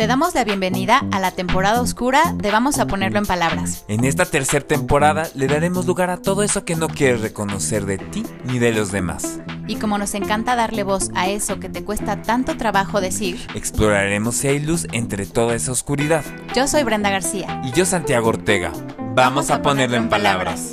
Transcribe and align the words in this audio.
Te 0.00 0.06
damos 0.06 0.34
la 0.34 0.44
bienvenida 0.44 1.04
a 1.12 1.20
la 1.20 1.30
temporada 1.30 1.82
oscura 1.82 2.32
de 2.34 2.50
Vamos 2.50 2.78
a 2.78 2.86
ponerlo 2.86 3.18
en 3.18 3.26
palabras. 3.26 3.84
En 3.86 4.06
esta 4.06 4.24
tercera 4.24 4.66
temporada 4.66 5.28
le 5.34 5.46
daremos 5.46 5.84
lugar 5.84 6.08
a 6.08 6.16
todo 6.16 6.42
eso 6.42 6.64
que 6.64 6.74
no 6.74 6.88
quieres 6.88 7.20
reconocer 7.20 7.84
de 7.84 7.98
ti 7.98 8.24
ni 8.44 8.58
de 8.58 8.72
los 8.72 8.92
demás. 8.92 9.40
Y 9.68 9.76
como 9.76 9.98
nos 9.98 10.14
encanta 10.14 10.56
darle 10.56 10.84
voz 10.84 11.10
a 11.14 11.28
eso 11.28 11.60
que 11.60 11.68
te 11.68 11.84
cuesta 11.84 12.22
tanto 12.22 12.56
trabajo 12.56 13.02
decir, 13.02 13.46
exploraremos 13.54 14.36
si 14.36 14.48
hay 14.48 14.60
luz 14.60 14.86
entre 14.92 15.26
toda 15.26 15.54
esa 15.54 15.70
oscuridad. 15.70 16.24
Yo 16.56 16.66
soy 16.66 16.82
Brenda 16.82 17.10
García. 17.10 17.60
Y 17.62 17.72
yo 17.72 17.84
Santiago 17.84 18.30
Ortega. 18.30 18.72
Vamos, 19.14 19.50
a, 19.50 19.60
ponerlo, 19.60 19.98
en 19.98 20.08
palabras. 20.08 20.69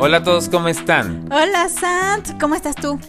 Hola 0.00 0.18
a 0.18 0.22
todos, 0.22 0.48
¿cómo 0.48 0.68
están? 0.68 1.28
Hola 1.32 1.68
Sant, 1.68 2.40
¿cómo 2.40 2.54
estás 2.54 2.76
tú? 2.76 3.00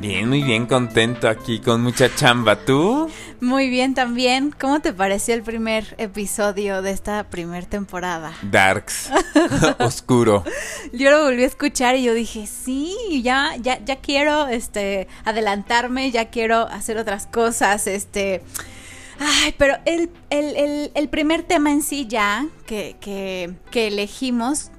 Bien, 0.00 0.28
muy 0.28 0.42
bien, 0.42 0.66
contento 0.66 1.30
aquí 1.30 1.60
con 1.60 1.82
mucha 1.82 2.14
chamba. 2.14 2.56
¿Tú? 2.56 3.10
Muy 3.40 3.70
bien 3.70 3.94
también. 3.94 4.50
¿Cómo 4.60 4.80
te 4.80 4.92
pareció 4.92 5.34
el 5.34 5.42
primer 5.42 5.94
episodio 5.96 6.82
de 6.82 6.90
esta 6.90 7.24
primer 7.30 7.64
temporada? 7.64 8.34
Darks. 8.42 9.10
Oscuro. 9.78 10.44
Yo 10.92 11.10
lo 11.10 11.24
volví 11.24 11.42
a 11.42 11.46
escuchar 11.46 11.96
y 11.96 12.02
yo 12.02 12.12
dije, 12.12 12.46
sí, 12.46 13.22
ya, 13.22 13.56
ya, 13.58 13.82
ya 13.82 13.96
quiero 13.96 14.46
este 14.46 15.08
adelantarme, 15.24 16.10
ya 16.10 16.28
quiero 16.28 16.68
hacer 16.68 16.98
otras 16.98 17.26
cosas, 17.26 17.86
este. 17.86 18.42
Ay, 19.18 19.54
pero 19.56 19.78
el, 19.86 20.10
el, 20.28 20.90
el, 20.94 21.08
primer 21.08 21.44
tema 21.44 21.70
en 21.70 21.80
sí 21.80 22.06
ya 22.06 22.46
que, 22.66 22.96
que, 23.00 23.54
que 23.70 23.86
elegimos 23.86 24.70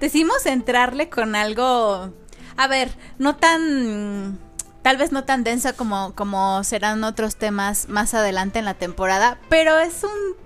decidimos 0.00 0.46
entrarle 0.46 1.08
con 1.08 1.36
algo, 1.36 2.10
a 2.56 2.66
ver, 2.66 2.90
no 3.18 3.36
tan, 3.36 4.38
tal 4.82 4.96
vez 4.96 5.12
no 5.12 5.24
tan 5.24 5.44
densa 5.44 5.74
como, 5.74 6.14
como 6.14 6.64
serán 6.64 7.04
otros 7.04 7.36
temas 7.36 7.88
más 7.88 8.14
adelante 8.14 8.58
en 8.58 8.64
la 8.64 8.74
temporada, 8.74 9.38
pero 9.48 9.78
es 9.78 10.02
un, 10.02 10.36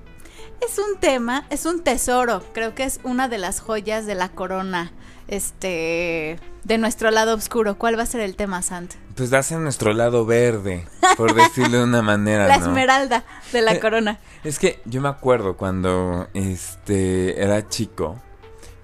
es 0.60 0.78
un 0.78 0.98
tema, 1.00 1.46
es 1.50 1.66
un 1.66 1.82
tesoro, 1.82 2.42
creo 2.52 2.74
que 2.74 2.84
es 2.84 3.00
una 3.04 3.28
de 3.28 3.38
las 3.38 3.60
joyas 3.60 4.06
de 4.06 4.14
la 4.14 4.28
corona, 4.28 4.92
este, 5.28 6.38
de 6.64 6.78
nuestro 6.78 7.10
lado 7.10 7.34
oscuro. 7.34 7.78
¿Cuál 7.78 7.98
va 7.98 8.02
a 8.02 8.06
ser 8.06 8.20
el 8.20 8.36
tema, 8.36 8.62
Sant? 8.62 8.94
Pues 9.16 9.32
hacia 9.32 9.58
nuestro 9.58 9.92
lado 9.92 10.26
verde, 10.26 10.86
por 11.16 11.34
decirlo 11.34 11.78
de 11.78 11.84
una 11.84 12.02
manera. 12.02 12.46
La 12.48 12.56
esmeralda 12.56 13.24
de 13.52 13.62
la 13.62 13.78
corona. 13.80 14.18
Es 14.42 14.58
que 14.58 14.80
yo 14.84 15.00
me 15.00 15.08
acuerdo 15.08 15.56
cuando 15.56 16.28
este 16.34 17.40
era 17.42 17.68
chico, 17.68 18.20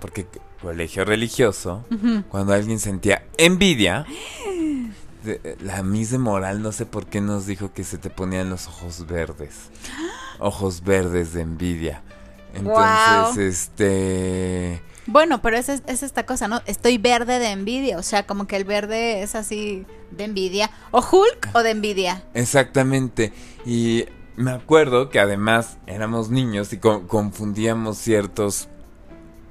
porque 0.00 0.26
colegio 0.60 1.04
religioso, 1.04 1.84
cuando 2.28 2.52
alguien 2.52 2.78
sentía 2.78 3.24
envidia, 3.38 4.06
la 5.60 5.82
Miss 5.82 6.10
de 6.10 6.18
Moral 6.18 6.62
no 6.62 6.72
sé 6.72 6.86
por 6.86 7.06
qué 7.06 7.20
nos 7.20 7.46
dijo 7.46 7.72
que 7.72 7.84
se 7.84 7.98
te 7.98 8.10
ponían 8.10 8.50
los 8.50 8.66
ojos 8.66 9.06
verdes. 9.06 9.54
Ojos 10.38 10.82
verdes 10.82 11.32
de 11.34 11.42
envidia. 11.42 12.02
Entonces, 12.54 13.62
este... 13.68 14.82
Bueno, 15.06 15.42
pero 15.42 15.56
es, 15.56 15.68
es 15.68 16.02
esta 16.02 16.24
cosa, 16.24 16.46
¿no? 16.46 16.62
Estoy 16.66 16.98
verde 16.98 17.38
de 17.38 17.50
envidia, 17.50 17.98
o 17.98 18.02
sea, 18.02 18.26
como 18.26 18.46
que 18.46 18.56
el 18.56 18.64
verde 18.64 19.22
es 19.22 19.34
así 19.34 19.84
de 20.10 20.24
envidia. 20.24 20.70
O 20.90 20.98
Hulk 21.00 21.50
o 21.52 21.62
de 21.62 21.70
envidia. 21.70 22.22
Exactamente. 22.34 23.32
Y 23.66 24.06
me 24.36 24.52
acuerdo 24.52 25.10
que 25.10 25.20
además 25.20 25.78
éramos 25.86 26.30
niños 26.30 26.72
y 26.72 26.78
confundíamos 26.78 27.98
ciertas 27.98 28.68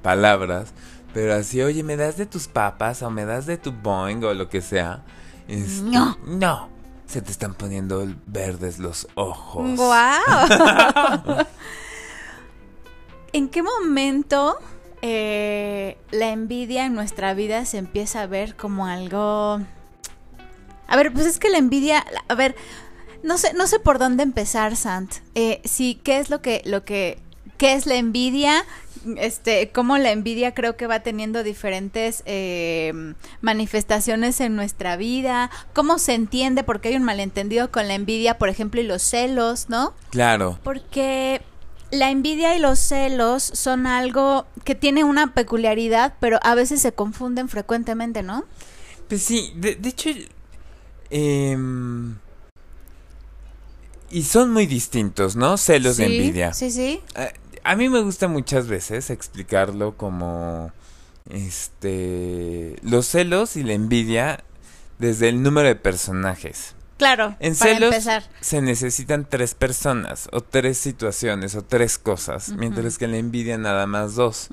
palabras. 0.02 0.72
Pero 1.12 1.34
así, 1.34 1.60
oye, 1.62 1.82
¿me 1.82 1.96
das 1.96 2.16
de 2.16 2.26
tus 2.26 2.48
papas 2.48 3.02
o 3.02 3.10
me 3.10 3.24
das 3.24 3.46
de 3.46 3.56
tu 3.56 3.72
Boeing 3.72 4.22
o 4.24 4.34
lo 4.34 4.48
que 4.48 4.60
sea? 4.60 5.04
no. 5.82 6.16
No. 6.24 6.68
Se 7.06 7.20
te 7.20 7.32
están 7.32 7.54
poniendo 7.54 8.06
verdes 8.26 8.78
los 8.78 9.08
ojos. 9.16 9.76
¡Wow! 9.76 11.44
¿En 13.32 13.48
qué 13.48 13.64
momento 13.64 14.58
eh, 15.02 15.98
la 16.12 16.30
envidia 16.30 16.86
en 16.86 16.94
nuestra 16.94 17.34
vida 17.34 17.64
se 17.64 17.78
empieza 17.78 18.22
a 18.22 18.26
ver 18.26 18.54
como 18.54 18.86
algo... 18.86 19.60
A 20.86 20.96
ver, 20.96 21.12
pues 21.12 21.26
es 21.26 21.40
que 21.40 21.50
la 21.50 21.58
envidia... 21.58 22.04
A 22.28 22.34
ver, 22.36 22.54
no 23.22 23.38
sé, 23.38 23.54
no 23.54 23.66
sé 23.66 23.80
por 23.80 23.98
dónde 23.98 24.22
empezar, 24.22 24.76
Sant. 24.76 25.14
Eh, 25.34 25.60
sí, 25.64 26.00
¿qué 26.02 26.18
es 26.18 26.30
lo 26.30 26.42
que, 26.42 26.62
lo 26.64 26.84
que, 26.84 27.18
qué 27.58 27.74
es 27.74 27.86
la 27.86 27.96
envidia? 27.96 28.64
Este, 29.16 29.70
cómo 29.70 29.98
la 29.98 30.12
envidia 30.12 30.54
creo 30.54 30.76
que 30.76 30.86
va 30.86 31.00
teniendo 31.00 31.42
diferentes 31.42 32.22
eh, 32.26 32.92
manifestaciones 33.40 34.40
en 34.40 34.56
nuestra 34.56 34.96
vida, 34.96 35.50
cómo 35.72 35.98
se 35.98 36.14
entiende, 36.14 36.62
porque 36.64 36.88
hay 36.88 36.96
un 36.96 37.04
malentendido 37.04 37.70
con 37.70 37.88
la 37.88 37.94
envidia, 37.94 38.38
por 38.38 38.48
ejemplo, 38.48 38.80
y 38.80 38.84
los 38.84 39.02
celos, 39.02 39.68
¿no? 39.68 39.94
Claro. 40.10 40.58
Porque 40.62 41.42
la 41.90 42.10
envidia 42.10 42.56
y 42.56 42.60
los 42.60 42.78
celos 42.78 43.42
son 43.42 43.86
algo 43.86 44.46
que 44.64 44.74
tiene 44.74 45.04
una 45.04 45.34
peculiaridad, 45.34 46.14
pero 46.20 46.38
a 46.42 46.54
veces 46.54 46.80
se 46.80 46.92
confunden 46.92 47.48
frecuentemente, 47.48 48.22
¿no? 48.22 48.44
Pues 49.08 49.22
sí, 49.22 49.52
de, 49.56 49.78
hecho... 49.82 50.10
Em, 51.10 52.16
y 54.10 54.22
son 54.22 54.52
muy 54.52 54.66
distintos, 54.66 55.36
¿no? 55.36 55.56
Celos 55.56 55.96
de 55.96 56.06
envidia. 56.06 56.52
Sí, 56.52 56.70
sí. 56.70 57.00
Eh, 57.16 57.32
a 57.70 57.76
mí 57.76 57.88
me 57.88 58.00
gusta 58.00 58.26
muchas 58.26 58.66
veces 58.66 59.10
explicarlo 59.10 59.96
como 59.96 60.72
este 61.30 62.74
los 62.82 63.06
celos 63.06 63.54
y 63.54 63.62
la 63.62 63.74
envidia 63.74 64.42
desde 64.98 65.28
el 65.28 65.40
número 65.40 65.68
de 65.68 65.76
personajes. 65.76 66.74
Claro, 66.98 67.36
en 67.38 67.54
celos 67.54 67.94
se 68.40 68.60
necesitan 68.60 69.24
tres 69.24 69.54
personas 69.54 70.28
o 70.32 70.40
tres 70.40 70.78
situaciones 70.78 71.54
o 71.54 71.62
tres 71.62 71.96
cosas, 71.96 72.48
mientras 72.58 72.98
que 72.98 73.04
en 73.04 73.12
la 73.12 73.18
envidia 73.18 73.56
nada 73.56 73.86
más 73.86 74.16
dos. 74.16 74.48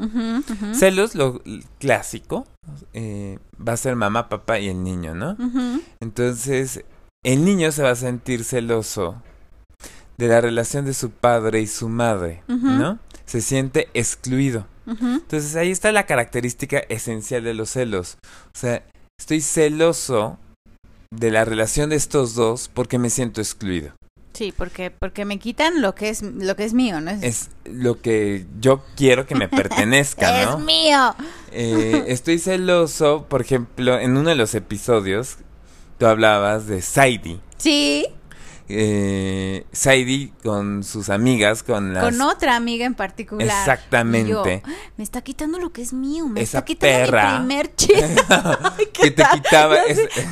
Celos, 0.76 1.16
lo 1.16 1.42
clásico, 1.80 2.46
eh, 2.94 3.40
va 3.68 3.74
a 3.74 3.78
ser 3.78 3.96
mamá, 3.96 4.30
papá 4.30 4.60
y 4.60 4.70
el 4.70 4.84
niño, 4.84 5.16
¿no? 5.16 5.36
Entonces, 6.00 6.86
el 7.24 7.44
niño 7.44 7.72
se 7.72 7.82
va 7.82 7.90
a 7.90 7.96
sentir 7.96 8.44
celoso 8.44 9.24
de 10.18 10.28
la 10.28 10.42
relación 10.42 10.86
de 10.86 10.94
su 10.94 11.12
padre 11.12 11.62
y 11.62 11.68
su 11.68 11.90
madre, 11.90 12.44
¿no? 12.48 13.00
Se 13.28 13.42
siente 13.42 13.90
excluido. 13.94 14.66
Entonces 14.88 15.56
ahí 15.58 15.70
está 15.70 15.92
la 15.92 16.06
característica 16.06 16.80
esencial 16.88 17.44
de 17.44 17.54
los 17.54 17.72
celos. 17.72 18.18
O 18.24 18.58
sea, 18.58 18.84
estoy 19.20 19.42
celoso 19.42 20.40
de 21.12 21.32
la 21.32 21.44
relación 21.44 21.90
de 21.90 21.98
estos 21.98 22.36
dos 22.36 22.70
porque 22.74 22.98
me 22.98 23.10
siento 23.10 23.42
excluido. 23.42 23.92
Sí, 24.34 24.54
porque 24.56 24.92
porque 24.92 25.26
me 25.26 25.40
quitan 25.40 25.82
lo 25.82 25.96
que 25.96 26.10
es 26.10 26.22
lo 26.22 26.56
que 26.56 26.64
es 26.64 26.74
mío, 26.74 27.02
¿no? 27.02 27.10
Es, 27.10 27.50
lo 27.66 28.00
que 28.02 28.46
yo 28.60 28.84
quiero 28.96 29.26
que 29.26 29.36
me 29.36 29.50
pertenezca, 29.50 30.46
¿no? 30.46 30.58
es 30.58 30.64
mío. 30.64 31.16
Eh, 31.52 32.06
estoy 32.08 32.40
celoso, 32.40 33.26
por 33.28 33.42
ejemplo, 33.42 34.00
en 34.00 34.16
uno 34.16 34.30
de 34.30 34.36
los 34.36 34.56
episodios 34.56 35.38
tú 35.98 36.06
hablabas 36.06 36.68
de 36.68 36.82
Saidi. 36.82 37.42
Sí 37.58 38.06
eh, 38.70 39.66
Saidi 39.72 40.34
con 40.44 40.84
sus 40.84 41.10
amigas, 41.10 41.64
con 41.64 41.94
las... 41.94 42.04
Con 42.04 42.22
otra 42.22 42.56
amiga 42.56 42.86
en 42.86 42.96
particular. 42.96 43.48
Exactamente. 43.48 44.64
me 44.98 45.04
está 45.04 45.22
quitando 45.22 45.60
lo 45.60 45.72
que 45.72 45.82
es 45.82 45.94
mío, 45.94 46.28
me 46.28 46.42
Esa 46.42 46.60
está 46.60 46.66
quitando 46.66 47.06
perra. 47.06 47.32
el 47.32 47.38
primer 47.38 47.76
chisme. 47.76 48.16
que 48.94 49.12
te 49.12 49.24
quitaba... 49.34 49.78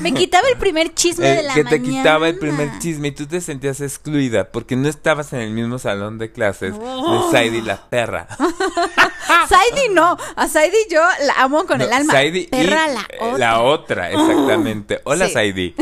me 0.02 0.14
quitaba 0.14 0.48
el 0.50 0.58
primer 0.58 0.94
chisme 0.94 1.28
de 1.28 1.44
la 1.44 1.54
Que 1.54 1.64
te 1.64 1.82
quitaba 1.82 2.28
el 2.28 2.38
primer 2.38 2.80
chisme 2.80 3.10
y 3.10 3.12
tú 3.12 3.26
te 3.28 3.42
sentías 3.42 3.82
excluida 3.82 4.52
porque 4.52 4.76
no 4.76 4.90
estabas 4.90 5.34
en 5.34 5.40
el 5.40 5.52
mismo 5.52 5.80
salón 5.80 6.18
de 6.18 6.32
clases 6.32 6.74
de 6.74 6.86
oh. 6.86 7.32
Saidi 7.32 7.62
la 7.62 7.90
perra. 7.90 8.28
Saidi 9.50 9.94
no, 9.94 10.18
a 10.36 10.48
Saidi 10.48 10.78
yo 10.90 11.02
la 11.26 11.34
amo 11.44 11.66
con 11.66 11.82
el 11.82 11.92
alma. 11.92 12.14
Saidi 12.14 12.48
perra 12.48 12.88
la 12.88 13.08
otra. 13.20 13.38
La 13.38 13.62
otra, 13.62 14.12
exactamente. 14.12 15.02
Hola 15.06 15.30
Saidi. 15.30 15.76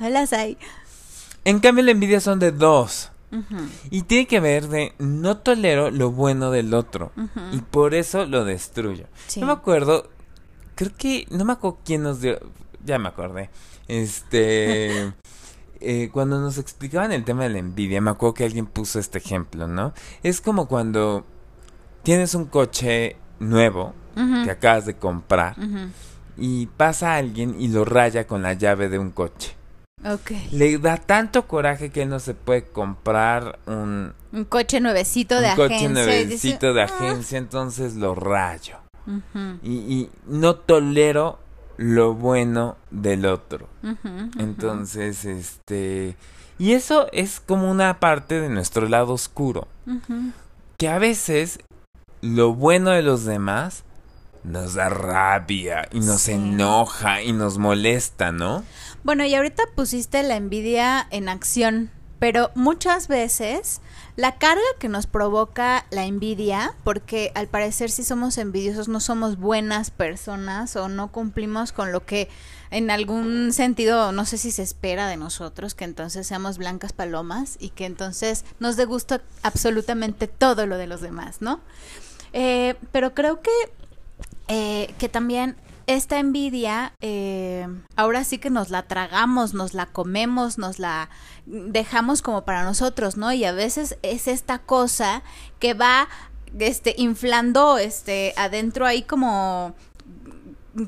Hola 0.00 0.26
Saidi. 0.26 0.58
En 1.44 1.60
cambio, 1.60 1.84
la 1.84 1.90
envidia 1.90 2.20
son 2.20 2.38
de 2.38 2.52
dos. 2.52 3.10
Y 3.90 4.02
tiene 4.02 4.26
que 4.26 4.40
ver 4.40 4.68
de 4.68 4.92
no 4.98 5.38
tolero 5.38 5.90
lo 5.90 6.10
bueno 6.10 6.50
del 6.50 6.74
otro. 6.74 7.12
Y 7.52 7.58
por 7.58 7.94
eso 7.94 8.26
lo 8.26 8.44
destruyo. 8.44 9.06
No 9.36 9.46
me 9.46 9.52
acuerdo. 9.52 10.10
Creo 10.74 10.92
que. 10.96 11.26
No 11.30 11.44
me 11.44 11.54
acuerdo 11.54 11.78
quién 11.84 12.02
nos 12.02 12.20
dio. 12.20 12.38
Ya 12.84 12.98
me 12.98 13.08
acordé. 13.08 13.50
Este. 13.88 15.12
Eh, 15.84 16.10
cuando 16.12 16.40
nos 16.40 16.58
explicaban 16.58 17.10
el 17.10 17.24
tema 17.24 17.42
de 17.42 17.48
la 17.50 17.58
envidia, 17.58 18.00
me 18.00 18.12
acuerdo 18.12 18.34
que 18.34 18.44
alguien 18.44 18.66
puso 18.66 19.00
este 19.00 19.18
ejemplo, 19.18 19.66
¿no? 19.66 19.92
Es 20.22 20.40
como 20.40 20.68
cuando 20.68 21.26
tienes 22.04 22.36
un 22.36 22.44
coche 22.44 23.16
nuevo 23.40 23.92
que 24.14 24.50
acabas 24.52 24.86
de 24.86 24.94
comprar 24.94 25.56
y 26.36 26.66
pasa 26.66 27.16
alguien 27.16 27.56
y 27.60 27.66
lo 27.66 27.84
raya 27.84 28.28
con 28.28 28.42
la 28.42 28.52
llave 28.52 28.88
de 28.88 29.00
un 29.00 29.10
coche. 29.10 29.56
Le 30.50 30.78
da 30.78 30.96
tanto 30.96 31.46
coraje 31.46 31.90
que 31.90 32.02
él 32.02 32.08
no 32.08 32.18
se 32.18 32.34
puede 32.34 32.64
comprar 32.64 33.58
un... 33.66 34.12
Un 34.32 34.44
coche 34.44 34.80
nuevecito 34.80 35.40
de 35.40 35.48
agencia. 35.48 35.64
Un 35.64 35.70
coche 35.70 35.88
nuevecito 35.88 36.74
de 36.74 36.82
ah". 36.82 36.84
agencia, 36.86 37.38
entonces 37.38 37.94
lo 37.94 38.14
rayo. 38.14 38.78
y, 39.62 40.08
no 40.26 40.56
tolero 40.56 41.38
lo 41.76 42.14
bueno 42.14 42.76
del 42.90 43.26
otro. 43.26 43.68
Entonces, 44.38 45.24
este... 45.24 46.16
Y 46.58 46.72
eso 46.72 47.08
es 47.12 47.40
como 47.40 47.70
una 47.70 47.98
parte 47.98 48.40
de 48.40 48.48
nuestro 48.48 48.88
lado 48.88 49.12
oscuro. 49.12 49.68
Que 50.78 50.88
a 50.88 50.98
veces 50.98 51.60
lo 52.20 52.54
bueno 52.54 52.90
de 52.90 53.02
los 53.02 53.24
demás 53.24 53.84
nos 54.44 54.74
da 54.74 54.88
rabia 54.88 55.88
y 55.92 56.00
nos 56.00 56.28
enoja 56.28 57.22
y 57.22 57.32
nos 57.32 57.58
molesta, 57.58 58.32
¿no? 58.32 58.64
Bueno, 59.04 59.24
y 59.24 59.34
ahorita 59.34 59.64
pusiste 59.74 60.22
la 60.22 60.36
envidia 60.36 61.08
en 61.10 61.28
acción, 61.28 61.90
pero 62.20 62.52
muchas 62.54 63.08
veces 63.08 63.80
la 64.14 64.38
carga 64.38 64.62
que 64.78 64.88
nos 64.88 65.08
provoca 65.08 65.86
la 65.90 66.04
envidia, 66.04 66.76
porque 66.84 67.32
al 67.34 67.48
parecer 67.48 67.90
si 67.90 68.04
somos 68.04 68.38
envidiosos 68.38 68.86
no 68.86 69.00
somos 69.00 69.38
buenas 69.38 69.90
personas 69.90 70.76
o 70.76 70.88
no 70.88 71.10
cumplimos 71.10 71.72
con 71.72 71.90
lo 71.90 72.06
que 72.06 72.28
en 72.70 72.92
algún 72.92 73.52
sentido, 73.52 74.12
no 74.12 74.24
sé 74.24 74.38
si 74.38 74.52
se 74.52 74.62
espera 74.62 75.08
de 75.08 75.16
nosotros, 75.16 75.74
que 75.74 75.82
entonces 75.82 76.24
seamos 76.28 76.56
blancas 76.56 76.92
palomas 76.92 77.56
y 77.58 77.70
que 77.70 77.86
entonces 77.86 78.44
nos 78.60 78.76
dé 78.76 78.84
gusto 78.84 79.20
absolutamente 79.42 80.28
todo 80.28 80.66
lo 80.66 80.78
de 80.78 80.86
los 80.86 81.00
demás, 81.00 81.42
¿no? 81.42 81.60
Eh, 82.32 82.76
pero 82.92 83.14
creo 83.14 83.42
que, 83.42 83.50
eh, 84.46 84.94
que 84.98 85.08
también 85.08 85.56
esta 85.86 86.18
envidia, 86.18 86.94
eh, 87.00 87.66
ahora 87.96 88.24
sí 88.24 88.38
que 88.38 88.50
nos 88.50 88.70
la 88.70 88.82
tragamos, 88.82 89.54
nos 89.54 89.74
la 89.74 89.86
comemos, 89.86 90.58
nos 90.58 90.78
la 90.78 91.08
dejamos 91.46 92.22
como 92.22 92.44
para 92.44 92.64
nosotros, 92.64 93.16
¿no? 93.16 93.32
Y 93.32 93.44
a 93.44 93.52
veces 93.52 93.98
es 94.02 94.28
esta 94.28 94.58
cosa 94.58 95.22
que 95.58 95.74
va 95.74 96.08
este 96.58 96.94
inflando 96.98 97.78
este 97.78 98.34
adentro 98.36 98.86
ahí 98.86 99.02
como 99.02 99.74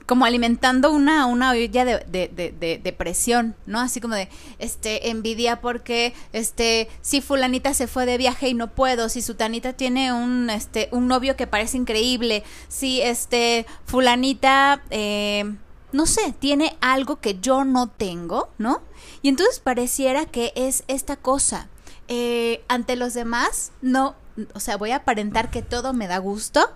como 0.07 0.25
alimentando 0.25 0.91
una, 0.91 1.27
una 1.27 1.51
olla 1.51 1.85
de, 1.85 2.05
de, 2.09 2.79
de, 2.83 2.93
presión, 2.93 3.55
¿no? 3.67 3.81
Así 3.81 4.01
como 4.01 4.15
de, 4.15 4.29
este, 4.59 5.11
envidia 5.11 5.61
porque, 5.61 6.15
este, 6.33 6.89
si 7.03 7.21
fulanita 7.21 7.75
se 7.75 7.87
fue 7.87 8.07
de 8.07 8.17
viaje 8.17 8.49
y 8.49 8.55
no 8.55 8.75
puedo, 8.75 9.09
si 9.09 9.21
sutanita 9.21 9.75
tiene 9.75 10.13
un, 10.13 10.49
este, 10.49 10.89
un 10.93 11.07
novio 11.07 11.37
que 11.37 11.47
parece 11.47 11.77
increíble, 11.77 12.45
si, 12.69 13.03
este, 13.03 13.67
fulanita, 13.85 14.83
eh, 14.91 15.55
no 15.93 16.07
sé, 16.07 16.35
tiene 16.39 16.77
algo 16.81 17.21
que 17.21 17.39
yo 17.41 17.65
no 17.65 17.89
tengo, 17.89 18.49
¿no? 18.59 18.83
Y 19.23 19.29
entonces 19.29 19.61
pareciera 19.61 20.25
que 20.25 20.53
es 20.57 20.85
esta 20.89 21.17
cosa. 21.17 21.69
Eh, 22.09 22.65
ante 22.69 22.97
los 22.97 23.15
demás, 23.15 23.73
no, 23.81 24.15
o 24.55 24.61
sea, 24.61 24.77
voy 24.77 24.91
a 24.91 24.97
aparentar 24.97 25.51
que 25.51 25.63
todo 25.63 25.93
me 25.93 26.07
da 26.07 26.19
gusto, 26.19 26.71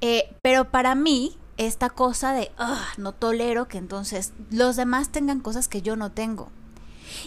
eh, 0.00 0.34
pero 0.42 0.70
para 0.70 0.94
mí 0.94 1.38
esta 1.56 1.90
cosa 1.90 2.32
de, 2.32 2.50
no 2.96 3.12
tolero 3.12 3.68
que 3.68 3.78
entonces 3.78 4.32
los 4.50 4.76
demás 4.76 5.10
tengan 5.10 5.40
cosas 5.40 5.68
que 5.68 5.82
yo 5.82 5.96
no 5.96 6.12
tengo. 6.12 6.50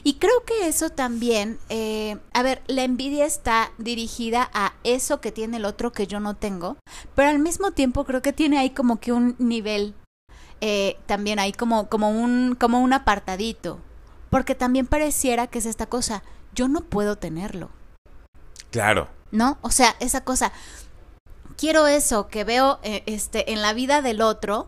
Y 0.04 0.16
creo 0.16 0.44
que 0.46 0.68
eso 0.68 0.90
también, 0.90 1.60
eh, 1.70 2.18
a 2.34 2.44
ver, 2.44 2.62
la 2.68 2.84
envidia 2.84 3.26
está 3.26 3.72
dirigida 3.78 4.50
a 4.54 4.74
eso 4.84 5.22
que 5.22 5.32
tiene 5.32 5.58
el 5.58 5.66
otro 5.66 5.92
que 5.92 6.08
yo 6.08 6.20
no 6.20 6.36
tengo, 6.36 6.78
pero 7.16 7.30
al 7.30 7.40
mismo 7.40 7.72
tiempo 7.72 8.04
creo 8.04 8.22
que 8.22 8.34
tiene 8.34 8.58
ahí 8.58 8.72
como 8.72 9.00
que 9.00 9.12
un 9.12 9.36
nivel, 9.40 9.96
eh, 10.62 10.98
también 11.06 11.40
hay 11.40 11.54
como, 11.54 11.90
como, 11.90 12.10
un, 12.10 12.56
como 12.60 12.82
un 12.82 12.94
apartadito, 12.94 13.80
porque 14.30 14.56
también 14.56 14.88
pareciera 14.88 15.48
que 15.48 15.60
es 15.60 15.66
esta 15.66 15.86
cosa, 15.86 16.24
yo 16.54 16.68
no 16.68 16.82
puedo 16.82 17.18
tenerlo. 17.18 17.70
Claro. 18.72 19.10
¿No? 19.32 19.58
O 19.62 19.72
sea, 19.72 19.96
esa 20.00 20.22
cosa, 20.22 20.52
quiero 21.58 21.88
eso 21.88 22.28
que 22.28 22.44
veo 22.44 22.80
eh, 22.84 23.04
este, 23.06 23.52
en 23.52 23.62
la 23.62 23.74
vida 23.74 24.02
del 24.02 24.22
otro, 24.22 24.68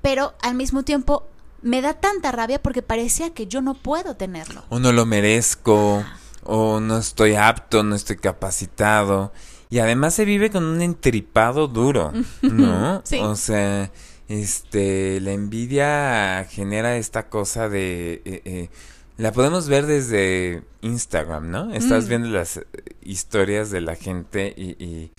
pero 0.00 0.34
al 0.42 0.54
mismo 0.54 0.84
tiempo 0.84 1.28
me 1.60 1.82
da 1.82 1.94
tanta 1.94 2.32
rabia 2.32 2.62
porque 2.62 2.82
parecía 2.82 3.34
que 3.34 3.46
yo 3.46 3.60
no 3.60 3.74
puedo 3.74 4.16
tenerlo. 4.16 4.64
O 4.70 4.78
no 4.78 4.92
lo 4.92 5.04
merezco, 5.04 6.04
o 6.44 6.80
no 6.80 6.98
estoy 6.98 7.34
apto, 7.34 7.82
no 7.82 7.94
estoy 7.94 8.16
capacitado. 8.16 9.32
Y 9.70 9.80
además 9.80 10.14
se 10.14 10.24
vive 10.24 10.50
con 10.50 10.64
un 10.64 10.80
entripado 10.80 11.68
duro, 11.68 12.12
¿no? 12.40 13.02
sí. 13.04 13.18
O 13.18 13.36
sea, 13.36 13.90
este, 14.28 15.20
la 15.20 15.32
envidia 15.32 16.46
genera 16.48 16.96
esta 16.96 17.28
cosa 17.28 17.68
de... 17.68 18.22
Eh, 18.24 18.42
eh, 18.44 18.70
la 19.18 19.32
podemos 19.32 19.68
ver 19.68 19.86
desde 19.86 20.62
Instagram, 20.80 21.50
¿no? 21.50 21.74
Estás 21.74 22.04
mm. 22.04 22.08
viendo 22.08 22.28
las 22.28 22.60
historias 23.02 23.72
de 23.72 23.80
la 23.80 23.96
gente 23.96 24.54
y 24.56 25.10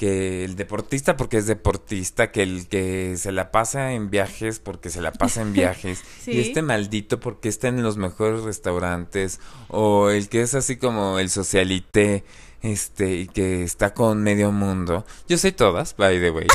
que 0.00 0.46
el 0.46 0.56
deportista 0.56 1.18
porque 1.18 1.36
es 1.36 1.46
deportista, 1.46 2.32
que 2.32 2.42
el 2.42 2.68
que 2.68 3.18
se 3.18 3.32
la 3.32 3.50
pasa 3.50 3.92
en 3.92 4.08
viajes 4.08 4.58
porque 4.58 4.88
se 4.88 5.02
la 5.02 5.12
pasa 5.12 5.42
en 5.42 5.52
viajes, 5.52 6.02
y 6.26 6.40
este 6.40 6.62
maldito 6.62 7.20
porque 7.20 7.50
está 7.50 7.68
en 7.68 7.82
los 7.82 7.98
mejores 7.98 8.40
restaurantes, 8.40 9.40
o 9.68 10.08
el 10.08 10.30
que 10.30 10.40
es 10.40 10.54
así 10.54 10.78
como 10.78 11.18
el 11.18 11.28
socialite, 11.28 12.24
este, 12.62 13.12
y 13.12 13.26
que 13.26 13.62
está 13.62 13.92
con 13.92 14.22
medio 14.22 14.52
mundo. 14.52 15.04
Yo 15.28 15.36
soy 15.36 15.52
todas, 15.52 15.94
by 15.98 16.18
the 16.18 16.30
way. 16.30 16.46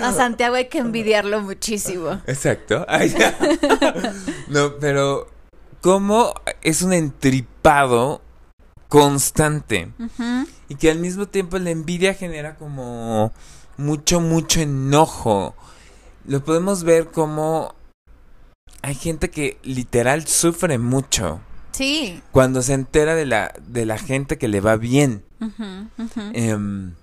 A 0.00 0.12
Santiago 0.14 0.54
hay 0.54 0.68
que 0.68 0.78
envidiarlo 0.78 1.42
muchísimo. 1.42 2.18
Exacto. 2.26 2.86
no, 4.48 4.76
pero 4.78 5.28
¿cómo 5.82 6.32
es 6.62 6.80
un 6.80 6.94
entripado 6.94 8.22
constante. 8.90 9.92
Y 10.68 10.74
que 10.74 10.90
al 10.90 10.98
mismo 10.98 11.26
tiempo 11.26 11.58
la 11.58 11.70
envidia 11.70 12.12
genera 12.12 12.56
como 12.56 13.32
mucho, 13.78 14.20
mucho 14.20 14.60
enojo. 14.60 15.54
Lo 16.26 16.44
podemos 16.44 16.84
ver 16.84 17.06
como 17.06 17.74
hay 18.82 18.94
gente 18.94 19.30
que 19.30 19.58
literal 19.62 20.26
sufre 20.26 20.76
mucho. 20.78 21.40
Sí. 21.70 22.20
Cuando 22.32 22.60
se 22.62 22.74
entera 22.74 23.14
de 23.14 23.26
la, 23.26 23.54
de 23.66 23.86
la 23.86 23.96
gente 23.96 24.36
que 24.36 24.48
le 24.48 24.60
va 24.60 24.76
bien. 24.76 25.24
Em, 26.34 26.94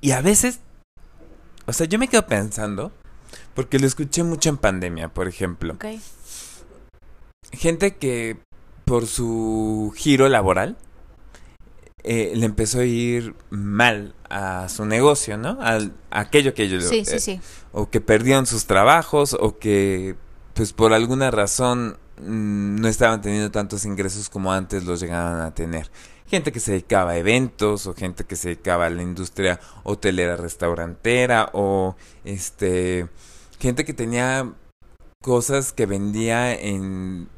y 0.00 0.10
a 0.12 0.22
veces, 0.22 0.60
o 1.66 1.72
sea, 1.72 1.86
yo 1.86 1.98
me 1.98 2.08
quedo 2.08 2.26
pensando, 2.26 2.92
porque 3.54 3.78
lo 3.78 3.86
escuché 3.86 4.22
mucho 4.22 4.48
en 4.48 4.56
pandemia, 4.56 5.08
por 5.08 5.28
ejemplo. 5.28 5.76
Gente 7.52 7.96
que 7.96 8.38
por 8.92 9.06
su 9.06 9.90
giro 9.96 10.28
laboral, 10.28 10.76
eh, 12.02 12.34
le 12.36 12.44
empezó 12.44 12.80
a 12.80 12.84
ir 12.84 13.34
mal 13.48 14.14
a 14.28 14.68
su 14.68 14.84
negocio, 14.84 15.38
¿no? 15.38 15.56
Al, 15.62 15.94
aquello 16.10 16.52
que 16.52 16.64
ellos... 16.64 16.84
Sí, 16.84 17.06
sí, 17.06 17.14
eh, 17.14 17.18
sí. 17.18 17.40
O 17.72 17.88
que 17.88 18.02
perdieron 18.02 18.44
sus 18.44 18.66
trabajos 18.66 19.34
o 19.40 19.58
que, 19.58 20.14
pues 20.52 20.74
por 20.74 20.92
alguna 20.92 21.30
razón, 21.30 21.96
mm, 22.18 22.82
no 22.82 22.86
estaban 22.86 23.22
teniendo 23.22 23.50
tantos 23.50 23.86
ingresos 23.86 24.28
como 24.28 24.52
antes 24.52 24.84
los 24.84 25.00
llegaban 25.00 25.40
a 25.40 25.54
tener. 25.54 25.90
Gente 26.26 26.52
que 26.52 26.60
se 26.60 26.72
dedicaba 26.72 27.12
a 27.12 27.16
eventos 27.16 27.86
o 27.86 27.94
gente 27.94 28.24
que 28.24 28.36
se 28.36 28.48
dedicaba 28.48 28.84
a 28.84 28.90
la 28.90 29.00
industria 29.00 29.58
hotelera 29.84 30.36
restaurantera 30.36 31.48
o 31.54 31.96
este 32.26 33.08
gente 33.58 33.86
que 33.86 33.94
tenía 33.94 34.52
cosas 35.22 35.72
que 35.72 35.86
vendía 35.86 36.52
en 36.52 37.30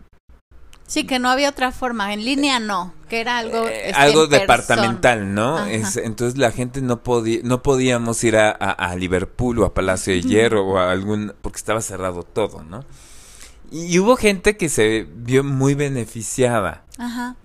Sí, 0.87 1.05
que 1.05 1.19
no 1.19 1.31
había 1.31 1.49
otra 1.49 1.73
forma, 1.73 2.13
en 2.13 2.25
línea 2.25 2.61
no, 2.61 2.93
que 3.09 3.21
era 3.21 3.39
algo 3.39 3.67
eh, 3.67 3.93
algo 3.95 4.27
departamental, 4.27 5.35
¿no? 5.35 5.65
Es, 5.65 5.97
entonces 5.97 6.39
la 6.39 6.51
gente 6.51 6.83
no 6.83 7.03
podía 7.03 7.41
no 7.43 7.63
podíamos 7.63 8.23
ir 8.23 8.37
a, 8.37 8.51
a, 8.51 8.95
Liverpool 8.95 9.61
o 9.61 9.65
a 9.65 9.73
Palacio 9.73 10.13
de 10.13 10.21
Hierro 10.21 10.67
o 10.67 10.79
a 10.79 10.93
algún 10.93 11.33
porque 11.41 11.57
estaba 11.57 11.81
cerrado 11.81 12.23
todo, 12.23 12.63
¿no? 12.63 12.85
Y, 13.71 13.99
hubo 13.99 14.17
gente 14.17 14.57
que 14.57 14.69
se 14.69 15.07
vio 15.11 15.43
muy 15.43 15.75
beneficiada. 15.75 16.85
Ajá. 16.99 17.37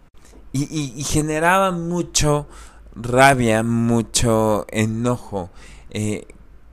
Y, 0.51 0.63
y, 0.63 0.93
y 0.95 1.03
generaba 1.03 1.71
mucho 1.71 2.47
rabia, 2.93 3.63
mucho 3.63 4.65
enojo. 4.69 5.49
Eh, 5.91 6.27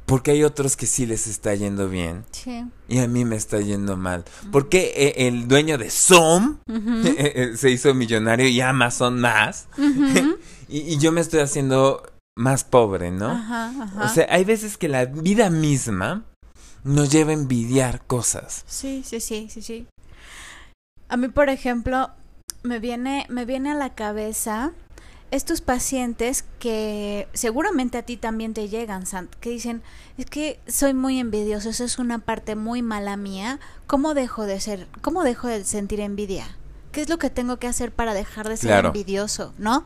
porque 0.06 0.30
hay 0.30 0.44
otros 0.44 0.76
que 0.76 0.86
sí 0.86 1.04
les 1.04 1.26
está 1.26 1.54
yendo 1.54 1.88
bien. 1.88 2.24
Sí. 2.30 2.64
Y 2.88 2.98
a 2.98 3.08
mí 3.08 3.24
me 3.24 3.36
está 3.36 3.60
yendo 3.60 3.96
mal. 3.96 4.24
Porque 4.52 4.92
eh, 4.96 5.26
el 5.26 5.48
dueño 5.48 5.78
de 5.78 5.90
Zoom 5.90 6.58
eh, 6.68 7.32
eh, 7.34 7.56
se 7.56 7.70
hizo 7.70 7.92
millonario 7.92 8.48
y 8.48 8.60
Amazon 8.60 9.20
más. 9.20 9.66
y, 10.68 10.96
yo 10.98 11.10
me 11.10 11.20
estoy 11.20 11.40
haciendo 11.40 12.08
más 12.36 12.62
pobre, 12.62 13.10
¿no? 13.10 13.30
Ajá, 13.30 13.72
ajá. 13.82 14.04
O 14.04 14.08
sea, 14.08 14.26
hay 14.30 14.44
veces 14.44 14.78
que 14.78 14.88
la 14.88 15.06
vida 15.06 15.50
misma 15.50 16.24
nos 16.84 17.10
lleva 17.10 17.32
a 17.32 17.34
envidiar 17.34 18.06
cosas. 18.06 18.64
Sí, 18.68 19.02
sí, 19.04 19.18
sí, 19.20 19.48
sí, 19.50 19.60
sí. 19.60 19.86
A 21.08 21.16
mí, 21.16 21.28
por 21.28 21.48
ejemplo, 21.48 22.10
me 22.62 22.78
viene, 22.78 23.26
me 23.28 23.44
viene 23.44 23.72
a 23.72 23.74
la 23.74 23.94
cabeza 23.94 24.72
estos 25.30 25.60
pacientes 25.60 26.44
que 26.58 27.28
seguramente 27.32 27.98
a 27.98 28.02
ti 28.02 28.16
también 28.16 28.54
te 28.54 28.68
llegan, 28.68 29.06
Sant, 29.06 29.32
que 29.34 29.50
dicen, 29.50 29.82
es 30.18 30.26
que 30.26 30.60
soy 30.66 30.94
muy 30.94 31.18
envidioso, 31.18 31.70
eso 31.70 31.84
es 31.84 31.98
una 31.98 32.18
parte 32.18 32.54
muy 32.54 32.82
mala 32.82 33.16
mía, 33.16 33.58
¿cómo 33.86 34.14
dejo 34.14 34.44
de 34.44 34.60
ser, 34.60 34.86
cómo 35.02 35.24
dejo 35.24 35.48
de 35.48 35.64
sentir 35.64 36.00
envidia? 36.00 36.56
¿Qué 36.92 37.02
es 37.02 37.08
lo 37.08 37.18
que 37.18 37.28
tengo 37.28 37.58
que 37.58 37.66
hacer 37.66 37.92
para 37.92 38.14
dejar 38.14 38.48
de 38.48 38.56
ser 38.56 38.84
envidioso, 38.84 39.52
no? 39.58 39.84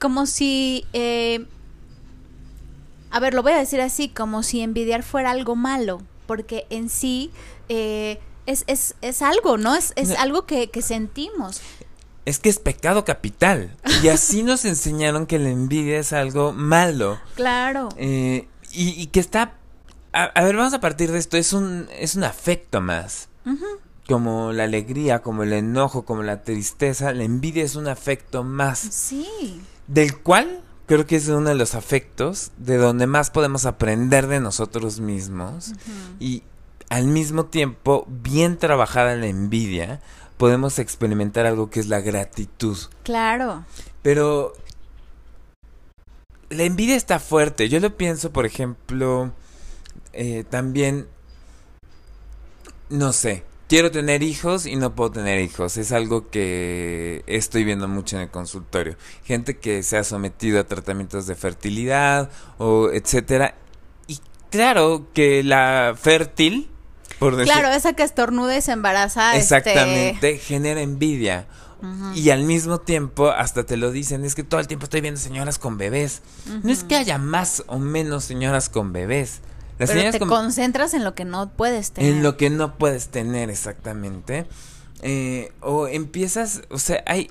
Como 0.00 0.26
si, 0.26 0.86
eh, 0.92 1.46
a 3.10 3.20
ver, 3.20 3.34
lo 3.34 3.42
voy 3.42 3.52
a 3.52 3.58
decir 3.58 3.80
así, 3.80 4.08
como 4.08 4.42
si 4.42 4.62
envidiar 4.62 5.02
fuera 5.02 5.30
algo 5.30 5.54
malo, 5.54 6.02
porque 6.26 6.66
en 6.70 6.88
sí 6.88 7.30
eh, 7.68 8.18
es, 8.46 8.64
es, 8.66 8.96
es, 9.02 9.22
algo, 9.22 9.58
¿no? 9.58 9.74
Es, 9.74 9.92
es 9.94 10.12
algo 10.12 10.46
que, 10.46 10.70
que 10.70 10.82
sentimos 10.82 11.60
es 12.28 12.38
que 12.38 12.50
es 12.50 12.58
pecado 12.58 13.06
capital. 13.06 13.74
Y 14.02 14.08
así 14.08 14.42
nos 14.42 14.66
enseñaron 14.66 15.26
que 15.26 15.38
la 15.38 15.48
envidia 15.48 15.98
es 15.98 16.12
algo 16.12 16.52
malo. 16.52 17.18
Claro. 17.34 17.88
Eh, 17.96 18.48
y, 18.70 19.06
que 19.06 19.20
está... 19.20 19.54
A, 20.12 20.42
ver, 20.42 20.56
vamos 20.56 20.74
a 20.74 20.80
partir 20.80 21.10
de 21.10 21.18
esto. 21.18 21.38
Es 21.38 21.54
un, 21.54 21.88
es 21.98 22.16
un 22.16 22.24
afecto 22.24 22.82
más. 22.82 23.28
Como 24.06 24.52
la 24.52 24.64
alegría, 24.64 25.20
como 25.20 25.42
el 25.42 25.54
enojo, 25.54 26.04
como 26.04 26.22
la 26.22 26.42
tristeza. 26.42 27.12
La 27.12 27.24
envidia 27.24 27.64
es 27.64 27.76
un 27.76 27.88
afecto 27.88 28.44
más. 28.44 28.78
Sí. 28.78 29.62
Del 29.86 30.18
cual 30.18 30.62
creo 30.84 31.06
que 31.06 31.16
es 31.16 31.28
uno 31.28 31.48
de 31.48 31.54
los 31.54 31.74
afectos 31.74 32.50
de 32.58 32.76
donde 32.76 33.06
más 33.06 33.30
podemos 33.30 33.64
aprender 33.64 34.26
de 34.26 34.40
nosotros 34.40 35.00
mismos. 35.00 35.72
Y 36.20 36.42
al 36.90 37.06
mismo 37.06 37.46
tiempo, 37.46 38.06
bien 38.08 38.58
trabajada 38.58 39.16
la 39.16 39.28
envidia, 39.28 40.02
podemos 40.38 40.78
experimentar 40.78 41.44
algo 41.44 41.68
que 41.68 41.80
es 41.80 41.88
la 41.88 42.00
gratitud. 42.00 42.78
Claro. 43.02 43.64
Pero 44.02 44.54
la 46.48 46.62
envidia 46.62 46.96
está 46.96 47.18
fuerte. 47.18 47.68
Yo 47.68 47.80
lo 47.80 47.96
pienso, 47.96 48.32
por 48.32 48.46
ejemplo, 48.46 49.32
eh, 50.12 50.44
también, 50.48 51.08
no 52.88 53.12
sé, 53.12 53.42
quiero 53.68 53.90
tener 53.90 54.22
hijos 54.22 54.66
y 54.66 54.76
no 54.76 54.94
puedo 54.94 55.10
tener 55.10 55.40
hijos. 55.40 55.76
Es 55.76 55.92
algo 55.92 56.30
que 56.30 57.22
estoy 57.26 57.64
viendo 57.64 57.88
mucho 57.88 58.16
en 58.16 58.22
el 58.22 58.30
consultorio. 58.30 58.96
Gente 59.24 59.58
que 59.58 59.82
se 59.82 59.98
ha 59.98 60.04
sometido 60.04 60.60
a 60.60 60.64
tratamientos 60.64 61.26
de 61.26 61.34
fertilidad 61.34 62.30
o 62.58 62.90
etcétera. 62.90 63.54
Y 64.06 64.18
claro 64.50 65.08
que 65.12 65.42
la 65.42 65.94
fértil 66.00 66.70
claro, 67.18 67.68
esa 67.68 67.92
que 67.92 68.02
estornuda 68.02 68.56
y 68.56 68.62
se 68.62 68.72
embaraza. 68.72 69.36
Este, 69.36 69.58
Exactamente, 69.58 70.38
genera 70.38 70.80
envidia. 70.80 71.46
Y 72.14 72.30
al 72.30 72.42
mismo 72.42 72.80
tiempo, 72.80 73.30
hasta 73.30 73.64
te 73.64 73.76
lo 73.76 73.92
dicen, 73.92 74.24
es 74.24 74.34
que 74.34 74.42
todo 74.42 74.58
el 74.58 74.66
tiempo 74.66 74.84
estoy 74.84 75.00
viendo 75.00 75.20
señoras 75.20 75.58
con 75.58 75.78
bebés. 75.78 76.22
No 76.64 76.72
es 76.72 76.82
que 76.82 76.96
haya 76.96 77.18
más 77.18 77.62
o 77.68 77.78
menos 77.78 78.24
señoras 78.24 78.68
con 78.68 78.92
bebés. 78.92 79.40
Pero 79.78 80.10
te 80.10 80.18
concentras 80.18 80.92
en 80.94 81.04
lo 81.04 81.14
que 81.14 81.24
no 81.24 81.50
puedes 81.50 81.92
tener. 81.92 82.12
En 82.12 82.22
lo 82.22 82.36
que 82.36 82.50
no 82.50 82.76
puedes 82.78 83.08
tener, 83.08 83.48
exactamente. 83.48 84.46
Eh, 85.02 85.52
o 85.60 85.86
empiezas, 85.86 86.62
o 86.70 86.78
sea, 86.78 87.02
hay... 87.06 87.30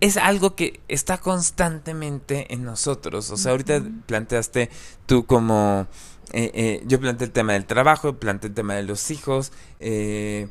Es 0.00 0.16
algo 0.16 0.56
que 0.56 0.80
está 0.88 1.18
constantemente 1.18 2.54
en 2.54 2.64
nosotros. 2.64 3.30
O 3.30 3.36
sea, 3.36 3.50
ahorita 3.50 3.82
planteaste 4.06 4.70
tú 5.04 5.26
como 5.26 5.86
eh, 6.32 6.50
eh, 6.54 6.82
yo 6.86 7.00
planteé 7.00 7.26
el 7.26 7.32
tema 7.32 7.54
del 7.54 7.66
trabajo, 7.66 8.16
planteé 8.16 8.48
el 8.48 8.54
tema 8.54 8.74
de 8.74 8.82
los 8.82 9.10
hijos. 9.10 9.52
Eh, 9.78 10.48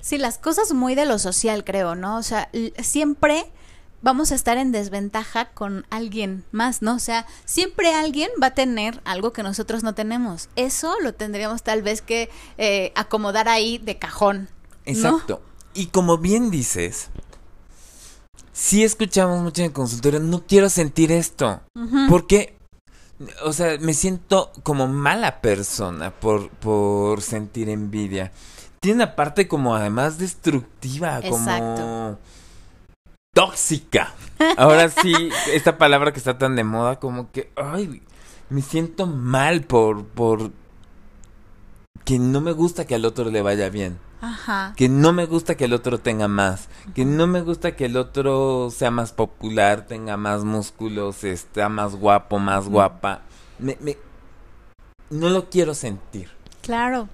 sí, 0.00 0.18
las 0.18 0.38
cosas 0.38 0.72
muy 0.72 0.94
de 0.94 1.06
lo 1.06 1.18
social, 1.18 1.64
creo, 1.64 1.94
¿no? 1.94 2.16
O 2.16 2.22
sea, 2.22 2.50
siempre 2.82 3.50
vamos 4.02 4.32
a 4.32 4.34
estar 4.34 4.58
en 4.58 4.72
desventaja 4.72 5.50
con 5.50 5.86
alguien 5.90 6.44
más, 6.52 6.82
¿no? 6.82 6.94
O 6.94 6.98
sea, 6.98 7.26
siempre 7.44 7.94
alguien 7.94 8.30
va 8.42 8.48
a 8.48 8.54
tener 8.54 9.00
algo 9.04 9.32
que 9.32 9.42
nosotros 9.42 9.82
no 9.82 9.94
tenemos. 9.94 10.48
Eso 10.56 10.94
lo 11.00 11.14
tendríamos 11.14 11.62
tal 11.62 11.82
vez 11.82 12.02
que 12.02 12.30
eh, 12.56 12.92
acomodar 12.94 13.48
ahí 13.48 13.78
de 13.78 13.98
cajón. 13.98 14.48
Exacto. 14.84 15.42
Y 15.74 15.86
como 15.86 16.18
bien 16.18 16.50
dices, 16.50 17.08
si 18.52 18.84
escuchamos 18.84 19.40
mucho 19.42 19.62
en 19.62 19.66
el 19.66 19.72
consultorio, 19.72 20.20
no 20.20 20.44
quiero 20.46 20.68
sentir 20.68 21.12
esto. 21.12 21.60
Porque 22.08 22.57
o 23.42 23.52
sea, 23.52 23.78
me 23.80 23.94
siento 23.94 24.52
como 24.62 24.86
mala 24.86 25.40
persona 25.40 26.10
por, 26.10 26.50
por 26.50 27.20
sentir 27.22 27.68
envidia. 27.68 28.32
Tiene 28.80 29.04
una 29.04 29.16
parte 29.16 29.48
como 29.48 29.74
además 29.74 30.18
destructiva, 30.18 31.20
como 31.28 32.18
tóxica. 33.34 34.14
Ahora 34.56 34.88
sí, 34.88 35.12
esta 35.52 35.78
palabra 35.78 36.12
que 36.12 36.18
está 36.18 36.38
tan 36.38 36.54
de 36.54 36.64
moda, 36.64 37.00
como 37.00 37.30
que, 37.32 37.50
ay, 37.56 38.02
me 38.50 38.62
siento 38.62 39.06
mal 39.06 39.62
por, 39.62 40.04
por 40.06 40.52
que 42.04 42.18
no 42.18 42.40
me 42.40 42.52
gusta 42.52 42.86
que 42.86 42.94
al 42.94 43.04
otro 43.04 43.30
le 43.30 43.42
vaya 43.42 43.68
bien. 43.68 43.98
Ajá. 44.20 44.74
Que 44.76 44.88
no 44.88 45.12
me 45.12 45.26
gusta 45.26 45.56
que 45.56 45.66
el 45.66 45.72
otro 45.72 45.98
tenga 45.98 46.28
más. 46.28 46.68
Que 46.94 47.04
no 47.04 47.26
me 47.26 47.42
gusta 47.42 47.76
que 47.76 47.86
el 47.86 47.96
otro 47.96 48.70
sea 48.70 48.90
más 48.90 49.12
popular, 49.12 49.86
tenga 49.86 50.16
más 50.16 50.44
músculos, 50.44 51.24
esté 51.24 51.68
más 51.68 51.94
guapo, 51.94 52.38
más 52.38 52.68
guapa. 52.68 53.22
Me, 53.58 53.76
me, 53.80 53.96
no 55.10 55.28
lo 55.28 55.48
quiero 55.50 55.74
sentir. 55.74 56.28
Claro. 56.62 57.08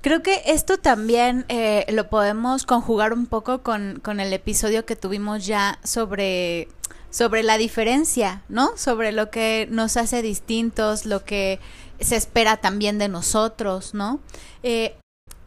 Creo 0.00 0.22
que 0.22 0.42
esto 0.46 0.78
también 0.78 1.44
eh, 1.48 1.84
lo 1.90 2.08
podemos 2.08 2.64
conjugar 2.64 3.12
un 3.12 3.26
poco 3.26 3.62
con, 3.62 4.00
con 4.02 4.20
el 4.20 4.32
episodio 4.32 4.86
que 4.86 4.96
tuvimos 4.96 5.44
ya 5.46 5.78
sobre 5.82 6.68
sobre 7.10 7.42
la 7.42 7.56
diferencia, 7.58 8.42
¿no? 8.48 8.76
Sobre 8.76 9.12
lo 9.12 9.30
que 9.30 9.66
nos 9.70 9.96
hace 9.96 10.22
distintos, 10.22 11.06
lo 11.06 11.24
que 11.24 11.58
se 12.00 12.16
espera 12.16 12.58
también 12.58 12.98
de 12.98 13.08
nosotros, 13.08 13.94
¿no? 13.94 14.20
Eh, 14.62 14.96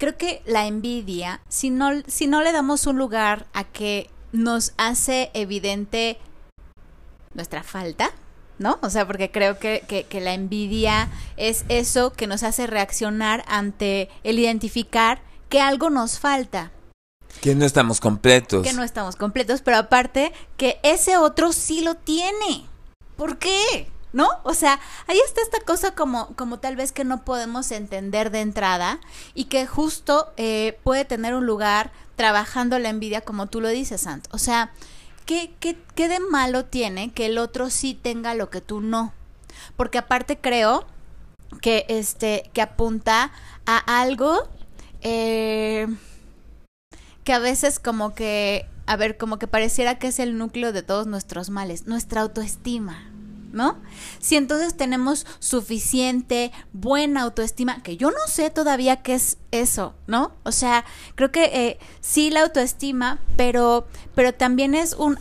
creo 0.01 0.17
que 0.17 0.41
la 0.48 0.65
envidia, 0.65 1.41
si 1.48 1.70
no, 1.70 1.91
si 2.08 2.25
no 2.25 2.41
le 2.41 2.51
damos 2.51 2.88
un 2.88 2.98
lugar 2.98 3.46
a 3.53 3.65
que 3.65 4.10
nos 4.31 4.74
hace 4.77 5.29
evidente 5.36 6.17
nuestra 7.36 7.62
falta, 7.62 8.10
¿no? 8.58 8.79
O 8.81 8.89
sea, 8.89 9.05
porque 9.05 9.29
creo 9.29 9.60
que, 9.60 9.84
que, 10.10 10.22
la 10.22 10.34
envidia 10.34 11.08
es 11.38 11.65
eso 11.70 12.13
que 12.13 12.25
nos 12.25 12.41
hace 12.41 12.65
reaccionar 12.65 13.46
ante 13.48 14.10
el 14.24 14.39
identificar 14.39 15.22
que 15.50 15.62
algo 15.62 15.91
nos 15.91 16.17
falta. 16.17 16.72
Que 17.39 17.53
no 17.53 17.63
estamos 17.63 18.00
completos. 18.00 18.65
Que 18.65 18.74
no 18.74 18.81
estamos 18.81 19.15
completos, 19.15 19.62
pero 19.62 19.77
aparte 19.77 20.34
que 20.58 20.79
ese 20.81 21.17
otro 21.17 21.53
sí 21.53 21.81
lo 21.81 21.93
tiene. 21.93 22.65
¿Por 23.17 23.38
qué? 23.38 23.88
¿No? 24.13 24.27
O 24.44 24.53
sea, 24.53 24.80
ahí 25.08 25.20
está 25.25 25.41
esta 25.41 25.60
cosa 25.62 25.96
como, 25.96 26.36
como 26.36 26.60
tal 26.60 26.75
vez 26.75 26.91
que 26.91 27.03
no 27.03 27.24
podemos 27.24 27.72
entender 27.72 28.32
de 28.32 28.41
entrada 28.41 29.00
y 29.34 29.46
que 29.46 29.65
justo 29.65 30.32
eh, 30.38 30.80
puede 30.84 31.06
tener 31.06 31.34
un 31.34 31.46
lugar 31.46 31.91
trabajando 32.15 32.77
la 32.80 32.89
envidia 32.89 33.22
como 33.22 33.48
tú 33.48 33.62
lo 33.62 33.70
dices, 33.70 34.01
Sant. 34.01 34.27
O 34.32 34.38
sea, 34.38 34.72
¿qué, 35.25 35.53
qué, 35.60 35.77
qué 35.96 36.08
de 36.08 36.20
malo 36.20 36.65
tiene 36.65 37.12
que 37.12 37.27
el 37.27 37.38
otro 37.38 37.70
sí 37.70 37.94
tenga 37.94 38.36
lo 38.36 38.50
que 38.50 38.62
tú 38.62 38.82
no? 38.82 39.13
Porque 39.75 39.98
aparte 39.98 40.38
creo 40.38 40.86
que, 41.62 41.86
este, 41.89 42.50
que 42.53 42.62
apunta 42.62 43.32
a 43.65 44.01
algo 44.01 44.48
eh, 45.01 45.88
que 47.24 47.34
a 47.34 47.39
veces 47.39 47.80
como 47.80 48.13
que, 48.13 48.68
a 48.86 48.96
ver, 48.96 49.18
como 49.18 49.38
que 49.38 49.48
pareciera 49.48 50.00
que 50.00 50.08
es 50.08 50.20
el 50.20 50.38
núcleo 50.38 50.72
de 50.72 50.84
todos 50.84 51.08
nuestros 51.08 51.50
males, 51.50 51.88
nuestra 51.88 52.22
autoestima. 52.22 53.11
¿No? 53.51 53.77
Si 54.20 54.36
entonces 54.36 54.75
tenemos 54.75 55.25
suficiente 55.39 56.51
buena 56.74 57.22
autoestima, 57.22 57.81
que 57.84 57.98
yo 57.98 58.12
no 58.12 58.27
sé 58.27 58.50
todavía 58.50 58.98
qué 58.98 59.15
es 59.15 59.38
eso, 59.51 59.93
¿no? 60.08 60.31
O 60.43 60.51
sea, 60.51 60.86
creo 61.15 61.31
que 61.31 61.46
eh, 61.46 61.79
sí 62.00 62.29
la 62.29 62.41
autoestima, 62.41 63.20
pero, 63.36 63.88
pero 64.15 64.34
también 64.34 64.75
es 64.75 64.93
un, 64.93 65.20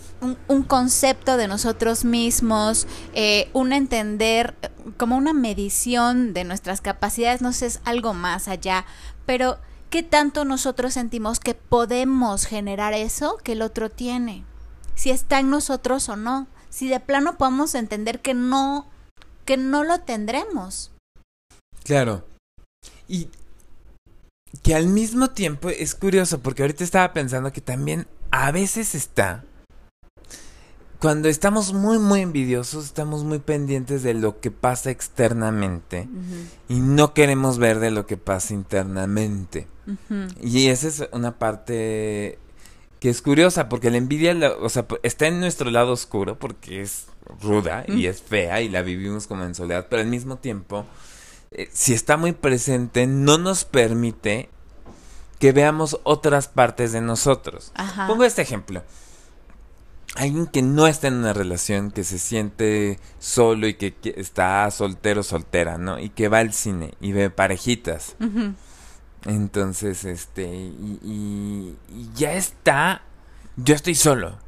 un, 0.48 0.62
concepto 0.62 1.36
de 1.36 1.48
nosotros 1.48 2.04
mismos, 2.04 2.86
eh, 3.14 3.50
un 3.52 3.72
entender 3.72 4.54
como 4.96 5.16
una 5.16 5.32
medición 5.32 6.32
de 6.32 6.44
nuestras 6.44 6.80
capacidades, 6.80 7.42
no 7.42 7.52
sé, 7.52 7.66
es 7.66 7.80
algo 7.84 8.14
más 8.14 8.48
allá, 8.48 8.84
pero 9.26 9.58
¿qué 9.90 10.02
tanto 10.02 10.44
nosotros 10.44 10.94
sentimos 10.94 11.40
que 11.40 11.54
podemos 11.54 12.46
generar 12.46 12.92
eso 12.94 13.36
que 13.42 13.52
el 13.52 13.62
otro 13.62 13.90
tiene? 13.90 14.44
Si 14.94 15.10
está 15.10 15.40
en 15.40 15.50
nosotros 15.50 16.08
o 16.08 16.16
no 16.16 16.46
si 16.70 16.88
de 16.88 17.00
plano 17.00 17.36
podemos 17.36 17.74
entender 17.74 18.20
que 18.20 18.34
no, 18.34 18.86
que 19.44 19.56
no 19.56 19.84
lo 19.84 20.00
tendremos. 20.00 20.92
Claro. 21.84 22.24
Y 23.08 23.28
que 24.62 24.74
al 24.74 24.86
mismo 24.86 25.30
tiempo 25.30 25.68
es 25.68 25.94
curioso, 25.94 26.40
porque 26.40 26.62
ahorita 26.62 26.84
estaba 26.84 27.12
pensando 27.12 27.52
que 27.52 27.60
también 27.60 28.06
a 28.30 28.50
veces 28.52 28.94
está. 28.94 29.44
Cuando 31.00 31.28
estamos 31.28 31.72
muy, 31.72 31.98
muy 31.98 32.20
envidiosos, 32.20 32.84
estamos 32.84 33.24
muy 33.24 33.38
pendientes 33.38 34.02
de 34.02 34.12
lo 34.12 34.40
que 34.40 34.50
pasa 34.50 34.90
externamente 34.90 36.08
y 36.68 36.80
no 36.80 37.14
queremos 37.14 37.58
ver 37.58 37.80
de 37.80 37.90
lo 37.90 38.06
que 38.06 38.18
pasa 38.18 38.52
internamente. 38.52 39.66
Y 40.42 40.66
esa 40.68 40.88
es 40.88 41.08
una 41.12 41.38
parte 41.38 42.38
que 43.00 43.08
es 43.08 43.22
curiosa 43.22 43.68
porque 43.68 43.90
la 43.90 43.96
envidia, 43.96 44.36
o 44.60 44.68
sea, 44.68 44.86
está 45.02 45.26
en 45.26 45.40
nuestro 45.40 45.70
lado 45.70 45.92
oscuro 45.92 46.38
porque 46.38 46.82
es 46.82 47.06
ruda 47.40 47.84
y 47.88 48.06
es 48.06 48.20
fea 48.20 48.60
y 48.60 48.68
la 48.68 48.82
vivimos 48.82 49.26
como 49.26 49.44
en 49.44 49.54
soledad, 49.54 49.86
pero 49.88 50.02
al 50.02 50.08
mismo 50.08 50.36
tiempo, 50.36 50.84
eh, 51.50 51.68
si 51.72 51.94
está 51.94 52.18
muy 52.18 52.32
presente, 52.32 53.06
no 53.06 53.38
nos 53.38 53.64
permite 53.64 54.50
que 55.38 55.52
veamos 55.52 55.98
otras 56.02 56.48
partes 56.48 56.92
de 56.92 57.00
nosotros. 57.00 57.72
Pongo 58.06 58.24
este 58.24 58.42
ejemplo. 58.42 58.82
alguien 60.16 60.46
que 60.46 60.60
no 60.60 60.86
está 60.86 61.08
en 61.08 61.14
una 61.14 61.32
relación, 61.32 61.92
que 61.92 62.04
se 62.04 62.18
siente 62.18 63.00
solo 63.18 63.66
y 63.66 63.74
que, 63.74 63.94
está 64.16 64.70
soltero, 64.70 65.22
soltera, 65.22 65.78
¿no? 65.78 65.98
Y 65.98 66.10
que 66.10 66.28
va 66.28 66.40
al 66.40 66.52
cine 66.52 66.92
y 67.00 67.12
ve 67.12 67.30
parejitas. 67.30 68.16
Entonces, 69.26 70.04
este, 70.04 70.46
y, 70.46 71.76
ya 72.14 72.32
está, 72.32 73.02
yo 73.56 73.74
estoy 73.74 73.94
solo. 73.94 74.38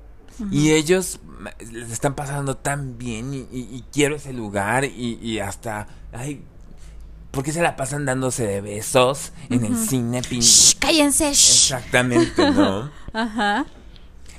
Y 0.50 0.72
ellos 0.72 1.20
les 1.70 1.90
están 1.90 2.14
pasando 2.14 2.56
tan 2.56 2.98
bien 2.98 3.32
y, 3.32 3.84
quiero 3.92 4.16
ese 4.16 4.32
lugar 4.32 4.84
y, 4.84 5.38
hasta, 5.40 5.86
ay, 6.12 6.42
¿por 7.30 7.44
qué 7.44 7.52
se 7.52 7.62
la 7.62 7.76
pasan 7.76 8.06
dándose 8.06 8.46
de 8.46 8.60
besos 8.60 9.32
en 9.50 9.64
el 9.64 9.76
cine? 9.76 10.20
Shh, 10.22 10.78
cállense. 10.78 11.28
Exactamente, 11.28 12.50
¿no? 12.50 12.90
Ajá. 13.12 13.66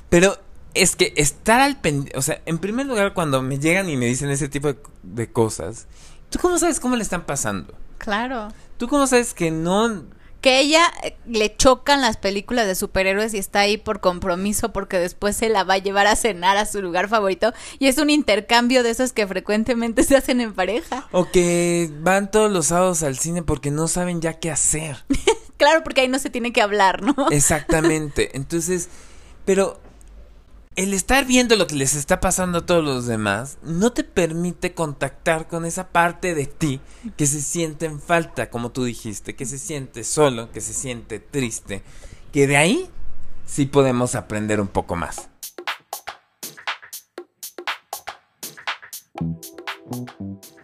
Pero 0.08 0.38
es 0.74 0.96
que 0.96 1.14
estar 1.16 1.60
al 1.60 1.80
pendiente, 1.80 2.18
o 2.18 2.22
sea, 2.22 2.42
en 2.46 2.58
primer 2.58 2.86
lugar, 2.86 3.14
cuando 3.14 3.40
me 3.42 3.58
llegan 3.58 3.88
y 3.88 3.96
me 3.96 4.06
dicen 4.06 4.30
ese 4.30 4.48
tipo 4.48 4.74
de, 5.02 5.32
cosas, 5.32 5.86
¿tú 6.30 6.38
cómo 6.40 6.58
sabes 6.58 6.80
cómo 6.80 6.96
le 6.96 7.02
están 7.02 7.24
pasando? 7.24 7.74
Claro. 7.98 8.48
¿Tú 8.76 8.88
cómo 8.88 9.06
sabes 9.06 9.34
que 9.34 9.50
no 9.50 10.04
que 10.44 10.60
ella 10.60 10.92
eh, 11.02 11.16
le 11.24 11.56
chocan 11.56 12.02
las 12.02 12.18
películas 12.18 12.66
de 12.66 12.74
superhéroes 12.74 13.32
y 13.32 13.38
está 13.38 13.60
ahí 13.60 13.78
por 13.78 14.00
compromiso 14.00 14.74
porque 14.74 14.98
después 14.98 15.34
se 15.34 15.48
la 15.48 15.64
va 15.64 15.72
a 15.72 15.78
llevar 15.78 16.06
a 16.06 16.16
cenar 16.16 16.58
a 16.58 16.66
su 16.66 16.82
lugar 16.82 17.08
favorito 17.08 17.54
y 17.78 17.86
es 17.86 17.96
un 17.96 18.10
intercambio 18.10 18.82
de 18.82 18.90
esos 18.90 19.14
que 19.14 19.26
frecuentemente 19.26 20.02
se 20.02 20.18
hacen 20.18 20.42
en 20.42 20.52
pareja. 20.52 21.08
O 21.12 21.30
que 21.30 21.88
van 22.00 22.30
todos 22.30 22.52
los 22.52 22.66
sábados 22.66 23.02
al 23.02 23.16
cine 23.16 23.42
porque 23.42 23.70
no 23.70 23.88
saben 23.88 24.20
ya 24.20 24.34
qué 24.34 24.50
hacer. 24.50 25.06
claro, 25.56 25.82
porque 25.82 26.02
ahí 26.02 26.08
no 26.08 26.18
se 26.18 26.28
tiene 26.28 26.52
que 26.52 26.60
hablar, 26.60 27.00
¿no? 27.00 27.30
Exactamente. 27.30 28.32
Entonces, 28.36 28.90
pero 29.46 29.80
el 30.76 30.92
estar 30.92 31.24
viendo 31.24 31.54
lo 31.54 31.68
que 31.68 31.76
les 31.76 31.94
está 31.94 32.20
pasando 32.20 32.58
a 32.58 32.66
todos 32.66 32.82
los 32.82 33.06
demás 33.06 33.58
no 33.62 33.92
te 33.92 34.02
permite 34.02 34.74
contactar 34.74 35.46
con 35.46 35.64
esa 35.64 35.88
parte 35.88 36.34
de 36.34 36.46
ti 36.46 36.80
que 37.16 37.26
se 37.26 37.40
siente 37.40 37.86
en 37.86 38.00
falta, 38.00 38.50
como 38.50 38.72
tú 38.72 38.84
dijiste, 38.84 39.36
que 39.36 39.46
se 39.46 39.58
siente 39.58 40.02
solo, 40.02 40.50
que 40.50 40.60
se 40.60 40.72
siente 40.72 41.20
triste, 41.20 41.82
que 42.32 42.48
de 42.48 42.56
ahí 42.56 42.88
sí 43.46 43.66
podemos 43.66 44.16
aprender 44.16 44.60
un 44.60 44.66
poco 44.66 44.96
más. 44.96 45.28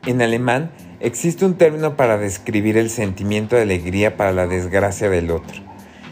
En 0.07 0.23
alemán 0.23 0.73
existe 0.99 1.45
un 1.45 1.55
término 1.55 1.97
para 1.97 2.19
describir 2.19 2.76
el 2.79 2.90
sentimiento 2.90 3.55
de 3.55 3.62
alegría 3.62 4.17
para 4.17 4.33
la 4.33 4.49
desgracia 4.49 5.09
del 5.09 5.31
otro. 5.31 5.62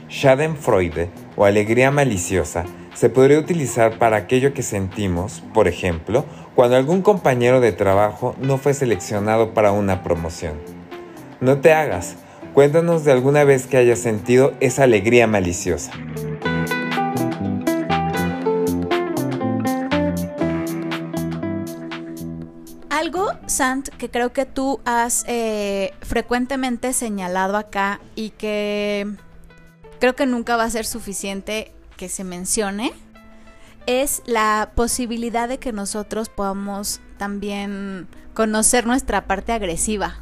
Schadenfreude 0.09 1.11
o 1.37 1.45
alegría 1.45 1.91
maliciosa 1.91 2.65
se 2.99 3.11
podría 3.11 3.39
utilizar 3.39 3.97
para 3.97 4.17
aquello 4.17 4.53
que 4.53 4.65
sentimos, 4.65 5.41
por 5.55 5.69
ejemplo, 5.69 6.25
cuando 6.57 6.75
algún 6.75 7.01
compañero 7.01 7.61
de 7.61 7.71
trabajo 7.71 8.35
no 8.41 8.59
fue 8.59 8.75
seleccionado 8.75 9.55
para 9.55 9.71
una 9.71 10.03
promoción. 10.03 10.55
No 11.41 11.61
te 11.61 11.73
hagas, 11.73 12.17
cuéntanos 12.55 13.05
de 13.05 13.13
alguna 13.13 13.45
vez 13.45 13.69
que 13.69 13.77
hayas 13.77 14.01
sentido 14.01 14.53
esa 14.59 14.83
alegría 14.83 15.29
maliciosa. 15.29 15.93
Algo, 22.91 23.29
Sant, 23.47 23.91
que 23.91 24.11
creo 24.11 24.33
que 24.33 24.45
tú 24.45 24.81
has 24.85 25.25
eh, 25.29 25.93
frecuentemente 26.01 26.93
señalado 26.93 27.59
acá 27.59 28.01
y 28.17 28.31
que 28.31 29.07
creo 30.01 30.17
que 30.17 30.27
nunca 30.27 30.57
va 30.57 30.65
a 30.65 30.71
ser 30.71 30.85
suficiente 30.85 31.78
que 31.99 32.09
se 32.09 32.25
mencione 32.25 32.95
es 33.85 34.23
la 34.25 34.73
posibilidad 34.75 35.49
de 35.49 35.59
que 35.59 35.73
nosotros 35.73 36.31
podamos 36.31 37.01
también 37.19 38.09
conocer 38.33 38.87
nuestra 38.87 39.27
parte 39.27 39.53
agresiva. 39.53 40.21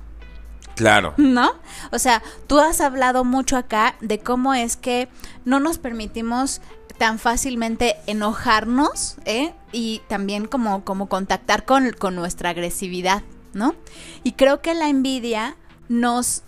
Claro. 0.74 1.14
¿No? 1.16 1.52
O 1.92 1.98
sea, 1.98 2.22
tú 2.46 2.58
has 2.58 2.80
hablado 2.80 3.24
mucho 3.24 3.56
acá 3.56 3.96
de 4.00 4.18
cómo 4.18 4.54
es 4.54 4.76
que 4.76 5.08
no 5.44 5.60
nos 5.60 5.78
permitimos 5.78 6.60
tan 6.98 7.18
fácilmente 7.18 7.96
enojarnos, 8.06 9.16
¿eh? 9.24 9.52
Y 9.72 10.02
también 10.08 10.46
como, 10.46 10.84
como 10.84 11.08
contactar 11.08 11.64
con, 11.64 11.92
con 11.92 12.14
nuestra 12.14 12.50
agresividad, 12.50 13.22
¿no? 13.52 13.74
Y 14.22 14.32
creo 14.32 14.60
que 14.60 14.74
la 14.74 14.88
envidia 14.88 15.56
nos, 15.88 16.42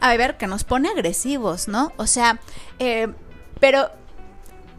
a 0.00 0.16
ver, 0.16 0.36
que 0.36 0.46
nos 0.46 0.64
pone 0.64 0.88
agresivos, 0.88 1.68
¿no? 1.68 1.92
O 1.96 2.06
sea, 2.06 2.40
eh, 2.78 3.12
pero 3.60 3.90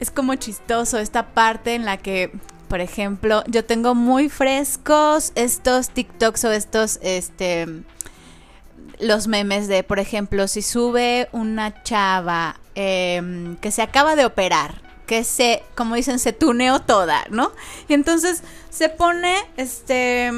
es 0.06 0.12
como 0.12 0.36
chistoso 0.36 1.00
esta 1.00 1.34
parte 1.34 1.74
en 1.74 1.84
la 1.84 1.98
que, 1.98 2.32
por 2.68 2.80
ejemplo, 2.80 3.44
yo 3.48 3.66
tengo 3.66 3.96
muy 3.96 4.30
frescos 4.30 5.32
estos 5.34 5.90
TikToks 5.90 6.44
o 6.46 6.52
estos, 6.52 7.00
este, 7.02 7.66
los 9.00 9.28
memes 9.28 9.68
de, 9.68 9.82
por 9.82 9.98
ejemplo, 9.98 10.48
si 10.48 10.62
sube 10.62 11.28
una 11.32 11.82
chava 11.82 12.60
em, 12.76 13.56
que 13.58 13.72
se 13.72 13.82
acaba 13.82 14.16
de 14.16 14.26
operar, 14.26 14.80
que 15.08 15.24
se, 15.24 15.64
como 15.74 15.96
dicen, 15.96 16.20
se 16.20 16.34
tuneó 16.34 16.82
toda, 16.82 17.26
¿no? 17.32 17.52
Y 17.88 17.96
entonces 17.96 18.44
se 18.70 18.90
pone, 18.90 19.36
este, 19.58 20.32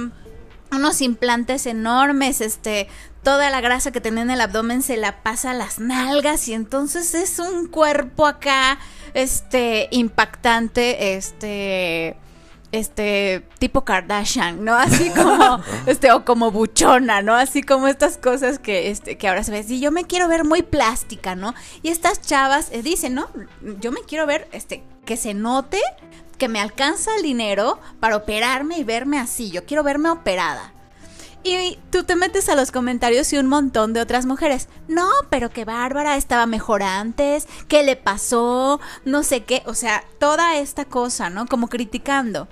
unos 0.71 1.01
implantes 1.01 1.65
enormes, 1.65 2.39
este, 2.39 2.87
toda 3.21 3.49
la 3.49 3.59
grasa 3.59 3.91
que 3.91 3.99
tenía 3.99 4.23
en 4.23 4.31
el 4.31 4.39
abdomen 4.39 4.81
se 4.81 4.95
la 4.95 5.23
pasa 5.23 5.51
a 5.51 5.53
las 5.53 5.79
nalgas 5.79 6.47
y 6.47 6.53
entonces 6.53 7.13
es 7.13 7.39
un 7.39 7.67
cuerpo 7.67 8.25
acá 8.25 8.79
este 9.17 9.87
impactante, 9.89 11.15
este 11.15 12.17
este 12.71 13.47
tipo 13.59 13.83
Kardashian, 13.83 14.63
¿no? 14.63 14.75
Así 14.75 15.09
como 15.15 15.59
este 15.87 16.11
o 16.11 16.23
como 16.23 16.51
buchona, 16.51 17.23
¿no? 17.23 17.33
Así 17.33 17.63
como 17.63 17.87
estas 17.87 18.17
cosas 18.17 18.59
que 18.59 18.91
este 18.91 19.17
que 19.17 19.27
ahora 19.27 19.43
se 19.43 19.51
ve, 19.51 19.65
y 19.67 19.79
yo 19.79 19.91
me 19.91 20.03
quiero 20.03 20.27
ver 20.27 20.43
muy 20.43 20.61
plástica, 20.61 21.35
¿no? 21.35 21.55
Y 21.81 21.89
estas 21.89 22.21
chavas 22.21 22.69
eh, 22.71 22.83
dicen, 22.83 23.15
"No, 23.15 23.27
yo 23.79 23.91
me 23.91 24.01
quiero 24.01 24.27
ver 24.27 24.47
este 24.51 24.83
que 25.05 25.17
se 25.17 25.33
note 25.33 25.81
que 26.37 26.47
me 26.47 26.59
alcanza 26.59 27.15
el 27.15 27.23
dinero 27.23 27.79
para 27.99 28.17
operarme 28.17 28.77
y 28.77 28.83
verme 28.83 29.17
así, 29.17 29.49
yo 29.49 29.65
quiero 29.65 29.81
verme 29.81 30.11
operada." 30.11 30.73
Y 31.47 31.79
tú 31.91 32.03
te 32.03 32.17
metes 32.17 32.49
a 32.49 32.55
los 32.55 32.71
comentarios 32.71 33.31
y 33.31 33.37
un 33.37 33.47
montón 33.47 33.93
de 33.93 34.01
otras 34.01 34.25
mujeres. 34.25 34.67
No, 34.89 35.09
pero 35.29 35.49
que 35.49 35.63
Bárbara 35.63 36.17
estaba 36.17 36.45
mejor 36.45 36.83
antes. 36.83 37.47
¿Qué 37.69 37.83
le 37.83 37.95
pasó? 37.95 38.81
No 39.05 39.23
sé 39.23 39.45
qué. 39.45 39.63
O 39.65 39.73
sea, 39.73 40.03
toda 40.19 40.57
esta 40.57 40.83
cosa, 40.83 41.29
¿no? 41.29 41.45
Como 41.47 41.69
criticando. 41.69 42.49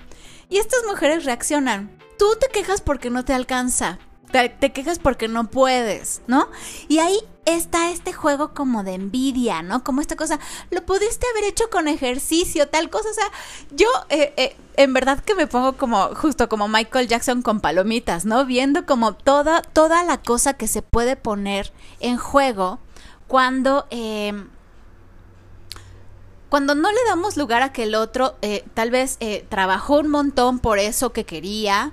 Y 0.48 0.56
estas 0.56 0.80
mujeres 0.88 1.26
reaccionan. 1.26 1.90
Tú 2.18 2.24
te 2.40 2.48
quejas 2.48 2.80
porque 2.80 3.10
no 3.10 3.22
te 3.22 3.34
alcanza. 3.34 3.98
Te, 4.32 4.72
quejas 4.72 4.98
porque 4.98 5.28
no 5.28 5.50
puedes, 5.50 6.22
¿no? 6.26 6.48
Y 6.88 6.98
ahí 6.98 7.18
está 7.46 7.90
este 7.90 8.12
juego 8.12 8.52
como 8.52 8.82
de 8.82 8.94
envidia, 8.94 9.62
¿no? 9.62 9.82
Como 9.82 10.00
esta 10.00 10.16
cosa, 10.16 10.38
lo 10.70 10.84
pudiste 10.84 11.26
haber 11.30 11.44
hecho 11.44 11.70
con 11.70 11.88
ejercicio, 11.88 12.68
tal 12.68 12.90
cosa. 12.90 13.08
O 13.08 13.14
sea, 13.14 13.30
yo 13.70 13.86
eh, 14.10 14.34
eh, 14.36 14.56
en 14.76 14.92
verdad 14.92 15.20
que 15.20 15.34
me 15.34 15.46
pongo 15.46 15.74
como, 15.74 16.14
justo 16.16 16.48
como 16.48 16.68
Michael 16.68 17.08
Jackson 17.08 17.42
con 17.42 17.60
palomitas, 17.60 18.24
¿no? 18.24 18.44
Viendo 18.44 18.84
como 18.84 19.14
toda, 19.14 19.62
toda 19.62 20.02
la 20.04 20.20
cosa 20.20 20.54
que 20.54 20.66
se 20.66 20.82
puede 20.82 21.16
poner 21.16 21.72
en 22.00 22.18
juego 22.18 22.80
cuando... 23.28 23.86
Eh, 23.90 24.34
cuando 26.48 26.76
no 26.76 26.90
le 26.90 26.98
damos 27.08 27.36
lugar 27.36 27.62
a 27.62 27.72
que 27.72 27.82
el 27.82 27.96
otro 27.96 28.36
tal 28.72 28.92
vez 28.92 29.18
trabajó 29.48 29.98
un 29.98 30.08
montón 30.08 30.60
por 30.60 30.78
eso 30.78 31.12
que 31.12 31.26
quería, 31.26 31.92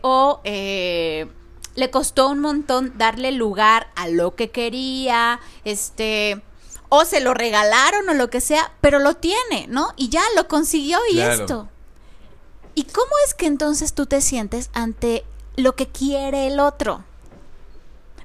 o 0.00 0.40
le 1.80 1.90
costó 1.90 2.28
un 2.28 2.38
montón 2.38 2.96
darle 2.96 3.32
lugar 3.32 3.88
a 3.96 4.06
lo 4.06 4.36
que 4.36 4.50
quería, 4.50 5.40
este, 5.64 6.42
o 6.90 7.04
se 7.04 7.20
lo 7.20 7.34
regalaron 7.34 8.08
o 8.08 8.14
lo 8.14 8.30
que 8.30 8.40
sea, 8.40 8.72
pero 8.80 8.98
lo 8.98 9.14
tiene, 9.14 9.66
¿no? 9.68 9.88
Y 9.96 10.10
ya 10.10 10.22
lo 10.36 10.46
consiguió 10.46 10.98
y 11.10 11.20
esto. 11.20 11.68
¿Y 12.74 12.84
cómo 12.84 13.10
es 13.26 13.34
que 13.34 13.46
entonces 13.46 13.94
tú 13.94 14.06
te 14.06 14.20
sientes 14.20 14.70
ante 14.74 15.24
lo 15.56 15.74
que 15.74 15.86
quiere 15.88 16.46
el 16.46 16.60
otro? 16.60 17.02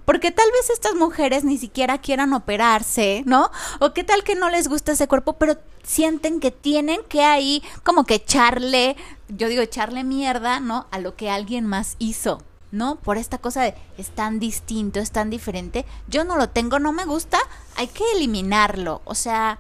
Porque 0.04 0.32
tal 0.32 0.52
vez 0.52 0.70
estas 0.70 0.94
mujeres 0.94 1.44
ni 1.44 1.58
siquiera 1.58 1.98
quieran 1.98 2.34
operarse, 2.34 3.24
¿no? 3.26 3.52
O 3.80 3.94
qué 3.94 4.04
tal 4.04 4.24
que 4.24 4.36
no 4.36 4.50
les 4.50 4.68
gusta 4.68 4.92
ese 4.92 5.08
cuerpo, 5.08 5.34
pero 5.34 5.58
sienten 5.84 6.40
que 6.40 6.52
tienen 6.52 7.02
que 7.08 7.24
ahí 7.24 7.64
como 7.84 8.04
que 8.04 8.16
echarle, 8.16 8.98
yo 9.30 9.48
digo 9.48 9.62
echarle 9.62 10.04
mierda, 10.04 10.60
¿no? 10.60 10.88
A 10.92 11.00
lo 11.00 11.16
que 11.16 11.30
alguien 11.32 11.66
más 11.66 11.96
hizo. 11.98 12.44
¿No? 12.76 12.98
Por 12.98 13.18
esta 13.18 13.38
cosa 13.38 13.64
de 13.64 13.74
es 13.98 14.10
tan 14.10 14.40
distinto, 14.40 15.00
es 15.00 15.12
tan 15.12 15.30
diferente, 15.30 15.86
yo 16.08 16.24
no 16.24 16.38
lo 16.38 16.50
tengo, 16.50 16.78
no 16.80 16.92
me 16.92 17.06
gusta, 17.06 17.40
hay 17.76 17.88
que 17.88 18.04
eliminarlo, 18.16 19.02
o 19.06 19.16
sea... 19.16 19.60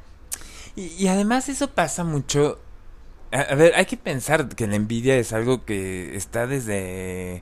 Y, 0.75 1.07
además 1.07 1.47
eso 1.47 1.69
pasa 1.69 2.03
mucho, 2.03 2.59
a, 3.31 3.55
ver, 3.55 3.73
hay 3.75 3.85
que 3.85 3.95
pensar 3.95 4.49
que 4.49 4.67
la 4.67 4.75
envidia 4.75 5.15
es 5.15 5.31
algo 5.31 5.63
que 5.63 6.15
está 6.17 6.47
desde 6.47 7.37
eh, 7.37 7.41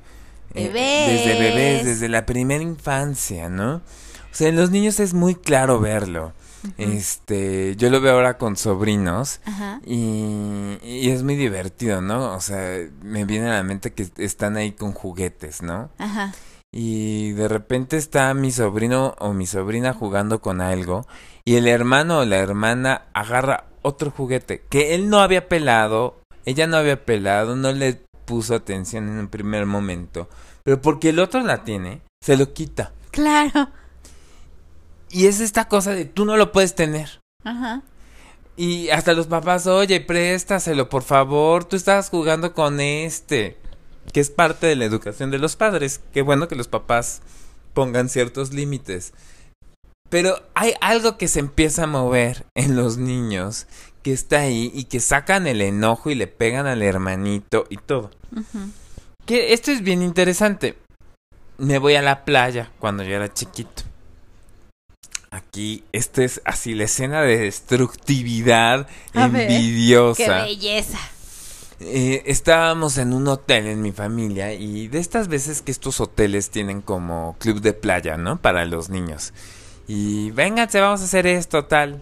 desde 0.53 1.39
bebés, 1.39 1.85
desde 1.85 2.09
la 2.09 2.27
primera 2.27 2.61
infancia, 2.61 3.49
¿no? 3.49 3.77
O 3.77 4.35
sea, 4.35 4.49
en 4.49 4.55
los 4.55 4.69
niños 4.69 4.99
es 4.99 5.15
muy 5.15 5.33
claro 5.33 5.79
verlo. 5.79 6.33
Este, 6.77 7.75
yo 7.75 7.89
lo 7.89 7.99
veo 8.01 8.13
ahora 8.13 8.37
con 8.37 8.55
sobrinos 8.55 9.41
Y, 9.85 10.77
y, 10.81 11.09
es 11.09 11.23
muy 11.23 11.35
divertido, 11.35 12.01
¿no? 12.01 12.33
O 12.33 12.41
sea, 12.41 12.79
me 13.01 13.25
viene 13.25 13.49
a 13.49 13.53
la 13.53 13.63
mente 13.63 13.93
que 13.93 14.09
están 14.17 14.57
ahí 14.57 14.71
con 14.71 14.93
juguetes, 14.93 15.61
¿no? 15.61 15.89
Ajá. 15.97 16.33
Y 16.71 17.33
de 17.33 17.47
repente 17.47 17.97
está 17.97 18.33
mi 18.33 18.51
sobrino 18.51 19.13
o 19.19 19.33
mi 19.33 19.45
sobrina 19.45 19.93
jugando 19.93 20.41
con 20.41 20.59
algo 20.59 21.05
y 21.45 21.55
el 21.57 21.67
hermano 21.67 22.19
o 22.19 22.25
la 22.25 22.37
hermana 22.37 23.03
agarra 23.13 23.65
otro 23.83 24.09
juguete 24.09 24.63
que 24.69 24.95
él 24.95 25.07
no 25.07 25.19
había 25.19 25.47
pelado, 25.47 26.19
ella 26.45 26.65
no 26.65 26.77
había 26.77 27.05
pelado, 27.05 27.55
no 27.55 27.71
le 27.71 28.01
puso 28.25 28.55
atención 28.55 29.07
en 29.07 29.19
un 29.19 29.27
primer 29.27 29.67
momento, 29.67 30.29
pero 30.63 30.81
porque 30.81 31.09
el 31.09 31.19
otro 31.19 31.41
la 31.41 31.63
tiene, 31.63 32.01
se 32.21 32.37
lo 32.37 32.53
quita. 32.53 32.91
Claro. 33.11 33.69
Y 35.13 35.27
es 35.27 35.39
esta 35.39 35.67
cosa 35.67 35.91
de 35.91 36.05
tú 36.05 36.25
no 36.25 36.37
lo 36.37 36.51
puedes 36.51 36.73
tener. 36.73 37.21
Ajá. 37.43 37.83
Y 38.57 38.89
hasta 38.89 39.13
los 39.13 39.27
papás, 39.27 39.67
oye, 39.67 40.01
préstaselo, 40.01 40.89
por 40.89 41.03
favor, 41.03 41.65
tú 41.65 41.75
estabas 41.75 42.09
jugando 42.09 42.53
con 42.53 42.79
este, 42.79 43.57
que 44.11 44.19
es 44.19 44.31
parte 44.31 44.65
de 44.65 44.75
la 44.75 44.85
educación 44.85 45.29
de 45.29 45.37
los 45.37 45.55
padres. 45.55 46.01
Qué 46.13 46.23
bueno 46.23 46.47
que 46.47 46.55
los 46.55 46.67
papás 46.67 47.21
pongan 47.75 48.09
ciertos 48.09 48.53
límites. 48.53 49.13
Pero 50.09 50.41
hay 50.55 50.73
algo 50.81 51.17
que 51.17 51.27
se 51.27 51.39
empieza 51.39 51.83
a 51.83 51.87
mover 51.87 52.47
en 52.55 52.75
los 52.75 52.97
niños 52.97 53.67
que 54.01 54.13
está 54.13 54.39
ahí 54.41 54.71
y 54.73 54.85
que 54.85 54.99
sacan 54.99 55.45
el 55.45 55.61
enojo 55.61 56.09
y 56.09 56.15
le 56.15 56.25
pegan 56.25 56.65
al 56.65 56.81
hermanito 56.81 57.65
y 57.69 57.77
todo. 57.77 58.09
Que 59.27 59.53
esto 59.53 59.71
es 59.71 59.83
bien 59.83 60.01
interesante. 60.01 60.75
Me 61.59 61.77
voy 61.77 61.95
a 61.95 62.01
la 62.01 62.25
playa 62.25 62.71
cuando 62.79 63.03
yo 63.03 63.15
era 63.15 63.31
chiquito. 63.31 63.83
Aquí, 65.53 65.83
esta 65.91 66.23
es 66.23 66.41
así 66.45 66.73
la 66.73 66.85
escena 66.85 67.21
de 67.21 67.37
destructividad 67.37 68.87
envidiosa. 69.13 70.23
¡Qué 70.23 70.29
belleza! 70.29 70.97
Eh, 71.79 72.23
estábamos 72.25 72.97
en 72.97 73.13
un 73.13 73.27
hotel 73.27 73.67
en 73.67 73.79
mi 73.83 73.91
familia 73.91 74.51
y 74.53 74.87
de 74.87 74.97
estas 74.97 75.27
veces 75.27 75.61
que 75.61 75.69
estos 75.69 76.01
hoteles 76.01 76.49
tienen 76.49 76.81
como 76.81 77.35
club 77.37 77.61
de 77.61 77.73
playa, 77.73 78.17
¿no? 78.17 78.41
Para 78.41 78.65
los 78.65 78.89
niños. 78.89 79.31
Y 79.87 80.31
vénganse, 80.31 80.81
vamos 80.81 81.01
a 81.01 81.03
hacer 81.03 81.27
esto, 81.27 81.65
tal. 81.65 82.01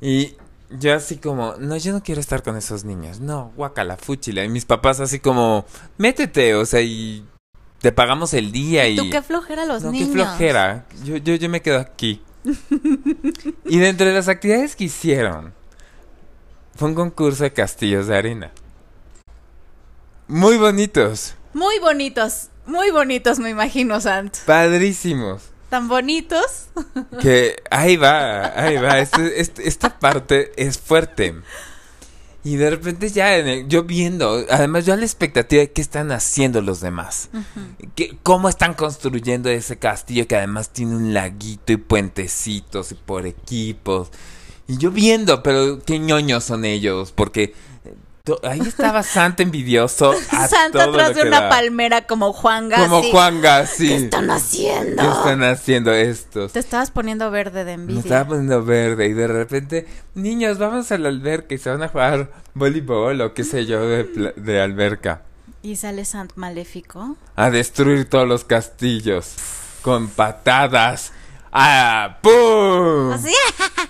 Y 0.00 0.36
yo 0.70 0.94
así 0.94 1.18
como, 1.18 1.56
no, 1.58 1.76
yo 1.76 1.92
no 1.92 2.02
quiero 2.02 2.22
estar 2.22 2.42
con 2.42 2.56
esos 2.56 2.84
niños. 2.84 3.20
No, 3.20 3.52
guacala, 3.54 3.98
fúchila. 3.98 4.44
Y 4.44 4.48
mis 4.48 4.64
papás 4.64 4.98
así 4.98 5.20
como, 5.20 5.66
métete, 5.98 6.54
o 6.54 6.64
sea, 6.64 6.80
y 6.80 7.22
te 7.82 7.92
pagamos 7.92 8.32
el 8.32 8.50
día 8.50 8.88
y... 8.88 8.96
¿Tú 8.96 9.10
qué 9.10 9.20
flojera 9.20 9.66
los 9.66 9.82
niños? 9.82 10.08
qué 10.08 10.14
flojera. 10.14 10.86
Yo, 11.04 11.18
yo, 11.18 11.34
yo 11.34 11.50
me 11.50 11.60
quedo 11.60 11.78
aquí 11.78 12.22
y 13.64 13.78
dentro 13.78 14.06
de 14.06 14.14
las 14.14 14.28
actividades 14.28 14.76
que 14.76 14.84
hicieron, 14.84 15.52
fue 16.74 16.88
un 16.88 16.94
concurso 16.94 17.44
de 17.44 17.52
castillos 17.52 18.06
de 18.06 18.16
arena. 18.16 18.50
Muy 20.28 20.56
bonitos. 20.56 21.34
Muy 21.52 21.78
bonitos, 21.78 22.48
muy 22.66 22.90
bonitos, 22.90 23.38
me 23.38 23.50
imagino, 23.50 24.00
Sant. 24.00 24.36
Padrísimos. 24.46 25.50
Tan 25.68 25.88
bonitos. 25.88 26.68
Que 27.20 27.62
ahí 27.70 27.96
va, 27.96 28.52
ahí 28.58 28.76
va. 28.76 28.98
Este, 28.98 29.40
este, 29.40 29.68
esta 29.68 29.98
parte 29.98 30.52
es 30.56 30.78
fuerte. 30.78 31.34
Y 32.44 32.56
de 32.56 32.70
repente 32.70 33.08
ya 33.10 33.40
yo 33.68 33.84
viendo, 33.84 34.44
además 34.50 34.84
yo 34.84 34.94
a 34.94 34.96
la 34.96 35.04
expectativa 35.04 35.60
de 35.60 35.70
qué 35.70 35.80
están 35.80 36.10
haciendo 36.10 36.60
los 36.60 36.80
demás. 36.80 37.30
cómo 38.24 38.48
están 38.48 38.74
construyendo 38.74 39.48
ese 39.48 39.78
castillo 39.78 40.26
que 40.26 40.36
además 40.36 40.70
tiene 40.70 40.96
un 40.96 41.14
laguito 41.14 41.72
y 41.72 41.76
puentecitos 41.76 42.90
y 42.90 42.96
por 42.96 43.26
equipos. 43.26 44.10
Y 44.66 44.76
yo 44.76 44.90
viendo, 44.90 45.42
pero 45.42 45.80
qué 45.84 45.98
ñoños 45.98 46.44
son 46.44 46.64
ellos, 46.64 47.12
porque 47.12 47.54
Ahí 48.44 48.60
estaba 48.60 49.02
Santa 49.02 49.42
envidioso. 49.42 50.14
Santa 50.48 50.84
atrás 50.84 51.16
de 51.16 51.22
una 51.22 51.48
palmera 51.48 52.06
como 52.06 52.32
Juan 52.32 52.68
Gassi. 52.68 52.82
Como 52.88 53.02
Juan 53.10 53.40
Gassi. 53.40 53.88
¿Qué 53.88 53.96
están 53.96 54.30
haciendo? 54.30 55.02
¿Qué 55.02 55.08
están 55.08 55.42
haciendo 55.42 55.92
estos? 55.92 56.52
Te 56.52 56.60
estabas 56.60 56.92
poniendo 56.92 57.30
verde 57.32 57.64
de 57.64 57.72
envidia. 57.72 57.94
Me 57.94 58.00
estaba 58.00 58.28
poniendo 58.28 58.64
verde 58.64 59.06
y 59.08 59.12
de 59.12 59.26
repente, 59.26 59.88
niños, 60.14 60.58
vamos 60.58 60.92
al 60.92 61.04
alberca 61.04 61.54
y 61.54 61.58
se 61.58 61.70
van 61.70 61.82
a 61.82 61.88
jugar 61.88 62.30
voleibol 62.54 63.20
o 63.22 63.34
qué 63.34 63.42
sé 63.42 63.66
yo 63.66 63.80
de, 63.80 64.32
de 64.36 64.60
alberca. 64.60 65.22
¿Y 65.62 65.76
sale 65.76 66.04
Sant 66.04 66.32
maléfico? 66.36 67.16
A 67.34 67.50
destruir 67.50 68.08
todos 68.08 68.28
los 68.28 68.44
castillos 68.44 69.34
con 69.82 70.08
patadas 70.08 71.12
¡Ah! 71.54 72.16
¡Pum! 72.22 73.12
¿Así? 73.12 73.34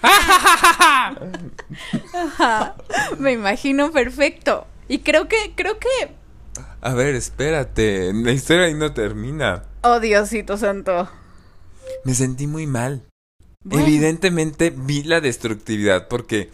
Me 3.19 3.33
imagino 3.33 3.93
perfecto. 3.93 4.67
Y 4.89 4.99
creo 4.99 5.29
que, 5.29 5.53
creo 5.55 5.79
que. 5.79 5.89
A 6.81 6.95
ver, 6.95 7.15
espérate. 7.15 8.13
La 8.13 8.33
historia 8.33 8.67
ahí 8.67 8.75
no 8.75 8.93
termina. 8.93 9.65
Oh, 9.83 10.01
Diosito 10.01 10.57
santo. 10.57 11.09
Me 12.05 12.15
sentí 12.15 12.47
muy 12.47 12.67
mal. 12.67 13.05
Evidentemente 13.71 14.71
vi 14.71 15.05
la 15.05 15.21
destructividad 15.21 16.09
porque 16.09 16.51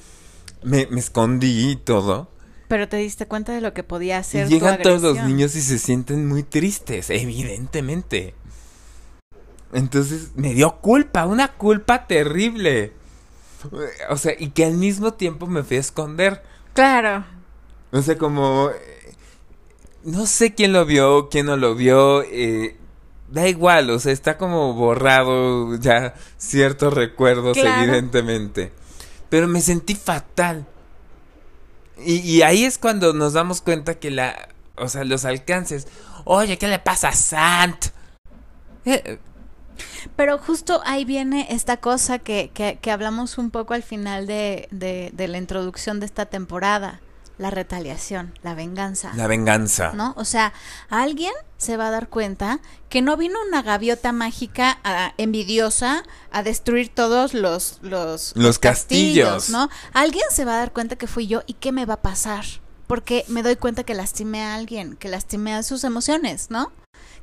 me, 0.63 0.83
escondí 0.97 1.71
y 1.71 1.77
todo. 1.77 2.31
Pero 2.69 2.89
te 2.89 2.99
diste 2.99 3.27
cuenta 3.27 3.53
de 3.53 3.63
lo 3.63 3.73
que 3.73 3.83
podía 3.83 4.19
hacer. 4.19 4.47
Y 4.47 4.51
llegan 4.51 4.83
todos 4.83 5.01
los 5.03 5.25
niños 5.25 5.57
y 5.57 5.63
se 5.63 5.79
sienten 5.79 6.27
muy 6.27 6.43
tristes, 6.43 7.09
evidentemente. 7.11 8.35
Entonces 9.73 10.33
me 10.35 10.55
dio 10.55 10.77
culpa, 10.81 11.27
una 11.27 11.49
culpa 11.49 12.07
terrible. 12.07 12.93
O 14.11 14.16
sea, 14.16 14.35
y 14.38 14.51
que 14.51 14.64
al 14.64 14.75
mismo 14.75 15.14
tiempo 15.14 15.47
me 15.47 15.62
fui 15.62 15.77
a 15.77 15.81
esconder. 15.81 16.42
Claro. 16.75 17.25
O 17.90 18.03
sea, 18.03 18.16
como... 18.18 18.71
Eh, 18.71 19.14
no 20.05 20.27
sé 20.27 20.55
quién 20.55 20.73
lo 20.73 20.85
vio, 20.85 21.29
quién 21.29 21.47
no 21.47 21.57
lo 21.57 21.75
vio. 21.75 22.23
Eh, 22.23 22.77
da 23.31 23.49
igual, 23.49 23.90
o 23.90 23.99
sea, 23.99 24.12
está 24.12 24.38
como 24.38 24.75
borrado 24.75 25.77
ya 25.77 26.14
ciertos 26.37 26.94
recuerdos, 26.94 27.57
evidentemente. 27.57 28.73
Pero 29.29 29.49
me 29.49 29.61
sentí 29.61 29.94
fatal. 29.94 30.66
Y, 31.99 32.18
y, 32.18 32.42
ahí 32.42 32.64
es 32.64 32.79
cuando 32.79 33.12
nos 33.12 33.33
damos 33.33 33.61
cuenta 33.61 33.99
que 33.99 34.11
la... 34.11 34.49
O 34.77 34.88
sea, 34.88 35.03
los 35.03 35.25
alcances. 35.25 35.88
Oye, 36.25 36.57
¿qué 36.57 36.68
le 36.68 36.79
pasa 36.79 37.09
a 37.09 37.12
Sant? 37.12 37.87
Eh, 38.85 39.18
pero 40.17 40.38
justo 40.38 40.81
ahí 40.85 41.05
viene 41.05 41.47
esta 41.51 41.79
cosa 41.79 42.19
que, 42.19 42.51
que, 42.55 42.91
hablamos 42.91 43.38
un 43.38 43.51
poco 43.51 43.75
al 43.75 43.83
final 43.83 44.27
de, 44.27 44.69
de, 44.71 45.29
la 45.29 45.38
introducción 45.38 46.01
de 46.01 46.07
esta 46.07 46.27
temporada. 46.27 47.01
La 47.37 47.51
retaliación, 47.51 48.35
la 48.43 48.55
venganza. 48.55 49.12
La 49.14 49.29
venganza. 49.29 49.93
¿No? 49.95 50.12
O 50.17 50.25
sea, 50.25 50.53
alguien 50.88 51.33
se 51.57 51.77
va 51.77 51.87
a 51.87 51.91
dar 51.93 52.09
cuenta 52.09 52.59
que 52.88 53.01
no 53.01 53.17
vino 53.17 53.38
una 53.47 53.62
gaviota 53.62 54.11
mágica 54.11 54.81
envidiosa 55.19 56.03
a 56.33 56.43
destruir 56.43 56.88
todos 56.88 57.35
los, 57.35 57.79
los, 57.83 58.33
los 58.35 58.59
castillos, 58.59 59.51
¿no? 59.51 59.71
Alguien 59.93 60.25
se 60.33 60.45
va 60.45 60.55
a 60.55 60.59
dar 60.59 60.73
cuenta 60.73 60.97
que 60.97 61.07
fui 61.07 61.29
yo 61.29 61.43
y 61.47 61.53
qué 61.53 61.71
me 61.71 61.87
va 61.87 61.95
a 61.95 62.03
pasar. 62.03 62.45
Porque 62.88 63.25
me 63.29 63.45
doy 63.45 63.55
cuenta 63.55 63.85
que 63.85 63.95
lastimé 63.95 64.43
a 64.43 64.57
alguien, 64.57 64.97
que 64.97 65.09
lastimé 65.09 65.55
a 65.55 65.62
sus 65.62 65.85
emociones, 65.85 66.51
¿no? 66.51 66.73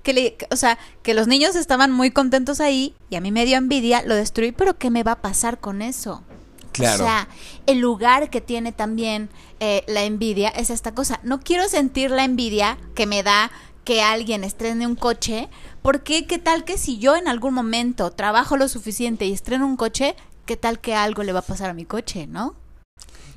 Que 0.06 0.14
le, 0.14 0.38
o 0.52 0.56
sea, 0.56 0.78
que 1.02 1.16
los 1.16 1.28
niños 1.28 1.56
estaban 1.56 1.92
muy 1.92 2.12
contentos 2.12 2.62
ahí 2.62 2.96
y 3.10 3.16
a 3.16 3.22
mí 3.22 3.32
me 3.32 3.44
dio 3.44 3.58
envidia, 3.58 4.04
lo 4.04 4.16
destruí, 4.16 4.52
pero 4.52 4.78
¿qué 4.78 4.92
me 4.92 5.02
va 5.02 5.14
a 5.14 5.22
pasar 5.22 5.60
con 5.60 5.82
eso? 5.82 6.24
Claro. 6.72 7.04
O 7.04 7.08
sea, 7.08 7.28
el 7.66 7.80
lugar 7.80 8.30
que 8.30 8.40
tiene 8.40 8.72
también 8.72 9.30
eh, 9.60 9.84
la 9.88 10.04
envidia 10.04 10.50
es 10.50 10.70
esta 10.70 10.94
cosa. 10.94 11.20
No 11.24 11.40
quiero 11.40 11.68
sentir 11.68 12.12
la 12.12 12.24
envidia 12.24 12.78
que 12.94 13.08
me 13.08 13.24
da 13.24 13.52
que 13.84 14.04
alguien 14.04 14.44
estrene 14.44 14.86
un 14.86 14.96
coche, 14.96 15.50
porque 15.82 16.28
qué 16.28 16.38
tal 16.38 16.66
que 16.66 16.78
si 16.78 17.00
yo 17.00 17.16
en 17.16 17.28
algún 17.28 17.56
momento 17.56 18.12
trabajo 18.12 18.58
lo 18.58 18.68
suficiente 18.68 19.26
y 19.26 19.34
estreno 19.34 19.66
un 19.66 19.76
coche, 19.76 20.16
qué 20.46 20.56
tal 20.56 20.80
que 20.80 20.94
algo 20.94 21.24
le 21.24 21.34
va 21.34 21.40
a 21.40 21.44
pasar 21.44 21.72
a 21.72 21.74
mi 21.74 21.86
coche, 21.86 22.28
¿no? 22.28 22.56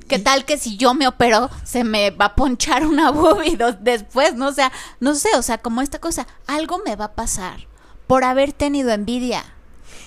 ¿Qué 0.09 0.17
tal 0.17 0.43
que 0.43 0.57
si 0.57 0.75
yo 0.75 0.95
me 0.95 1.07
opero 1.07 1.51
se 1.63 1.83
me 1.83 2.09
va 2.09 2.25
a 2.25 2.35
ponchar 2.35 2.87
una 2.87 3.11
boobie 3.11 3.59
después? 3.79 4.33
No, 4.33 4.47
o 4.47 4.51
sea, 4.51 4.71
no 4.99 5.13
sé, 5.13 5.29
o 5.37 5.43
sea, 5.43 5.59
como 5.59 5.83
esta 5.83 5.99
cosa, 5.99 6.27
algo 6.47 6.81
me 6.83 6.95
va 6.95 7.05
a 7.05 7.13
pasar 7.13 7.67
por 8.07 8.23
haber 8.23 8.51
tenido 8.51 8.89
envidia. 8.89 9.45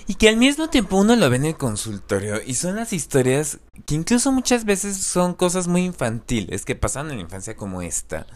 Y 0.05 0.15
que 0.15 0.27
al 0.27 0.35
mismo 0.35 0.69
tiempo 0.69 0.97
uno 0.97 1.15
lo 1.15 1.29
ve 1.29 1.37
en 1.37 1.45
el 1.45 1.55
consultorio 1.55 2.41
y 2.45 2.55
son 2.55 2.75
las 2.75 2.91
historias 2.91 3.59
que 3.85 3.95
incluso 3.95 4.33
muchas 4.33 4.65
veces 4.65 4.97
son 4.97 5.33
cosas 5.33 5.69
muy 5.69 5.85
infantiles 5.85 6.65
que 6.65 6.75
pasan 6.75 7.09
en 7.09 7.15
la 7.15 7.23
infancia 7.23 7.55
como 7.55 7.81
esta. 7.81 8.27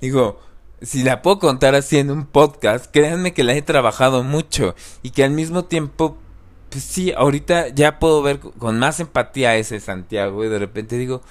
Digo, 0.00 0.38
si 0.80 1.02
la 1.02 1.22
puedo 1.22 1.40
contar 1.40 1.74
así 1.74 1.98
en 1.98 2.12
un 2.12 2.26
podcast, 2.26 2.86
créanme 2.92 3.34
que 3.34 3.42
la 3.42 3.54
he 3.54 3.62
trabajado 3.62 4.22
mucho 4.22 4.76
y 5.02 5.10
que 5.10 5.24
al 5.24 5.32
mismo 5.32 5.64
tiempo 5.64 6.18
pues 6.70 6.84
sí, 6.84 7.12
ahorita 7.12 7.68
ya 7.68 7.98
puedo 7.98 8.22
ver 8.22 8.40
con 8.40 8.78
más 8.78 9.00
empatía 9.00 9.50
a 9.50 9.56
ese 9.56 9.80
Santiago 9.80 10.44
y 10.44 10.48
de 10.48 10.58
repente 10.58 10.98
digo, 10.98 11.22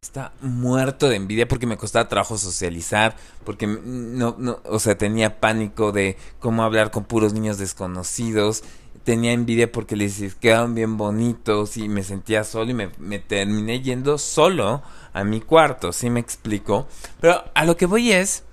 está 0.00 0.32
muerto 0.40 1.08
de 1.08 1.16
envidia 1.16 1.48
porque 1.48 1.66
me 1.66 1.76
costaba 1.76 2.08
trabajo 2.08 2.38
socializar, 2.38 3.16
porque 3.44 3.66
no, 3.66 4.36
no, 4.38 4.60
o 4.64 4.78
sea, 4.78 4.96
tenía 4.96 5.40
pánico 5.40 5.92
de 5.92 6.16
cómo 6.38 6.62
hablar 6.62 6.90
con 6.90 7.04
puros 7.04 7.32
niños 7.34 7.58
desconocidos, 7.58 8.62
tenía 9.04 9.32
envidia 9.32 9.70
porque 9.70 9.96
les 9.96 10.34
quedaban 10.34 10.74
bien 10.74 10.96
bonitos 10.96 11.76
y 11.76 11.88
me 11.88 12.02
sentía 12.02 12.44
solo 12.44 12.70
y 12.70 12.74
me, 12.74 12.90
me 12.98 13.18
terminé 13.18 13.80
yendo 13.80 14.18
solo 14.18 14.82
a 15.12 15.24
mi 15.24 15.40
cuarto, 15.40 15.92
¿sí 15.92 16.10
me 16.10 16.20
explico? 16.20 16.86
Pero 17.20 17.44
a 17.54 17.64
lo 17.64 17.76
que 17.76 17.86
voy 17.86 18.12
es 18.12 18.44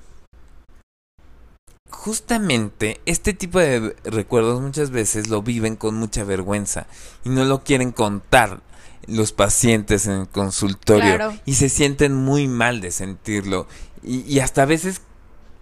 justamente 1.96 3.00
este 3.06 3.34
tipo 3.34 3.58
de 3.58 3.96
recuerdos 4.04 4.62
muchas 4.62 4.92
veces 4.92 5.30
lo 5.30 5.42
viven 5.42 5.76
con 5.76 5.96
mucha 5.96 6.24
vergüenza 6.24 6.88
y 7.24 7.30
no 7.30 7.46
lo 7.46 7.64
quieren 7.64 7.92
contar 7.92 8.62
los 9.08 9.32
pacientes 9.32 10.06
en 10.06 10.14
el 10.14 10.28
consultorio 10.28 11.34
y 11.46 11.56
se 11.56 11.70
sienten 11.70 12.14
muy 12.14 12.48
mal 12.48 12.82
de 12.82 12.92
sentirlo 12.92 13.68
y, 14.04 14.40
hasta 14.40 14.64
a 14.64 14.66
veces 14.66 15.02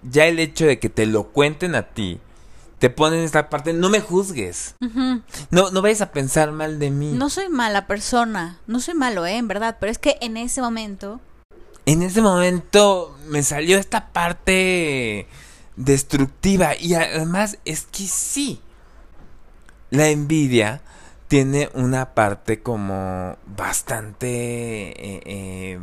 ya 0.02 0.26
el 0.26 0.40
hecho 0.40 0.66
de 0.66 0.80
que 0.80 0.90
te 0.90 1.06
lo 1.06 1.30
cuenten 1.30 1.76
a 1.76 1.84
ti 1.94 2.20
te 2.80 2.90
ponen 2.90 3.20
esta 3.22 3.50
parte, 3.50 3.72
no 3.72 3.90
me 3.90 4.02
juzgues. 4.02 4.76
No, 5.52 5.72
no 5.72 5.82
vayas 5.82 6.02
a 6.02 6.12
pensar 6.12 6.52
mal 6.52 6.80
de 6.80 6.92
mí. 6.92 7.14
No 7.14 7.30
soy 7.30 7.48
mala 7.48 7.88
persona, 7.88 8.60
no 8.68 8.82
soy 8.82 8.96
malo, 8.96 9.26
¿eh? 9.26 9.38
En 9.38 9.48
verdad, 9.48 9.78
pero 9.80 9.90
es 9.90 10.00
que 10.00 10.18
en 10.20 10.36
ese 10.36 10.60
momento... 10.60 11.22
En 11.86 12.02
ese 12.02 12.22
momento 12.22 13.18
me 13.30 13.42
salió 13.44 13.78
esta 13.78 14.12
parte 14.12 15.28
destructiva 15.76 16.76
y 16.76 16.96
además 16.96 17.58
es 17.66 17.86
que 17.86 18.04
sí, 18.04 18.62
la 19.90 20.10
envidia 20.10 20.82
tiene 21.28 21.70
una 21.74 22.14
parte 22.14 22.62
como 22.62 23.38
bastante... 23.46 24.28
Eh, 24.28 25.22
eh, 25.26 25.80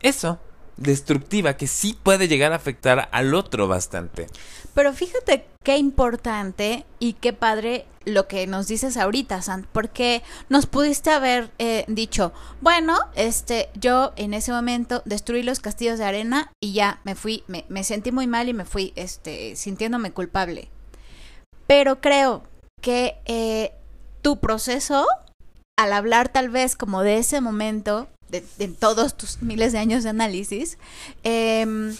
eso, 0.00 0.40
destructiva, 0.76 1.56
que 1.56 1.66
sí 1.66 1.98
puede 2.02 2.28
llegar 2.28 2.52
a 2.52 2.56
afectar 2.56 3.08
al 3.12 3.34
otro 3.34 3.68
bastante. 3.68 4.26
Pero 4.74 4.92
fíjate 4.92 5.51
qué 5.62 5.76
importante 5.76 6.84
y 6.98 7.14
qué 7.14 7.32
padre 7.32 7.86
lo 8.04 8.26
que 8.26 8.46
nos 8.46 8.66
dices 8.66 8.96
ahorita, 8.96 9.42
Sant, 9.42 9.66
porque 9.66 10.22
nos 10.48 10.66
pudiste 10.66 11.10
haber 11.10 11.52
eh, 11.58 11.84
dicho, 11.86 12.32
bueno, 12.60 12.98
este, 13.14 13.68
yo 13.74 14.12
en 14.16 14.34
ese 14.34 14.50
momento 14.52 15.02
destruí 15.04 15.42
los 15.42 15.60
castillos 15.60 15.98
de 15.98 16.04
arena 16.04 16.50
y 16.60 16.72
ya 16.72 17.00
me 17.04 17.14
fui, 17.14 17.44
me, 17.46 17.84
sentí 17.84 18.10
muy 18.10 18.26
mal 18.26 18.48
y 18.48 18.54
me 18.54 18.64
fui, 18.64 18.92
este, 18.96 19.54
sintiéndome 19.54 20.10
culpable. 20.10 20.68
Pero 21.68 22.00
creo 22.00 22.42
que 22.80 23.72
tu 24.22 24.38
proceso, 24.38 25.06
al 25.78 25.92
hablar 25.92 26.28
tal 26.28 26.48
vez 26.48 26.76
como 26.76 27.02
de 27.02 27.18
ese 27.18 27.40
momento, 27.40 28.08
de, 28.28 28.68
todos 28.68 29.16
tus 29.16 29.42
miles 29.42 29.72
de 29.72 29.78
años 29.78 30.02
de 30.02 30.10
análisis, 30.10 30.78
eh, 31.22 31.94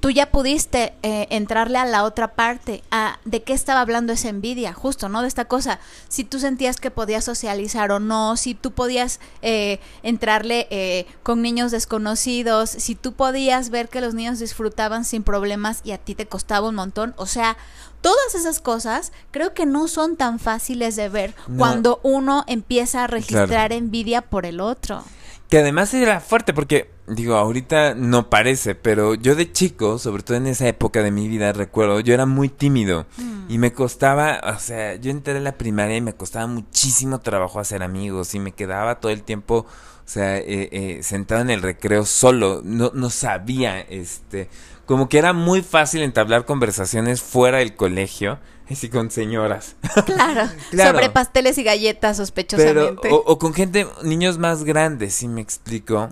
tú 0.00 0.10
ya 0.10 0.30
pudiste 0.30 0.94
eh, 1.02 1.28
entrarle 1.30 1.78
a 1.78 1.84
la 1.84 2.04
otra 2.04 2.34
parte, 2.34 2.82
a 2.90 3.18
de 3.24 3.42
qué 3.42 3.52
estaba 3.52 3.82
hablando 3.82 4.12
esa 4.12 4.30
envidia, 4.30 4.72
justo, 4.72 5.08
¿no? 5.08 5.22
De 5.22 5.28
esta 5.28 5.44
cosa, 5.44 5.78
si 6.08 6.24
tú 6.24 6.40
sentías 6.40 6.78
que 6.80 6.90
podías 6.90 7.24
socializar 7.24 7.92
o 7.92 8.00
no, 8.00 8.36
si 8.36 8.54
tú 8.54 8.72
podías 8.72 9.20
eh, 9.42 9.78
entrarle 10.02 10.66
eh, 10.70 11.06
con 11.22 11.42
niños 11.42 11.70
desconocidos, 11.70 12.70
si 12.70 12.94
tú 12.94 13.12
podías 13.12 13.68
ver 13.68 13.88
que 13.88 14.00
los 14.00 14.14
niños 14.14 14.38
disfrutaban 14.38 15.04
sin 15.04 15.22
problemas 15.22 15.82
y 15.84 15.92
a 15.92 15.98
ti 15.98 16.14
te 16.14 16.26
costaba 16.26 16.68
un 16.68 16.74
montón, 16.74 17.14
o 17.16 17.26
sea, 17.26 17.58
todas 18.00 18.34
esas 18.34 18.60
cosas 18.60 19.12
creo 19.30 19.52
que 19.52 19.66
no 19.66 19.86
son 19.86 20.16
tan 20.16 20.38
fáciles 20.38 20.96
de 20.96 21.10
ver 21.10 21.34
cuando 21.58 22.00
uno 22.02 22.44
empieza 22.46 23.04
a 23.04 23.06
registrar 23.06 23.72
envidia 23.72 24.22
por 24.22 24.46
el 24.46 24.60
otro. 24.60 25.04
Que 25.50 25.58
además 25.58 25.92
era 25.94 26.20
fuerte 26.20 26.54
porque, 26.54 26.92
digo, 27.08 27.34
ahorita 27.34 27.94
no 27.96 28.30
parece, 28.30 28.76
pero 28.76 29.14
yo 29.14 29.34
de 29.34 29.50
chico, 29.50 29.98
sobre 29.98 30.22
todo 30.22 30.36
en 30.36 30.46
esa 30.46 30.68
época 30.68 31.02
de 31.02 31.10
mi 31.10 31.26
vida, 31.26 31.52
recuerdo, 31.52 31.98
yo 31.98 32.14
era 32.14 32.24
muy 32.24 32.48
tímido 32.48 33.04
y 33.48 33.58
me 33.58 33.72
costaba, 33.72 34.40
o 34.44 34.60
sea, 34.60 34.94
yo 34.94 35.10
entré 35.10 35.36
a 35.36 35.40
la 35.40 35.58
primaria 35.58 35.96
y 35.96 36.00
me 36.00 36.14
costaba 36.14 36.46
muchísimo 36.46 37.18
trabajo 37.18 37.58
hacer 37.58 37.82
amigos 37.82 38.32
y 38.36 38.38
me 38.38 38.52
quedaba 38.52 39.00
todo 39.00 39.10
el 39.10 39.24
tiempo, 39.24 39.66
o 39.66 40.08
sea, 40.08 40.38
eh, 40.38 40.68
eh, 40.70 41.00
sentado 41.02 41.40
en 41.40 41.50
el 41.50 41.62
recreo 41.62 42.06
solo, 42.06 42.60
no, 42.62 42.92
no 42.94 43.10
sabía, 43.10 43.80
este, 43.80 44.48
como 44.86 45.08
que 45.08 45.18
era 45.18 45.32
muy 45.32 45.62
fácil 45.62 46.02
entablar 46.02 46.44
conversaciones 46.44 47.22
fuera 47.22 47.58
del 47.58 47.74
colegio 47.74 48.38
Así 48.72 48.88
con 48.88 49.10
señoras. 49.10 49.76
Claro, 50.06 50.48
Sobre 50.70 51.10
pasteles 51.10 51.58
y 51.58 51.64
galletas, 51.64 52.16
sospechosamente. 52.16 53.08
o, 53.10 53.38
con 53.38 53.52
gente, 53.54 53.86
niños 54.02 54.38
más 54.38 54.64
grandes, 54.64 55.14
si 55.14 55.28
me 55.28 55.40
explico. 55.40 56.10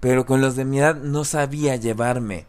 Pero 0.00 0.26
con 0.26 0.40
los 0.40 0.54
de 0.54 0.64
mi 0.64 0.80
edad 0.80 0.96
no 0.96 1.24
sabía 1.24 1.76
llevarme. 1.76 2.46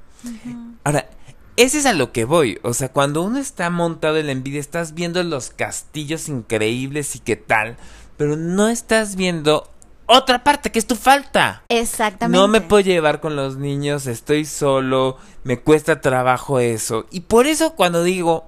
Ahora, 0.84 1.08
ese 1.56 1.78
es 1.78 1.86
a 1.86 1.94
lo 1.94 2.12
que 2.12 2.26
voy. 2.26 2.60
O 2.64 2.74
sea, 2.74 2.90
cuando 2.90 3.22
uno 3.22 3.40
está 3.40 3.70
montado 3.70 4.18
en 4.18 4.26
la 4.26 4.34
envidia, 4.34 4.60
estás 4.60 4.94
viendo 4.94 5.24
los 5.24 5.52
castillos 5.52 6.28
increíbles 6.28 7.16
y 7.16 7.20
qué 7.20 7.38
tal. 7.38 7.78
Pero 8.18 8.36
no 8.36 8.68
estás 8.68 9.16
viendo 9.16 9.70
otra 10.06 10.44
parte 10.44 10.72
que 10.72 10.80
es 10.80 10.88
tu 10.88 10.96
falta. 10.96 11.64
Exactamente. 11.70 12.38
No 12.38 12.48
me 12.50 12.60
puedo 12.62 12.82
llevar 12.82 13.22
con 13.22 13.36
los 13.38 13.56
niños, 13.56 14.06
estoy 14.06 14.46
solo, 14.46 15.18
me 15.44 15.60
cuesta 15.60 16.02
trabajo 16.02 16.60
eso. 16.60 17.06
Y 17.10 17.22
por 17.22 17.48
eso 17.48 17.76
cuando 17.76 18.04
digo, 18.04 18.46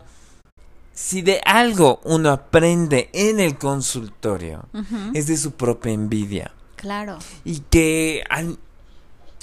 si 0.98 1.22
de 1.22 1.42
algo 1.46 2.02
uno 2.06 2.32
aprende 2.32 3.12
en 3.14 3.40
el 3.40 3.60
consultorio, 3.60 4.66
es 5.14 5.28
de 5.28 5.38
su 5.38 5.52
propia 5.52 5.92
envidia. 5.92 6.52
Claro. 6.76 7.20
Y 7.46 7.60
que, 7.70 8.24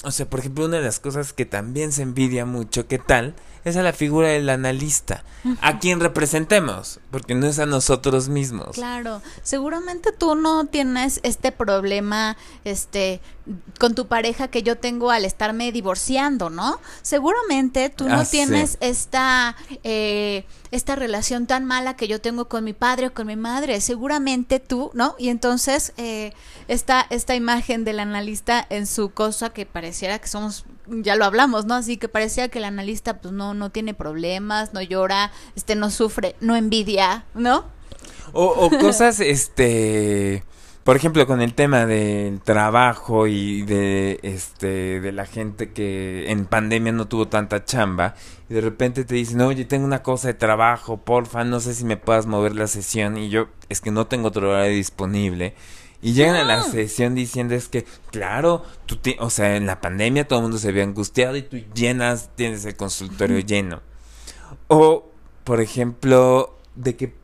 o 0.02 0.10
sea, 0.10 0.28
por 0.28 0.40
ejemplo, 0.40 0.64
una 0.64 0.78
de 0.78 0.82
las 0.82 0.98
cosas 0.98 1.32
que 1.32 1.46
también 1.46 1.92
se 1.92 2.02
envidia 2.02 2.44
mucho, 2.44 2.88
¿qué 2.88 2.98
tal? 2.98 3.36
Es 3.64 3.76
a 3.76 3.82
la 3.82 3.92
figura 3.92 4.28
del 4.28 4.50
analista, 4.50 5.24
a 5.60 5.78
quien 5.78 6.00
representemos, 6.00 7.00
porque 7.10 7.34
no 7.34 7.46
es 7.46 7.58
a 7.58 7.66
nosotros 7.66 8.28
mismos. 8.28 8.72
Claro, 8.72 9.22
seguramente 9.42 10.12
tú 10.12 10.34
no 10.34 10.66
tienes 10.66 11.20
este 11.22 11.50
problema, 11.50 12.36
este, 12.64 13.22
con 13.78 13.94
tu 13.94 14.06
pareja 14.06 14.48
que 14.48 14.62
yo 14.62 14.76
tengo 14.76 15.10
al 15.10 15.24
estarme 15.24 15.72
divorciando, 15.72 16.50
¿no? 16.50 16.78
Seguramente 17.02 17.90
tú 17.90 18.08
no 18.08 18.20
ah, 18.20 18.24
tienes 18.24 18.76
esta, 18.80 19.56
eh, 19.82 20.44
esta 20.70 20.94
relación 20.96 21.46
tan 21.46 21.64
mala 21.64 21.96
que 21.96 22.08
yo 22.08 22.20
tengo 22.20 22.48
con 22.48 22.64
mi 22.64 22.74
padre 22.74 23.08
o 23.08 23.14
con 23.14 23.26
mi 23.26 23.36
madre. 23.36 23.80
Seguramente 23.80 24.60
tú, 24.60 24.90
¿no? 24.94 25.14
Y 25.18 25.28
entonces 25.28 25.92
eh, 25.96 26.32
esta, 26.68 27.06
esta 27.10 27.34
imagen 27.34 27.84
del 27.84 28.00
analista 28.00 28.64
en 28.68 28.86
su 28.86 29.10
cosa 29.10 29.50
que 29.50 29.66
pareciera 29.66 30.18
que 30.18 30.28
somos 30.28 30.64
ya 30.86 31.16
lo 31.16 31.24
hablamos, 31.24 31.66
¿no? 31.66 31.74
Así 31.74 31.96
que 31.96 32.08
parecía 32.08 32.48
que 32.48 32.58
el 32.58 32.64
analista 32.64 33.18
pues 33.18 33.32
no, 33.32 33.54
no 33.54 33.70
tiene 33.70 33.94
problemas, 33.94 34.74
no 34.74 34.82
llora, 34.82 35.32
este 35.56 35.76
no 35.76 35.90
sufre, 35.90 36.36
no 36.40 36.56
envidia, 36.56 37.24
¿no? 37.34 37.64
O, 38.32 38.70
cosas, 38.80 39.20
este, 39.20 40.44
por 40.82 40.96
ejemplo, 40.96 41.26
con 41.26 41.40
el 41.40 41.54
tema 41.54 41.86
del 41.86 42.40
trabajo 42.40 43.26
y 43.26 43.62
de, 43.62 44.20
este, 44.22 45.00
de 45.00 45.12
la 45.12 45.26
gente 45.26 45.72
que 45.72 46.30
en 46.30 46.46
pandemia 46.46 46.92
no 46.92 47.06
tuvo 47.06 47.28
tanta 47.28 47.64
chamba 47.64 48.14
y 48.48 48.54
de 48.54 48.60
repente 48.60 49.04
te 49.04 49.14
dicen, 49.14 49.40
oye, 49.40 49.64
tengo 49.64 49.84
una 49.84 50.02
cosa 50.02 50.28
de 50.28 50.34
trabajo, 50.34 50.98
porfa, 50.98 51.44
no 51.44 51.60
sé 51.60 51.74
si 51.74 51.84
me 51.84 51.96
puedas 51.96 52.26
mover 52.26 52.54
la 52.54 52.66
sesión 52.66 53.16
y 53.16 53.30
yo, 53.30 53.48
es 53.68 53.80
que 53.80 53.90
no 53.90 54.06
tengo 54.06 54.28
otro 54.28 54.50
horario 54.50 54.74
disponible 54.74 55.54
y 56.04 56.12
llegan 56.12 56.36
a 56.36 56.44
la 56.44 56.58
ah. 56.58 56.62
sesión 56.62 57.14
diciendo 57.14 57.54
es 57.54 57.68
que, 57.68 57.86
claro, 58.10 58.62
tú 58.84 58.98
o 59.20 59.30
sea, 59.30 59.56
en 59.56 59.64
la 59.64 59.80
pandemia 59.80 60.28
todo 60.28 60.40
el 60.40 60.42
mundo 60.42 60.58
se 60.58 60.68
había 60.68 60.82
angustiado 60.82 61.34
y 61.34 61.40
tú 61.40 61.56
llenas, 61.74 62.28
tienes 62.36 62.66
el 62.66 62.76
consultorio 62.76 63.38
lleno. 63.40 63.80
O, 64.68 65.08
por 65.44 65.62
ejemplo, 65.62 66.58
de 66.74 66.94
que 66.94 67.14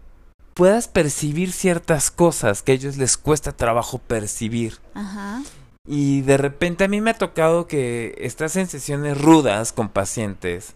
puedas 0.54 0.88
percibir 0.88 1.52
ciertas 1.52 2.10
cosas 2.10 2.62
que 2.62 2.72
a 2.72 2.74
ellos 2.74 2.96
les 2.96 3.18
cuesta 3.18 3.52
trabajo 3.52 3.98
percibir. 3.98 4.78
Ajá. 4.94 5.42
Y 5.86 6.22
de 6.22 6.38
repente 6.38 6.84
a 6.84 6.88
mí 6.88 7.02
me 7.02 7.10
ha 7.10 7.18
tocado 7.18 7.66
que 7.66 8.14
estás 8.18 8.56
en 8.56 8.66
sesiones 8.66 9.20
rudas 9.20 9.74
con 9.74 9.90
pacientes 9.90 10.72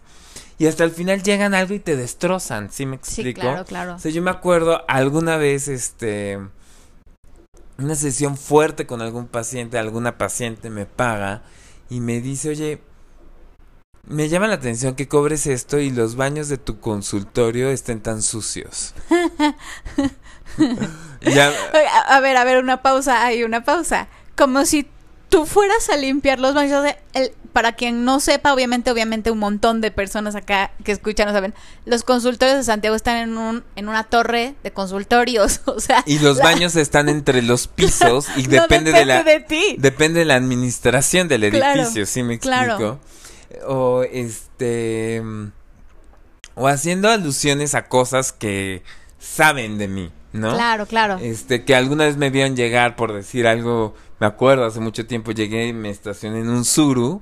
y 0.59 0.67
hasta 0.67 0.83
el 0.83 0.91
final 0.91 1.23
llegan 1.23 1.55
algo 1.55 1.73
y 1.73 1.79
te 1.79 1.95
destrozan, 1.95 2.71
¿sí 2.71 2.85
me 2.85 2.97
explico? 2.97 3.41
Sí, 3.41 3.47
claro, 3.47 3.65
claro. 3.65 3.95
O 3.95 3.99
sea, 3.99 4.11
yo 4.11 4.21
me 4.21 4.29
acuerdo 4.29 4.83
alguna 4.87 5.37
vez, 5.37 5.67
este, 5.67 6.39
una 7.77 7.95
sesión 7.95 8.37
fuerte 8.37 8.85
con 8.85 9.01
algún 9.01 9.27
paciente, 9.27 9.77
alguna 9.77 10.17
paciente 10.17 10.69
me 10.69 10.85
paga 10.85 11.43
y 11.89 11.99
me 11.99 12.21
dice, 12.21 12.49
oye, 12.49 12.81
me 14.07 14.29
llama 14.29 14.47
la 14.47 14.55
atención 14.55 14.95
que 14.95 15.07
cobres 15.07 15.47
esto 15.47 15.79
y 15.79 15.89
los 15.89 16.15
baños 16.15 16.47
de 16.47 16.57
tu 16.57 16.79
consultorio 16.79 17.69
estén 17.69 18.01
tan 18.01 18.21
sucios. 18.21 18.93
A 22.07 22.19
ver, 22.21 22.37
a 22.37 22.43
ver, 22.45 22.63
una 22.63 22.81
pausa, 22.81 23.25
hay 23.25 23.43
una 23.43 23.63
pausa. 23.63 24.07
Como 24.37 24.63
si 24.65 24.87
tú 25.27 25.45
fueras 25.45 25.89
a 25.89 25.97
limpiar 25.97 26.39
los 26.39 26.53
baños 26.53 26.83
de 26.83 26.97
el, 27.13 27.33
para 27.55 27.71
quien 27.71 28.03
no 28.03 28.19
sepa, 28.19 28.53
obviamente, 28.53 28.91
obviamente 28.91 29.31
un 29.31 29.39
montón 29.39 29.79
de 29.79 29.89
personas 29.89 30.35
acá 30.35 30.71
que 30.83 30.91
escuchan 30.91 31.25
no 31.25 31.31
saben, 31.31 31.53
los 31.85 32.03
consultorios 32.03 32.57
de 32.57 32.63
Santiago 32.65 32.97
están 32.97 33.15
en 33.15 33.37
un 33.37 33.63
en 33.77 33.87
una 33.87 34.03
torre 34.03 34.55
de 34.61 34.71
consultorios, 34.71 35.61
o 35.65 35.79
sea, 35.79 36.03
y 36.05 36.19
los 36.19 36.39
baños 36.39 36.75
están 36.75 37.07
entre 37.07 37.41
los 37.41 37.67
pisos 37.69 38.27
y 38.35 38.47
depende, 38.47 38.91
de 38.91 39.05
la 39.05 39.23
ti. 39.47 39.77
depende 39.79 40.19
de 40.19 40.25
la 40.25 40.35
administración 40.35 41.29
del 41.29 41.45
edificio, 41.45 42.05
¿sí 42.05 42.23
me 42.23 42.33
explico? 42.33 42.99
O 43.65 44.03
este 44.03 45.23
o 46.55 46.67
haciendo 46.67 47.09
alusiones 47.09 47.73
a 47.73 47.87
cosas 47.87 48.33
que 48.33 48.83
saben 49.17 49.77
de 49.77 49.87
mí. 49.87 50.11
¿no? 50.33 50.53
Claro, 50.53 50.85
claro. 50.87 51.19
Este, 51.21 51.63
que 51.63 51.73
alguna 51.73 52.03
vez 52.03 52.17
me 52.17 52.29
vieron 52.29 52.57
llegar 52.57 52.97
por 52.97 53.13
decir 53.13 53.47
algo, 53.47 53.95
me 54.19 54.27
acuerdo, 54.27 54.65
hace 54.65 54.79
mucho 54.79 55.05
tiempo 55.05 55.31
llegué 55.31 55.67
y 55.67 55.73
me 55.73 55.89
estacioné 55.89 56.39
en 56.39 56.49
un 56.49 56.65
Suru. 56.65 57.21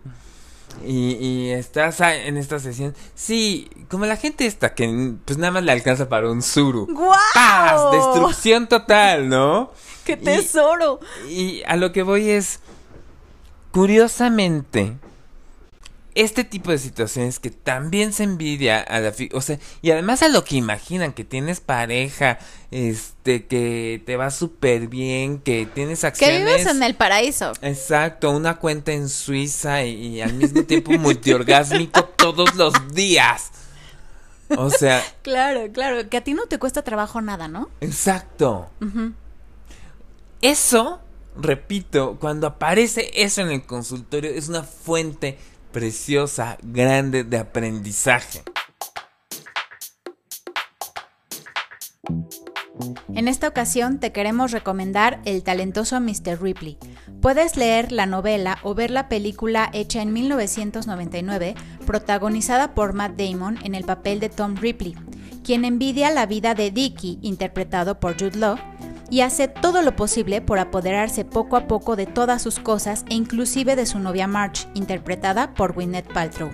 Y, 0.86 1.17
y 1.23 1.49
estás 1.51 1.99
en 2.01 2.36
esta 2.38 2.60
sesión. 2.60 2.95
Sí, 3.13 3.69
como 3.89 4.06
la 4.06 4.17
gente 4.17 4.45
esta 4.47 4.73
que 4.73 5.13
pues 5.23 5.38
nada 5.38 5.51
más 5.51 5.63
le 5.63 5.71
alcanza 5.71 6.10
para 6.10 6.29
un 6.32 6.41
Suru. 6.41 6.88
¡Guau! 6.88 7.91
Destrucción 7.91 8.67
total, 8.67 9.29
¿no? 9.29 9.71
¡Qué 10.03 10.17
tesoro! 10.17 10.99
y 11.29 11.62
a 11.67 11.75
lo 11.75 11.91
que 11.91 12.03
voy 12.03 12.29
es. 12.29 12.60
Curiosamente, 13.71 14.97
este 16.15 16.43
tipo 16.43 16.71
de 16.71 16.78
situaciones 16.78 17.39
que 17.39 17.49
también 17.49 18.13
se 18.13 18.23
envidia 18.23 18.80
a 18.80 18.99
la 18.99 19.13
o 19.34 19.41
sea, 19.41 19.60
y 19.82 19.91
además 19.91 20.21
a 20.21 20.28
lo 20.28 20.43
que 20.43 20.56
imaginan 20.56 21.13
que 21.13 21.23
tienes 21.23 21.60
pareja, 21.60 22.39
este 22.71 23.45
que 23.45 24.02
te 24.06 24.15
va 24.15 24.30
súper 24.30 24.88
bien, 24.88 25.39
que 25.39 25.65
tienes 25.65 26.04
acciones 26.04 26.39
Que 26.39 26.45
vives 26.45 26.65
en 26.67 26.84
el 26.84 26.95
paraíso. 26.95 27.54
Exacto, 27.62 28.32
una 28.32 28.58
cuenta 28.58 28.91
en 28.91 29.10
Suiza 29.10 29.84
y, 29.84 30.21
al 30.21 30.34
mismo 30.34 30.63
tiempo 30.63 30.91
multiorgásmico 30.91 32.04
todos 32.17 32.56
los 32.56 32.73
días. 32.93 33.52
O 34.58 34.69
sea, 34.69 35.04
claro, 35.23 35.71
claro, 35.71 36.10
que 36.10 36.17
a 36.17 36.23
ti 36.23 36.34
no 36.34 36.45
te 36.45 36.60
cuesta 36.60 36.84
trabajo 36.84 37.21
nada, 37.21 37.47
¿no? 37.47 37.69
Exacto. 37.82 38.69
Eso, 40.41 40.99
repito, 41.38 42.17
cuando 42.19 42.47
aparece 42.47 43.10
eso 43.15 43.41
en 43.41 43.49
el 43.49 43.65
consultorio 43.65 44.30
es 44.30 44.49
una 44.49 44.63
fuente 44.63 45.38
preciosa, 45.74 46.58
grande 46.64 47.26
de 47.26 47.38
aprendizaje. 47.38 48.44
En 53.16 53.28
esta 53.28 53.48
ocasión 53.48 54.00
te 54.00 54.12
queremos 54.12 54.52
recomendar 54.52 55.22
El 55.26 55.44
talentoso 55.44 56.00
Mr. 56.00 56.42
Ripley. 56.42 56.78
Puedes 57.22 57.58
leer 57.58 57.92
la 57.92 58.06
novela 58.06 58.60
o 58.64 58.74
ver 58.74 58.92
la 58.92 59.10
película 59.10 59.70
hecha 59.74 60.02
en 60.02 60.14
1999, 60.14 61.56
protagonizada 61.86 62.74
por 62.74 62.94
Matt 62.94 63.20
Damon 63.20 63.58
en 63.64 63.76
el 63.76 63.84
papel 63.84 64.20
de 64.20 64.30
Tom 64.30 64.56
Ripley, 64.56 64.96
quien 65.44 65.66
envidia 65.66 66.10
la 66.10 66.26
vida 66.26 66.56
de 66.56 66.72
Dickie, 66.72 67.20
interpretado 67.22 68.00
por 68.00 68.14
Jude 68.14 68.38
Law, 68.38 68.58
y 69.13 69.21
hace 69.21 69.47
todo 69.47 69.84
lo 69.84 69.95
posible 69.95 70.41
por 70.41 70.58
apoderarse 70.58 71.23
poco 71.23 71.56
a 71.56 71.67
poco 71.67 71.95
de 71.95 72.08
todas 72.08 72.41
sus 72.41 72.58
cosas 72.58 73.06
e 73.12 73.13
inclusive 73.13 73.76
de 73.76 73.86
su 73.86 73.99
novia 73.99 74.26
March, 74.26 74.67
interpretada 74.73 75.54
por 75.54 75.73
Gwyneth 75.73 76.12
Paltrow. 76.12 76.49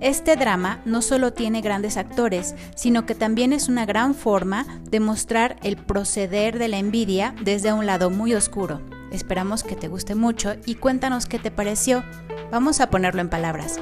Este 0.00 0.34
drama 0.34 0.80
no 0.84 1.02
solo 1.02 1.34
tiene 1.34 1.60
grandes 1.60 1.96
actores, 1.96 2.56
sino 2.74 3.06
que 3.06 3.14
también 3.14 3.52
es 3.52 3.68
una 3.68 3.86
gran 3.86 4.16
forma 4.16 4.66
de 4.90 4.98
mostrar 4.98 5.54
el 5.62 5.76
proceder 5.76 6.58
de 6.58 6.66
la 6.66 6.78
envidia 6.78 7.32
desde 7.44 7.72
un 7.72 7.86
lado 7.86 8.10
muy 8.10 8.34
oscuro. 8.34 8.80
Esperamos 9.12 9.62
que 9.62 9.76
te 9.76 9.86
guste 9.86 10.16
mucho 10.16 10.56
y 10.66 10.74
cuéntanos 10.74 11.26
qué 11.26 11.38
te 11.38 11.52
pareció. 11.52 12.02
Vamos 12.50 12.80
a 12.80 12.90
ponerlo 12.90 13.20
en 13.20 13.28
palabras. 13.28 13.80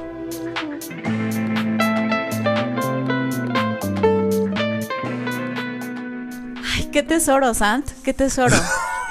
Qué 6.93 7.03
tesoro, 7.03 7.53
Sant, 7.53 7.89
qué 8.03 8.13
tesoro. 8.13 8.55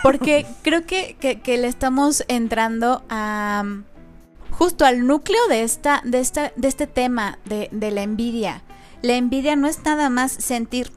Porque 0.03 0.47
creo 0.63 0.87
que, 0.87 1.17
le 1.45 1.67
estamos 1.67 2.25
entrando 2.29 3.05
a 3.11 3.65
justo 4.51 4.87
al 4.87 5.07
núcleo 5.07 5.41
de 5.49 5.65
esta, 5.65 6.01
de 6.05 6.21
esta, 6.21 6.53
de 6.57 6.69
este 6.69 6.87
tema 6.87 7.39
de, 7.45 7.91
la 7.91 8.03
envidia. 8.03 8.63
La 9.03 9.15
envidia 9.15 9.57
no 9.57 9.67
es 9.67 9.85
nada 9.85 10.09
más 10.09 10.33
sentir 10.33 10.91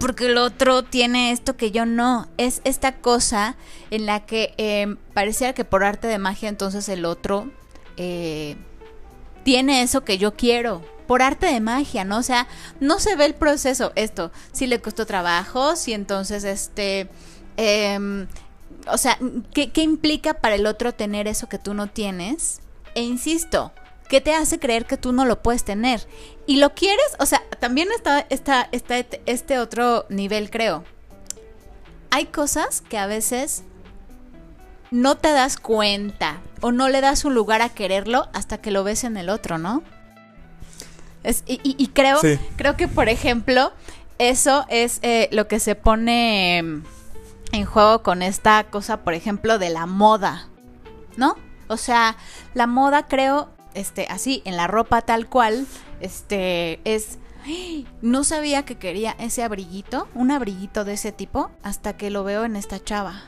porque 0.00 0.26
el 0.26 0.38
otro 0.38 0.82
tiene 0.82 1.32
esto 1.32 1.56
que 1.56 1.72
yo 1.72 1.86
no. 1.86 2.28
Es 2.36 2.62
esta 2.64 2.96
cosa 2.96 3.56
en 3.90 4.06
la 4.06 4.20
que 4.20 4.54
eh, 4.58 4.96
parecía 5.14 5.52
que 5.54 5.64
por 5.64 5.82
arte 5.84 6.06
de 6.06 6.18
magia 6.18 6.48
entonces 6.48 6.88
el 6.88 7.04
otro 7.04 7.50
eh, 7.96 8.56
tiene 9.44 9.82
eso 9.82 10.04
que 10.04 10.18
yo 10.18 10.34
quiero 10.34 10.82
por 11.12 11.20
arte 11.20 11.44
de 11.44 11.60
magia, 11.60 12.06
¿no? 12.06 12.16
O 12.16 12.22
sea, 12.22 12.48
no 12.80 12.98
se 12.98 13.16
ve 13.16 13.26
el 13.26 13.34
proceso. 13.34 13.92
Esto, 13.96 14.32
si 14.50 14.66
le 14.66 14.80
costó 14.80 15.04
trabajo, 15.04 15.76
si 15.76 15.92
entonces, 15.92 16.42
este, 16.42 17.10
em, 17.58 18.28
o 18.90 18.96
sea, 18.96 19.18
¿qué, 19.52 19.70
¿qué, 19.72 19.82
implica 19.82 20.32
para 20.32 20.54
el 20.54 20.64
otro 20.64 20.94
tener 20.94 21.28
eso 21.28 21.50
que 21.50 21.58
tú 21.58 21.74
no 21.74 21.88
tienes? 21.88 22.62
E 22.94 23.02
insisto, 23.02 23.72
¿qué 24.08 24.22
te 24.22 24.32
hace 24.32 24.58
creer 24.58 24.86
que 24.86 24.96
tú 24.96 25.12
no 25.12 25.26
lo 25.26 25.42
puedes 25.42 25.64
tener? 25.64 26.08
Y 26.46 26.56
lo 26.56 26.72
quieres, 26.72 27.04
o 27.18 27.26
sea, 27.26 27.42
también 27.60 27.88
está, 27.94 28.24
está, 28.30 28.70
está 28.72 28.96
este 29.26 29.58
otro 29.58 30.06
nivel, 30.08 30.48
creo. 30.48 30.82
Hay 32.10 32.24
cosas 32.24 32.80
que 32.80 32.96
a 32.96 33.04
veces 33.04 33.64
no 34.90 35.18
te 35.18 35.30
das 35.30 35.58
cuenta 35.58 36.40
o 36.62 36.72
no 36.72 36.88
le 36.88 37.02
das 37.02 37.26
un 37.26 37.34
lugar 37.34 37.60
a 37.60 37.68
quererlo 37.68 38.30
hasta 38.32 38.62
que 38.62 38.70
lo 38.70 38.82
ves 38.82 39.04
en 39.04 39.18
el 39.18 39.28
otro, 39.28 39.58
¿no? 39.58 39.82
Y, 41.46 41.86
creo, 41.88 42.18
creo 42.56 42.76
que, 42.76 42.88
por 42.88 43.08
ejemplo, 43.08 43.72
eso 44.18 44.64
es 44.68 44.98
eh, 45.02 45.28
lo 45.32 45.48
que 45.48 45.60
se 45.60 45.74
pone 45.74 46.58
en 47.52 47.64
juego 47.64 48.02
con 48.02 48.22
esta 48.22 48.64
cosa, 48.64 49.02
por 49.02 49.14
ejemplo, 49.14 49.58
de 49.58 49.70
la 49.70 49.86
moda, 49.86 50.48
¿no? 51.16 51.36
O 51.68 51.76
sea, 51.76 52.16
la 52.54 52.66
moda 52.66 53.06
creo, 53.06 53.50
este, 53.74 54.06
así, 54.10 54.42
en 54.44 54.56
la 54.56 54.66
ropa 54.66 55.02
tal 55.02 55.28
cual, 55.28 55.66
este, 56.00 56.80
es... 56.84 57.18
No 58.02 58.22
sabía 58.22 58.64
que 58.64 58.76
quería 58.76 59.16
ese 59.18 59.42
abriguito, 59.42 60.06
un 60.14 60.30
abriguito 60.30 60.84
de 60.84 60.92
ese 60.92 61.10
tipo, 61.10 61.50
hasta 61.64 61.96
que 61.96 62.10
lo 62.10 62.22
veo 62.22 62.44
en 62.44 62.54
esta 62.54 62.78
chava. 62.82 63.22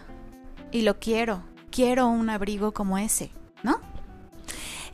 Y 0.71 0.83
lo 0.83 1.01
quiero, 1.01 1.43
quiero 1.71 2.07
un 2.07 2.31
abrigo 2.31 2.73
como 2.73 2.97
ese, 2.97 3.33
¿no? 3.65 3.81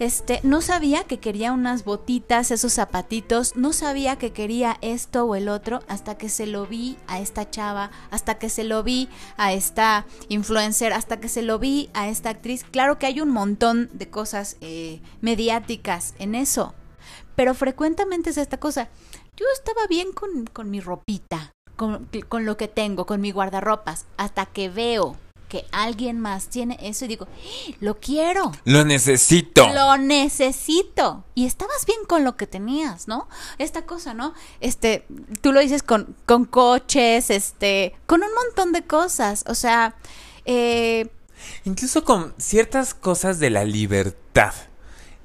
Este, 0.00 0.40
no 0.44 0.62
sabía 0.62 1.04
que 1.04 1.20
quería 1.20 1.52
unas 1.52 1.84
botitas, 1.84 2.50
esos 2.50 2.72
zapatitos, 2.72 3.54
no 3.54 3.74
sabía 3.74 4.16
que 4.16 4.32
quería 4.32 4.78
esto 4.80 5.26
o 5.26 5.34
el 5.34 5.50
otro 5.50 5.80
hasta 5.88 6.16
que 6.16 6.30
se 6.30 6.46
lo 6.46 6.66
vi 6.66 6.96
a 7.06 7.20
esta 7.20 7.50
chava, 7.50 7.90
hasta 8.10 8.38
que 8.38 8.48
se 8.48 8.64
lo 8.64 8.82
vi 8.82 9.10
a 9.36 9.52
esta 9.52 10.06
influencer, 10.30 10.94
hasta 10.94 11.20
que 11.20 11.28
se 11.28 11.42
lo 11.42 11.58
vi 11.58 11.90
a 11.92 12.08
esta 12.08 12.30
actriz. 12.30 12.64
Claro 12.64 12.98
que 12.98 13.04
hay 13.04 13.20
un 13.20 13.28
montón 13.28 13.90
de 13.92 14.08
cosas 14.08 14.56
eh, 14.62 15.02
mediáticas 15.20 16.14
en 16.18 16.34
eso, 16.34 16.72
pero 17.36 17.52
frecuentemente 17.52 18.30
es 18.30 18.38
esta 18.38 18.58
cosa. 18.58 18.88
Yo 19.36 19.44
estaba 19.52 19.86
bien 19.86 20.12
con, 20.12 20.46
con 20.46 20.70
mi 20.70 20.80
ropita, 20.80 21.52
con, 21.76 22.08
con 22.26 22.46
lo 22.46 22.56
que 22.56 22.68
tengo, 22.68 23.04
con 23.04 23.20
mi 23.20 23.32
guardarropas, 23.32 24.06
hasta 24.16 24.46
que 24.46 24.70
veo 24.70 25.18
que 25.50 25.66
alguien 25.72 26.18
más 26.18 26.48
tiene 26.48 26.78
eso 26.80 27.04
y 27.04 27.08
digo, 27.08 27.28
¡Ah! 27.28 27.74
lo 27.80 28.00
quiero. 28.00 28.52
Lo 28.64 28.86
necesito. 28.86 29.68
Lo 29.74 29.98
necesito. 29.98 31.24
Y 31.34 31.44
estabas 31.44 31.84
bien 31.84 31.98
con 32.08 32.24
lo 32.24 32.36
que 32.38 32.46
tenías, 32.46 33.08
¿no? 33.08 33.28
Esta 33.58 33.84
cosa, 33.84 34.14
¿no? 34.14 34.32
Este, 34.60 35.04
tú 35.42 35.52
lo 35.52 35.60
dices 35.60 35.82
con, 35.82 36.16
con 36.24 36.46
coches, 36.46 37.28
este, 37.28 37.94
con 38.06 38.22
un 38.22 38.30
montón 38.32 38.72
de 38.72 38.82
cosas. 38.86 39.44
O 39.46 39.54
sea, 39.54 39.96
eh, 40.46 41.10
Incluso 41.64 42.04
con 42.04 42.34
ciertas 42.38 42.94
cosas 42.94 43.38
de 43.38 43.50
la 43.50 43.64
libertad. 43.64 44.54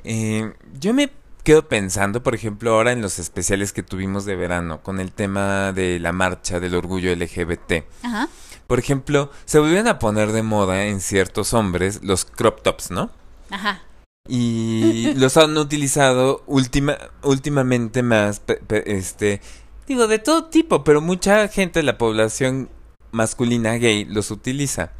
Eh, 0.03 0.53
yo 0.79 0.93
me 0.93 1.11
quedo 1.43 1.67
pensando, 1.67 2.23
por 2.23 2.35
ejemplo, 2.35 2.73
ahora 2.73 2.91
en 2.91 3.01
los 3.01 3.19
especiales 3.19 3.71
que 3.71 3.83
tuvimos 3.83 4.25
de 4.25 4.35
verano, 4.35 4.81
con 4.81 4.99
el 4.99 5.11
tema 5.11 5.71
de 5.71 5.99
la 5.99 6.11
marcha 6.11 6.59
del 6.59 6.75
orgullo 6.75 7.15
LGBT. 7.15 7.85
Ajá. 8.03 8.29
Por 8.67 8.79
ejemplo, 8.79 9.31
se 9.45 9.59
volvieron 9.59 9.87
a 9.87 9.99
poner 9.99 10.31
de 10.31 10.43
moda 10.43 10.85
en 10.85 11.01
ciertos 11.01 11.53
hombres 11.53 12.01
los 12.03 12.25
crop 12.25 12.61
tops, 12.61 12.91
¿no? 12.91 13.11
Ajá. 13.49 13.83
Y 14.27 15.13
los 15.17 15.37
han 15.37 15.55
utilizado 15.57 16.43
última, 16.47 16.97
últimamente 17.21 18.01
más, 18.01 18.41
este, 18.69 19.41
digo, 19.87 20.07
de 20.07 20.19
todo 20.19 20.45
tipo, 20.45 20.83
pero 20.83 21.01
mucha 21.01 21.47
gente 21.47 21.79
de 21.79 21.83
la 21.83 21.97
población 21.97 22.69
masculina 23.11 23.73
gay 23.73 24.05
los 24.05 24.31
utiliza. 24.31 24.91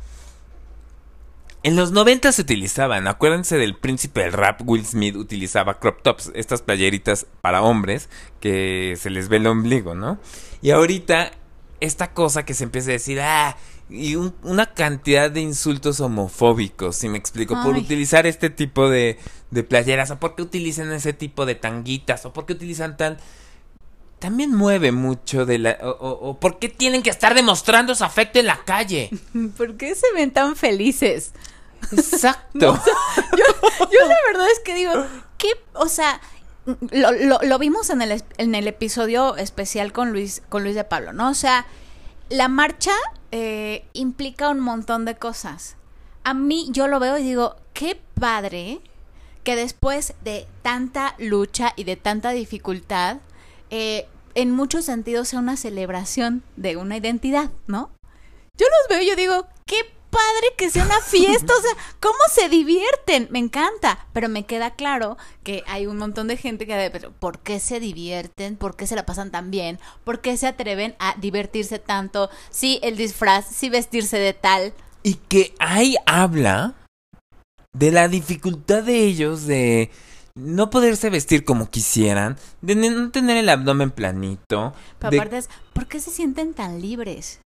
En 1.64 1.76
los 1.76 1.92
90 1.92 2.32
se 2.32 2.44
utilizaban, 2.44 3.08
acuérdense 3.08 3.58
del 3.58 3.76
príncipe 3.76 4.22
del 4.22 4.34
rap, 4.34 4.62
Will 4.64 4.86
Smith 4.86 5.16
utilizaba 5.16 5.80
crop 5.80 6.04
tops, 6.04 6.32
estas 6.36 6.62
playeritas 6.62 7.26
para 7.42 7.64
hombres 7.64 8.08
que 8.40 8.96
se 9.00 9.10
les 9.10 9.30
ve 9.30 9.38
el 9.38 9.48
ombligo, 9.48 9.96
¿no? 9.96 10.20
Y 10.62 10.70
ahorita 10.70 11.32
esta 11.80 12.14
cosa 12.14 12.46
que 12.46 12.54
se 12.54 12.64
empieza 12.64 12.90
a 12.90 12.94
decir, 12.94 13.20
ah, 13.22 13.58
y 13.90 14.16
una 14.16 14.74
cantidad 14.74 15.30
de 15.30 15.42
insultos 15.42 16.00
homofóbicos, 16.00 16.96
si 16.96 17.10
me 17.10 17.18
explico, 17.18 17.56
por 17.64 17.76
utilizar 17.76 18.26
este 18.26 18.50
tipo 18.50 18.90
de, 18.90 19.20
de 19.52 19.64
playeras, 19.64 20.12
o 20.12 20.20
por 20.20 20.36
qué 20.36 20.42
utilizan 20.42 20.92
ese 20.92 21.14
tipo 21.14 21.46
de 21.46 21.56
tanguitas, 21.56 22.26
o 22.26 22.34
por 22.34 22.46
qué 22.46 22.54
utilizan 22.54 22.98
tal... 22.98 23.18
También 24.18 24.56
mueve 24.56 24.92
mucho 24.92 25.46
de 25.46 25.60
la... 25.60 25.78
O, 25.84 26.10
o, 26.10 26.40
por 26.40 26.58
qué 26.58 26.70
tienen 26.70 27.04
que 27.04 27.10
estar 27.10 27.36
demostrando 27.36 27.94
su 27.94 28.04
afecto 28.06 28.40
en 28.40 28.48
la 28.48 28.64
calle. 28.64 29.12
¿Por 29.58 29.78
qué 29.78 29.94
se 29.94 30.12
ven 30.16 30.32
tan 30.32 30.56
felices? 30.56 31.34
Exacto. 31.92 32.60
yo, 33.38 33.44
yo 33.80 34.08
la 34.08 34.16
verdad 34.32 34.48
es 34.52 34.60
que 34.60 34.74
digo, 34.74 34.94
¿qué? 35.38 35.50
O 35.74 35.88
sea, 35.88 36.22
lo, 36.92 37.40
lo, 37.42 37.60
vimos 37.60 37.90
en 37.90 38.02
el, 38.02 38.24
en 38.38 38.56
el 38.56 38.68
episodio 38.68 39.36
especial 39.38 39.92
con 39.94 40.12
Luis, 40.12 40.42
con 40.50 40.64
Luis 40.64 40.76
de 40.76 40.84
Pablo, 40.84 41.14
¿no? 41.14 41.30
O 41.30 41.34
sea, 41.34 41.66
la 42.30 42.48
marcha 42.48 42.94
eh, 43.32 43.86
implica 43.94 44.50
un 44.50 44.60
montón 44.60 45.06
de 45.06 45.16
cosas. 45.16 45.76
A 46.24 46.34
mí 46.34 46.68
yo 46.72 46.88
lo 46.88 47.00
veo 47.00 47.18
y 47.18 47.24
digo, 47.24 47.56
qué 47.74 48.02
padre 48.20 48.82
que 49.44 49.56
después 49.56 50.16
de 50.24 50.48
tanta 50.64 51.16
lucha 51.20 51.74
y 51.76 51.84
de 51.84 51.98
tanta 51.98 52.32
dificultad, 52.32 53.18
eh, 53.70 54.08
en 54.34 54.52
muchos 54.52 54.86
sentidos 54.86 55.28
sea 55.30 55.40
una 55.40 55.58
celebración 55.58 56.44
de 56.56 56.78
una 56.78 56.98
identidad, 56.98 57.52
¿no? 57.68 57.92
Yo 58.58 58.66
los 58.66 58.90
veo 58.90 59.02
y 59.02 59.08
yo 59.08 59.16
digo, 59.16 59.48
qué 59.66 59.78
padre 60.16 60.54
que 60.58 60.70
sea 60.70 60.86
una 60.86 61.02
fiesta, 61.02 61.54
o 61.54 61.62
sea, 61.62 61.72
¿cómo 62.00 62.18
se 62.32 62.48
divierten? 62.48 63.28
Me 63.32 63.40
encanta, 63.40 64.08
pero 64.14 64.30
me 64.30 64.46
queda 64.46 64.72
claro 64.72 65.18
que 65.44 65.64
hay 65.68 65.88
un 65.88 65.98
montón 65.98 66.28
de 66.28 66.38
gente 66.38 66.66
que, 66.66 66.90
pero 66.92 67.12
¿por 67.12 67.40
qué 67.40 67.60
se 67.60 67.82
divierten? 67.82 68.56
¿Por 68.56 68.78
qué 68.78 68.88
se 68.88 68.96
la 68.96 69.06
pasan 69.06 69.32
tan 69.32 69.52
bien? 69.52 69.78
¿Por 70.06 70.22
qué 70.22 70.38
se 70.38 70.48
atreven 70.48 70.96
a 71.00 71.16
divertirse 71.20 71.80
tanto? 71.80 72.30
Sí, 72.50 72.80
el 72.82 72.96
disfraz, 72.96 73.46
sí 73.48 73.70
vestirse 73.70 74.18
de 74.18 74.34
tal. 74.34 74.74
Y 75.04 75.16
que 75.16 75.54
ahí 75.60 75.98
habla 76.06 76.76
de 77.74 77.92
la 77.92 78.08
dificultad 78.08 78.84
de 78.84 79.04
ellos 79.04 79.46
de 79.46 79.92
no 80.34 80.70
poderse 80.70 81.10
vestir 81.10 81.44
como 81.44 81.70
quisieran, 81.70 82.38
de 82.62 82.76
no 82.76 83.12
tener 83.12 83.36
el 83.36 83.50
abdomen 83.50 83.92
planito. 83.92 84.74
Pero 85.00 85.18
aparte 85.18 85.40
es, 85.40 85.50
¿por 85.74 85.88
qué 85.88 86.00
se 86.00 86.12
sienten 86.12 86.54
tan 86.54 86.82
libres? 86.82 87.42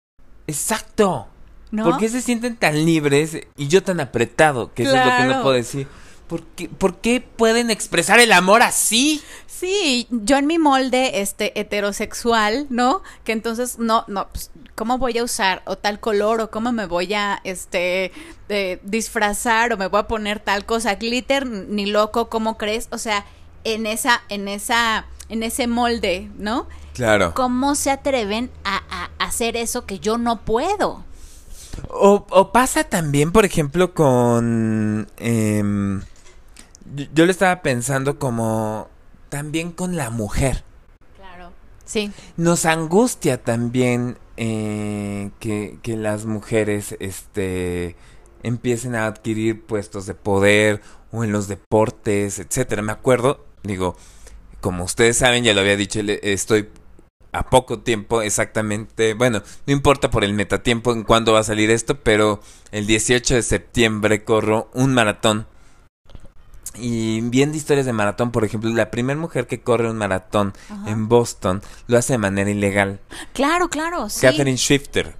Exacto. 0.48 1.28
¿No? 1.70 1.84
¿Por 1.84 1.98
qué 1.98 2.08
se 2.08 2.22
sienten 2.22 2.56
tan 2.56 2.84
libres 2.84 3.38
y 3.56 3.68
yo 3.68 3.82
tan 3.82 4.00
apretado? 4.00 4.72
Que 4.72 4.84
eso 4.84 4.94
es 4.96 5.04
lo 5.04 5.16
que 5.16 5.24
no 5.24 5.42
puedo 5.42 5.54
decir. 5.56 5.88
¿Por 6.28 6.42
qué, 6.42 6.68
¿Por 6.68 6.96
qué 6.96 7.20
pueden 7.20 7.70
expresar 7.70 8.18
el 8.18 8.32
amor 8.32 8.62
así? 8.62 9.22
Sí, 9.46 10.08
yo 10.10 10.36
en 10.36 10.46
mi 10.46 10.58
molde 10.58 11.20
este 11.20 11.58
heterosexual, 11.58 12.66
¿no? 12.68 13.02
Que 13.24 13.32
entonces 13.32 13.78
no 13.78 14.04
no 14.06 14.28
pues, 14.28 14.50
cómo 14.74 14.98
voy 14.98 15.16
a 15.18 15.24
usar 15.24 15.62
o 15.66 15.76
tal 15.76 15.98
color 15.98 16.40
o 16.40 16.50
cómo 16.50 16.72
me 16.72 16.86
voy 16.86 17.14
a 17.14 17.40
este 17.44 18.12
eh, 18.48 18.80
disfrazar 18.82 19.72
o 19.72 19.76
me 19.76 19.86
voy 19.86 20.00
a 20.00 20.08
poner 20.08 20.40
tal 20.40 20.66
cosa, 20.66 20.96
glitter 20.96 21.46
ni 21.46 21.86
loco, 21.86 22.28
¿cómo 22.28 22.58
crees? 22.58 22.88
O 22.90 22.98
sea, 22.98 23.24
en 23.64 23.86
esa 23.86 24.22
en 24.28 24.48
esa 24.48 25.06
en 25.28 25.42
ese 25.42 25.66
molde, 25.66 26.28
¿no? 26.36 26.66
Claro. 26.92 27.32
¿Cómo 27.34 27.76
se 27.76 27.90
atreven 27.90 28.50
a, 28.64 28.82
a 28.90 29.24
hacer 29.24 29.56
eso 29.56 29.86
que 29.86 30.00
yo 30.00 30.18
no 30.18 30.40
puedo? 30.40 31.05
O, 31.88 32.26
o 32.30 32.52
pasa 32.52 32.84
también, 32.84 33.32
por 33.32 33.44
ejemplo, 33.44 33.94
con 33.94 35.06
eh, 35.18 35.62
yo, 36.94 37.24
lo 37.26 37.30
estaba 37.30 37.62
pensando 37.62 38.18
como 38.18 38.88
también 39.28 39.72
con 39.72 39.96
la 39.96 40.10
mujer. 40.10 40.64
Claro. 41.16 41.52
Sí. 41.84 42.12
Nos 42.36 42.64
angustia 42.64 43.42
también 43.42 44.18
eh, 44.36 45.30
que, 45.40 45.78
que 45.82 45.96
las 45.96 46.26
mujeres 46.26 46.96
este, 47.00 47.96
empiecen 48.42 48.94
a 48.94 49.06
adquirir 49.06 49.64
puestos 49.64 50.06
de 50.06 50.14
poder 50.14 50.80
o 51.12 51.24
en 51.24 51.32
los 51.32 51.48
deportes, 51.48 52.38
etcétera. 52.38 52.82
Me 52.82 52.92
acuerdo, 52.92 53.44
digo, 53.62 53.96
como 54.60 54.84
ustedes 54.84 55.16
saben, 55.16 55.44
ya 55.44 55.54
lo 55.54 55.60
había 55.60 55.76
dicho, 55.76 56.00
estoy 56.00 56.68
a 57.38 57.50
poco 57.50 57.80
tiempo 57.80 58.22
exactamente, 58.22 59.14
bueno, 59.14 59.42
no 59.66 59.72
importa 59.72 60.10
por 60.10 60.24
el 60.24 60.32
metatiempo 60.32 60.92
en 60.92 61.02
cuándo 61.02 61.32
va 61.32 61.40
a 61.40 61.44
salir 61.44 61.70
esto, 61.70 62.00
pero 62.00 62.40
el 62.72 62.86
18 62.86 63.34
de 63.34 63.42
septiembre 63.42 64.24
corro 64.24 64.70
un 64.72 64.94
maratón 64.94 65.46
y 66.78 67.20
viendo 67.22 67.56
historias 67.56 67.86
de 67.86 67.92
maratón, 67.92 68.30
por 68.32 68.44
ejemplo, 68.44 68.70
la 68.70 68.90
primera 68.90 69.18
mujer 69.18 69.46
que 69.46 69.60
corre 69.60 69.90
un 69.90 69.96
maratón 69.96 70.52
en 70.86 71.08
Boston 71.08 71.62
lo 71.86 71.98
hace 71.98 72.14
de 72.14 72.18
manera 72.18 72.50
ilegal. 72.50 73.00
Claro, 73.32 73.68
claro, 73.68 74.08
sí. 74.08 74.20
Catherine 74.20 74.56
Shifter, 74.56 75.16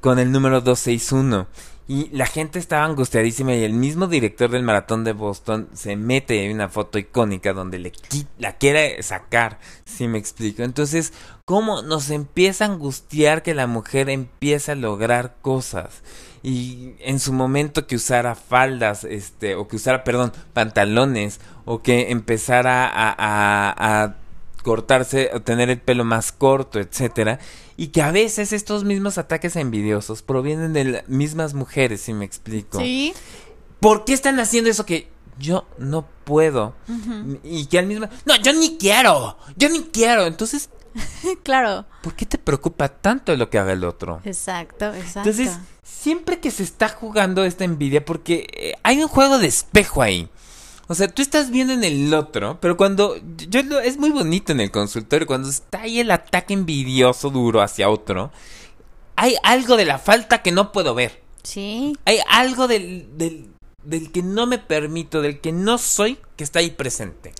con 0.00 0.18
el 0.18 0.32
número 0.32 0.60
261. 0.60 1.46
Y 1.88 2.08
la 2.10 2.26
gente 2.26 2.58
estaba 2.58 2.84
angustiadísima 2.84 3.54
y 3.54 3.62
el 3.62 3.72
mismo 3.72 4.08
director 4.08 4.50
del 4.50 4.64
maratón 4.64 5.04
de 5.04 5.12
Boston 5.12 5.68
se 5.72 5.94
mete 5.94 6.44
en 6.44 6.54
una 6.54 6.68
foto 6.68 6.98
icónica 6.98 7.52
donde 7.52 7.78
le 7.78 7.92
la 8.38 8.54
quiere 8.54 9.00
sacar, 9.04 9.60
si 9.84 10.08
me 10.08 10.18
explico. 10.18 10.64
Entonces, 10.64 11.12
¿cómo 11.44 11.82
nos 11.82 12.10
empieza 12.10 12.64
a 12.64 12.68
angustiar 12.68 13.44
que 13.44 13.54
la 13.54 13.68
mujer 13.68 14.10
empiece 14.10 14.72
a 14.72 14.76
lograr 14.76 15.36
cosas? 15.42 16.02
y 16.46 16.94
en 17.00 17.18
su 17.18 17.32
momento 17.32 17.88
que 17.88 17.96
usara 17.96 18.36
faldas, 18.36 19.02
este, 19.02 19.56
o 19.56 19.66
que 19.66 19.74
usara, 19.74 20.04
perdón, 20.04 20.32
pantalones, 20.52 21.40
o 21.64 21.82
que 21.82 22.12
empezara 22.12 22.86
a, 22.86 24.04
a 24.04 24.14
cortarse 24.66 25.30
o 25.32 25.42
tener 25.42 25.70
el 25.70 25.80
pelo 25.80 26.04
más 26.04 26.32
corto, 26.32 26.80
etcétera, 26.80 27.38
y 27.76 27.88
que 27.88 28.02
a 28.02 28.10
veces 28.10 28.52
estos 28.52 28.82
mismos 28.82 29.16
ataques 29.16 29.54
envidiosos 29.54 30.22
provienen 30.22 30.72
de 30.72 30.84
las 30.84 31.08
mismas 31.08 31.54
mujeres, 31.54 32.00
si 32.00 32.12
me 32.12 32.24
explico. 32.24 32.80
Sí. 32.80 33.14
¿Por 33.78 34.04
qué 34.04 34.12
están 34.12 34.40
haciendo 34.40 34.68
eso 34.68 34.84
que 34.84 35.08
yo 35.38 35.68
no 35.78 36.04
puedo? 36.24 36.74
Y 37.44 37.66
que 37.66 37.78
al 37.78 37.86
mismo, 37.86 38.08
no, 38.24 38.34
yo 38.42 38.52
ni 38.54 38.76
quiero, 38.76 39.38
yo 39.56 39.68
ni 39.68 39.84
quiero. 39.84 40.26
Entonces, 40.26 40.68
claro. 41.44 41.84
¿Por 42.02 42.14
qué 42.14 42.26
te 42.26 42.36
preocupa 42.36 42.88
tanto 42.88 43.36
lo 43.36 43.48
que 43.48 43.60
haga 43.60 43.72
el 43.72 43.84
otro? 43.84 44.20
Exacto, 44.24 44.92
exacto. 44.92 45.30
Entonces, 45.30 45.58
siempre 45.84 46.40
que 46.40 46.50
se 46.50 46.64
está 46.64 46.88
jugando 46.88 47.44
esta 47.44 47.62
envidia, 47.62 48.04
porque 48.04 48.48
eh, 48.52 48.72
hay 48.82 49.00
un 49.00 49.06
juego 49.06 49.38
de 49.38 49.46
espejo 49.46 50.02
ahí. 50.02 50.28
O 50.88 50.94
sea, 50.94 51.08
tú 51.08 51.20
estás 51.20 51.50
viendo 51.50 51.72
en 51.72 51.82
el 51.82 52.14
otro, 52.14 52.58
pero 52.60 52.76
cuando 52.76 53.16
yo 53.48 53.60
es 53.80 53.98
muy 53.98 54.10
bonito 54.10 54.52
en 54.52 54.60
el 54.60 54.70
consultorio 54.70 55.26
cuando 55.26 55.48
está 55.48 55.82
ahí 55.82 55.98
el 55.98 56.10
ataque 56.12 56.54
envidioso 56.54 57.30
duro 57.30 57.60
hacia 57.60 57.90
otro, 57.90 58.30
hay 59.16 59.34
algo 59.42 59.76
de 59.76 59.84
la 59.84 59.98
falta 59.98 60.42
que 60.42 60.52
no 60.52 60.70
puedo 60.70 60.94
ver. 60.94 61.22
Sí. 61.42 61.96
Hay 62.04 62.18
algo 62.28 62.68
del, 62.68 63.08
del, 63.18 63.48
del 63.82 64.12
que 64.12 64.22
no 64.22 64.46
me 64.46 64.58
permito, 64.58 65.22
del 65.22 65.40
que 65.40 65.52
no 65.52 65.78
soy, 65.78 66.18
que 66.36 66.44
está 66.44 66.60
ahí 66.60 66.70
presente. 66.70 67.32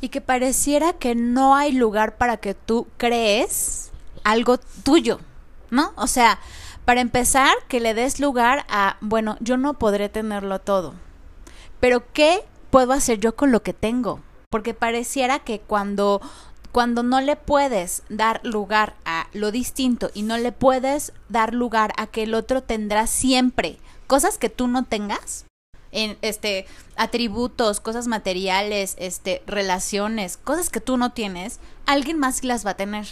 Y 0.00 0.08
que 0.08 0.20
pareciera 0.20 0.94
que 0.94 1.14
no 1.14 1.54
hay 1.54 1.72
lugar 1.72 2.16
para 2.16 2.38
que 2.38 2.54
tú 2.54 2.86
crees 2.96 3.90
algo 4.24 4.58
tuyo, 4.84 5.20
¿no? 5.70 5.92
O 5.96 6.06
sea, 6.06 6.38
para 6.86 7.00
empezar, 7.00 7.52
que 7.68 7.80
le 7.80 7.94
des 7.94 8.20
lugar 8.20 8.64
a, 8.68 8.96
bueno, 9.00 9.36
yo 9.40 9.56
no 9.56 9.74
podré 9.74 10.08
tenerlo 10.08 10.60
todo, 10.60 10.94
pero 11.80 12.04
¿qué 12.12 12.44
puedo 12.76 12.92
hacer 12.92 13.18
yo 13.20 13.34
con 13.34 13.52
lo 13.52 13.62
que 13.62 13.72
tengo? 13.72 14.20
Porque 14.50 14.74
pareciera 14.74 15.38
que 15.38 15.60
cuando 15.60 16.20
cuando 16.72 17.02
no 17.02 17.22
le 17.22 17.34
puedes 17.34 18.02
dar 18.10 18.44
lugar 18.44 18.96
a 19.06 19.28
lo 19.32 19.50
distinto 19.50 20.10
y 20.12 20.24
no 20.24 20.36
le 20.36 20.52
puedes 20.52 21.14
dar 21.30 21.54
lugar 21.54 21.94
a 21.96 22.06
que 22.06 22.24
el 22.24 22.34
otro 22.34 22.62
tendrá 22.62 23.06
siempre 23.06 23.78
cosas 24.06 24.36
que 24.36 24.50
tú 24.50 24.68
no 24.68 24.84
tengas, 24.84 25.46
en 25.90 26.18
este 26.20 26.66
atributos, 26.96 27.80
cosas 27.80 28.08
materiales, 28.08 28.94
este 28.98 29.42
relaciones, 29.46 30.36
cosas 30.36 30.68
que 30.68 30.82
tú 30.82 30.98
no 30.98 31.12
tienes, 31.12 31.60
alguien 31.86 32.18
más 32.18 32.44
las 32.44 32.66
va 32.66 32.72
a 32.72 32.76
tener. 32.76 33.06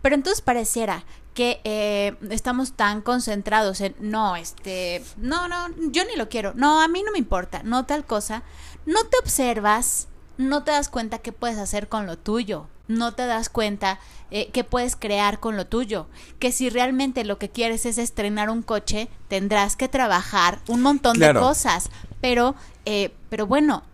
Pero 0.00 0.14
entonces 0.14 0.40
pareciera 0.40 1.04
que 1.34 1.60
eh, 1.64 2.14
estamos 2.30 2.72
tan 2.72 3.00
concentrados 3.00 3.80
en 3.80 3.94
no, 4.00 4.36
este, 4.36 5.02
no, 5.16 5.48
no, 5.48 5.68
yo 5.90 6.04
ni 6.04 6.16
lo 6.16 6.28
quiero, 6.28 6.52
no, 6.54 6.80
a 6.80 6.88
mí 6.88 7.02
no 7.02 7.12
me 7.12 7.18
importa, 7.18 7.62
no 7.64 7.86
tal 7.86 8.04
cosa, 8.04 8.42
no 8.84 9.04
te 9.04 9.18
observas, 9.18 10.08
no 10.36 10.62
te 10.62 10.72
das 10.72 10.88
cuenta 10.88 11.18
qué 11.18 11.32
puedes 11.32 11.58
hacer 11.58 11.88
con 11.88 12.06
lo 12.06 12.18
tuyo, 12.18 12.66
no 12.86 13.14
te 13.14 13.24
das 13.26 13.48
cuenta 13.48 13.98
eh, 14.30 14.50
qué 14.52 14.64
puedes 14.64 14.94
crear 14.96 15.40
con 15.40 15.56
lo 15.56 15.66
tuyo, 15.66 16.06
que 16.38 16.52
si 16.52 16.68
realmente 16.68 17.24
lo 17.24 17.38
que 17.38 17.48
quieres 17.48 17.86
es 17.86 17.96
estrenar 17.96 18.50
un 18.50 18.62
coche, 18.62 19.08
tendrás 19.28 19.76
que 19.76 19.88
trabajar 19.88 20.60
un 20.68 20.82
montón 20.82 21.18
de 21.18 21.32
cosas, 21.32 21.88
pero, 22.20 22.54
eh, 22.84 23.14
pero 23.30 23.46
bueno, 23.46 23.84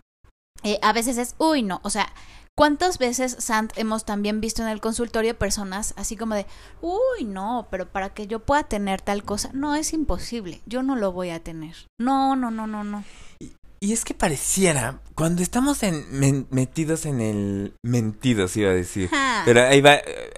a 0.81 0.91
veces 0.91 1.17
es, 1.17 1.35
uy, 1.37 1.63
no, 1.63 1.79
o 1.83 1.89
sea, 1.89 2.11
¿Cuántas 2.59 2.97
veces, 2.97 3.37
Sant, 3.39 3.71
hemos 3.77 4.03
también 4.03 4.41
visto 4.41 4.61
en 4.61 4.67
el 4.67 4.81
consultorio 4.81 5.33
personas 5.33 5.93
así 5.95 6.17
como 6.17 6.35
de, 6.35 6.45
uy, 6.81 7.23
no, 7.23 7.69
pero 7.71 7.87
para 7.87 8.09
que 8.09 8.27
yo 8.27 8.39
pueda 8.39 8.63
tener 8.63 8.99
tal 8.99 9.23
cosa, 9.23 9.49
no 9.53 9.75
es 9.75 9.93
imposible, 9.93 10.59
yo 10.65 10.83
no 10.83 10.97
lo 10.97 11.13
voy 11.13 11.29
a 11.29 11.39
tener. 11.39 11.77
No, 12.01 12.35
no, 12.35 12.51
no, 12.51 12.67
no, 12.67 12.83
no. 12.83 13.05
Y, 13.39 13.93
es 13.93 14.03
que 14.03 14.13
pareciera, 14.13 14.99
cuando 15.15 15.41
estamos 15.41 15.83
en, 15.83 16.47
metidos 16.49 17.05
en 17.05 17.21
el 17.21 17.75
mentidos, 17.81 18.57
iba 18.57 18.71
a 18.71 18.73
decir, 18.73 19.09
pero 19.45 19.63
ahí 19.63 19.79
va, 19.79 19.93
eh, 19.93 20.29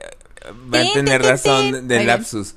va 0.72 0.80
a 0.80 0.93
tener 0.93 1.24
razón 1.24 1.88
del 1.88 2.05
lapsus. 2.05 2.53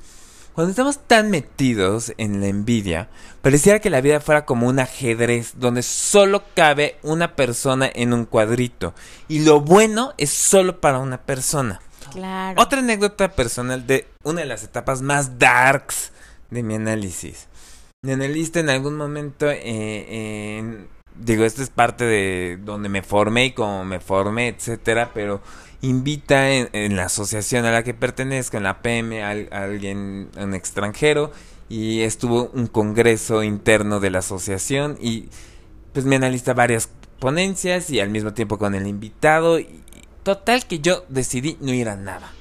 Cuando 0.54 0.70
estamos 0.70 1.00
tan 1.00 1.30
metidos 1.30 2.12
en 2.16 2.40
la 2.40 2.46
envidia, 2.46 3.08
pareciera 3.42 3.80
que 3.80 3.90
la 3.90 4.00
vida 4.00 4.20
fuera 4.20 4.44
como 4.44 4.68
un 4.68 4.78
ajedrez 4.78 5.54
donde 5.56 5.82
solo 5.82 6.44
cabe 6.54 6.96
una 7.02 7.34
persona 7.34 7.90
en 7.92 8.12
un 8.12 8.24
cuadrito 8.24 8.94
y 9.26 9.40
lo 9.40 9.60
bueno 9.60 10.14
es 10.16 10.30
solo 10.30 10.80
para 10.80 11.00
una 11.00 11.18
persona. 11.18 11.80
Claro. 12.12 12.62
Otra 12.62 12.78
anécdota 12.78 13.32
personal 13.32 13.84
de 13.84 14.06
una 14.22 14.42
de 14.42 14.46
las 14.46 14.62
etapas 14.62 15.02
más 15.02 15.40
darks 15.40 16.12
de 16.50 16.62
mi 16.62 16.76
análisis. 16.76 17.48
Mi 18.02 18.12
analista 18.12 18.60
en 18.60 18.70
algún 18.70 18.96
momento, 18.96 19.46
eh, 19.50 20.86
digo, 21.16 21.44
esto 21.44 21.64
es 21.64 21.70
parte 21.70 22.04
de 22.04 22.58
donde 22.62 22.88
me 22.88 23.02
formé 23.02 23.46
y 23.46 23.52
cómo 23.54 23.84
me 23.84 23.98
formé, 23.98 24.48
etcétera, 24.48 25.10
pero 25.14 25.42
invita 25.84 26.50
en, 26.50 26.96
la 26.96 27.04
asociación 27.04 27.64
a 27.64 27.72
la 27.72 27.82
que 27.82 27.94
pertenezco, 27.94 28.56
en 28.56 28.62
la 28.62 28.82
PM, 28.82 29.22
a, 29.22 29.30
alguien, 29.30 30.30
un 30.36 30.54
extranjero, 30.54 31.32
y 31.68 32.02
estuvo 32.02 32.50
un 32.54 32.66
congreso 32.66 33.42
interno 33.42 34.00
de 34.00 34.10
la 34.10 34.18
asociación 34.18 34.98
y 35.00 35.28
pues 35.92 36.04
me 36.04 36.16
analiza 36.16 36.52
varias 36.52 36.90
ponencias 37.18 37.88
y 37.90 38.00
al 38.00 38.10
mismo 38.10 38.34
tiempo 38.34 38.58
con 38.58 38.74
el 38.74 38.86
invitado. 38.86 39.58
Y, 39.58 39.80
total 40.22 40.66
que 40.66 40.80
yo 40.80 41.04
decidí 41.08 41.56
no 41.60 41.72
ir 41.72 41.88
a 41.88 41.96
nada. 41.96 42.32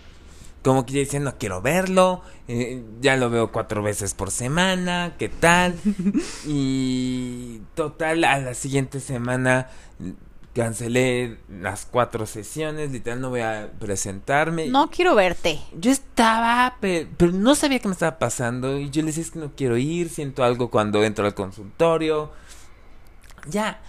Como 0.64 0.86
que 0.86 0.94
diciendo, 0.94 1.32
no 1.32 1.38
quiero 1.38 1.62
verlo, 1.62 2.22
eh, 2.48 2.82
ya 3.02 3.18
lo 3.18 3.30
veo 3.30 3.52
cuatro 3.52 3.84
veces 3.84 4.14
por 4.14 4.32
semana, 4.32 5.14
¿qué 5.20 5.28
tal? 5.28 5.76
y 6.48 7.60
total, 7.76 8.24
a 8.24 8.40
la 8.40 8.54
siguiente 8.54 9.02
semana 9.02 9.68
cancelé 10.54 11.40
las 11.50 11.86
cuatro 11.86 12.26
sesiones, 12.26 12.92
literal 12.92 13.22
no 13.22 13.30
voy 13.30 13.42
a 13.42 13.72
presentarme. 13.80 14.68
No 14.68 14.90
quiero 14.90 15.16
verte. 15.16 15.60
Yo 15.78 15.92
estaba, 15.92 16.78
pero, 16.80 17.32
no 17.32 17.56
sabía 17.56 17.80
qué 17.80 17.88
me 17.88 17.94
estaba 17.94 18.20
pasando 18.20 18.78
y 18.78 18.90
yo 18.90 19.02
le 19.02 19.08
decía 19.08 19.24
es 19.24 19.32
que 19.32 19.40
no 19.40 19.52
quiero 19.56 19.78
ir, 19.78 20.10
siento 20.10 20.44
algo 20.44 20.70
cuando 20.70 21.04
entro 21.04 21.26
al 21.26 21.34
consultorio. 21.34 22.32
Ya. 23.48 23.82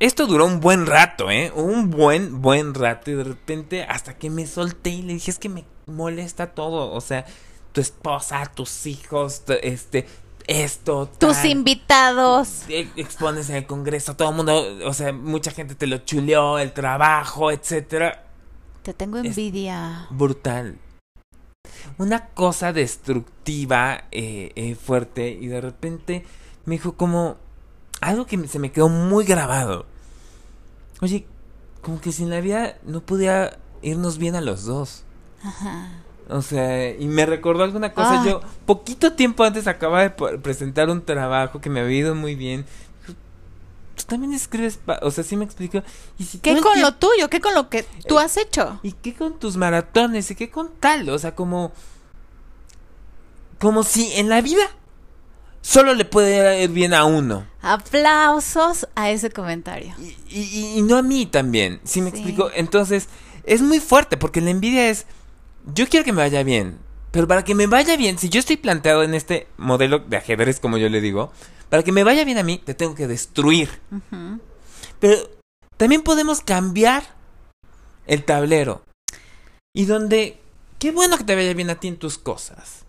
Esto 0.00 0.26
duró 0.26 0.46
un 0.46 0.58
buen 0.58 0.86
rato, 0.86 1.30
¿eh? 1.30 1.52
Un 1.54 1.90
buen, 1.90 2.42
buen 2.42 2.74
rato 2.74 3.12
y 3.12 3.14
de 3.14 3.24
repente 3.24 3.84
hasta 3.84 4.18
que 4.18 4.30
me 4.30 4.48
solté 4.48 4.90
y 4.90 5.02
le 5.02 5.14
dije 5.14 5.30
es 5.30 5.38
que 5.38 5.48
me 5.48 5.64
molesta 5.86 6.48
todo, 6.48 6.90
o 6.90 7.00
sea, 7.00 7.24
tu 7.72 7.80
esposa, 7.80 8.44
tus 8.46 8.86
hijos, 8.86 9.44
este, 9.62 10.06
esto. 10.52 11.08
Tus 11.18 11.44
invitados. 11.44 12.64
Expones 12.68 13.50
en 13.50 13.56
el 13.56 13.66
congreso, 13.66 14.16
todo 14.16 14.30
el 14.30 14.36
mundo, 14.36 14.64
o 14.84 14.92
sea, 14.92 15.12
mucha 15.12 15.50
gente 15.50 15.74
te 15.74 15.86
lo 15.86 15.98
chuleó, 15.98 16.58
el 16.58 16.72
trabajo, 16.72 17.50
etcétera. 17.50 18.26
Te 18.82 18.92
tengo 18.94 19.18
envidia. 19.18 20.06
brutal. 20.10 20.78
Una 21.98 22.26
cosa 22.28 22.72
destructiva, 22.72 24.04
eh, 24.10 24.52
eh, 24.56 24.74
fuerte, 24.74 25.30
y 25.30 25.46
de 25.46 25.60
repente 25.60 26.24
me 26.64 26.76
dijo 26.76 26.96
como 26.96 27.36
algo 28.00 28.26
que 28.26 28.48
se 28.48 28.58
me 28.58 28.72
quedó 28.72 28.88
muy 28.88 29.24
grabado. 29.24 29.86
Oye, 31.00 31.26
como 31.82 32.00
que 32.00 32.12
sin 32.12 32.30
la 32.30 32.40
vida 32.40 32.78
no 32.84 33.00
podía 33.00 33.58
irnos 33.82 34.18
bien 34.18 34.36
a 34.36 34.40
los 34.40 34.64
dos. 34.64 35.04
Ajá. 35.42 36.02
O 36.28 36.42
sea, 36.42 36.90
y 36.90 37.06
me 37.06 37.26
recordó 37.26 37.64
alguna 37.64 37.92
cosa. 37.92 38.22
Ah. 38.22 38.24
Yo, 38.24 38.40
poquito 38.66 39.12
tiempo 39.12 39.44
antes 39.44 39.66
acababa 39.66 40.02
de 40.02 40.38
presentar 40.38 40.88
un 40.88 41.04
trabajo 41.04 41.60
que 41.60 41.70
me 41.70 41.80
había 41.80 41.98
ido 41.98 42.14
muy 42.14 42.34
bien. 42.34 42.64
Tú 43.96 44.04
también 44.04 44.32
escribes, 44.32 44.80
o 45.02 45.10
sea, 45.10 45.22
sí 45.22 45.36
me 45.36 45.44
explico. 45.44 45.82
¿Y 46.18 46.24
si 46.24 46.38
¿Qué 46.38 46.58
con 46.60 46.80
lo 46.80 46.94
tuyo? 46.94 47.28
¿Qué 47.28 47.40
con 47.40 47.54
lo 47.54 47.68
que 47.68 47.84
tú 48.08 48.18
has 48.18 48.36
hecho? 48.36 48.80
¿Y 48.82 48.92
qué 48.92 49.14
con 49.14 49.38
tus 49.38 49.56
maratones? 49.56 50.30
¿Y 50.30 50.34
qué 50.34 50.50
con 50.50 50.70
tal? 50.80 51.08
O 51.10 51.18
sea, 51.18 51.34
como. 51.34 51.72
Como 53.58 53.84
si 53.84 54.12
en 54.14 54.28
la 54.28 54.40
vida 54.40 54.64
solo 55.60 55.94
le 55.94 56.04
puede 56.04 56.64
ir 56.64 56.70
bien 56.70 56.94
a 56.94 57.04
uno. 57.04 57.46
Aplausos 57.62 58.88
a 58.94 59.10
ese 59.10 59.30
comentario. 59.30 59.94
Y, 60.28 60.78
y, 60.78 60.82
no 60.82 60.96
a 60.96 61.02
mí 61.02 61.26
también, 61.26 61.80
¿sí 61.84 62.02
me 62.02 62.10
explico? 62.10 62.50
Entonces, 62.54 63.08
es 63.44 63.62
muy 63.62 63.78
fuerte 63.80 64.16
porque 64.16 64.40
la 64.40 64.50
envidia 64.50 64.90
es 64.90 65.06
yo 65.66 65.88
quiero 65.88 66.04
que 66.04 66.12
me 66.12 66.22
vaya 66.22 66.42
bien. 66.42 66.78
Pero 67.10 67.28
para 67.28 67.44
que 67.44 67.54
me 67.54 67.66
vaya 67.66 67.96
bien, 67.96 68.18
si 68.18 68.30
yo 68.30 68.40
estoy 68.40 68.56
planteado 68.56 69.02
en 69.02 69.14
este 69.14 69.46
modelo 69.58 69.98
de 69.98 70.16
ajedrez, 70.16 70.60
como 70.60 70.78
yo 70.78 70.88
le 70.88 71.00
digo, 71.02 71.30
para 71.68 71.82
que 71.82 71.92
me 71.92 72.04
vaya 72.04 72.24
bien 72.24 72.38
a 72.38 72.42
mí, 72.42 72.58
te 72.58 72.74
tengo 72.74 72.94
que 72.94 73.06
destruir. 73.06 73.68
Pero 74.98 75.16
también 75.76 76.02
podemos 76.02 76.40
cambiar 76.40 77.02
el 78.06 78.24
tablero. 78.24 78.82
Y 79.74 79.84
donde, 79.84 80.40
qué 80.78 80.90
bueno 80.90 81.18
que 81.18 81.24
te 81.24 81.34
vaya 81.34 81.52
bien 81.52 81.70
a 81.70 81.76
ti 81.76 81.88
en 81.88 81.98
tus 81.98 82.16
cosas. 82.18 82.86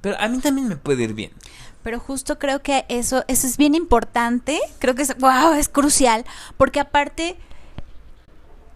Pero 0.00 0.16
a 0.18 0.28
mí 0.28 0.38
también 0.38 0.68
me 0.68 0.76
puede 0.76 1.02
ir 1.04 1.14
bien. 1.14 1.32
Pero 1.82 1.98
justo 1.98 2.38
creo 2.38 2.62
que 2.62 2.84
eso, 2.88 3.24
eso 3.26 3.46
es 3.46 3.56
bien 3.56 3.74
importante. 3.74 4.60
Creo 4.78 4.94
que 4.94 5.02
es, 5.02 5.16
wow, 5.18 5.54
es 5.54 5.68
crucial. 5.68 6.24
Porque 6.56 6.78
aparte, 6.78 7.36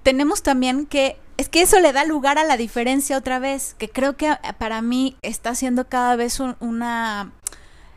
tenemos 0.03 0.43
también 0.43 0.87
que 0.87 1.17
es 1.37 1.49
que 1.49 1.63
eso 1.63 1.81
le 1.81 1.93
da 1.93 2.05
lugar 2.05 2.39
a 2.39 2.45
la 2.45 2.57
diferencia 2.57 3.19
otra 3.19 3.39
vez, 3.39 3.75
que 3.79 3.89
creo 3.89 4.17
que 4.17 4.37
para 4.59 4.83
mí 4.83 5.17
está 5.23 5.55
siendo 5.55 5.89
cada 5.89 6.17
vez 6.17 6.41
una... 6.61 7.33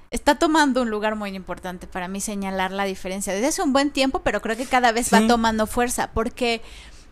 Está 0.10 0.40
tomando 0.40 0.84
un 0.84 0.90
lugar 0.90 1.16
muy 1.16 1.32
importante 1.32 1.86
para 1.86 2.08
mí 2.08 2.22
señalar 2.22 2.72
la 2.72 2.86
diferencia. 2.86 3.34
Desde 3.34 3.48
hace 3.48 3.62
un 3.62 3.74
buen 3.74 3.92
tiempo, 3.92 4.22
pero 4.24 4.42
creo 4.42 4.56
que 4.56 4.66
cada 4.66 4.94
vez 4.94 5.14
va 5.14 5.28
tomando 5.28 5.68
fuerza, 5.68 6.12
porque 6.14 6.62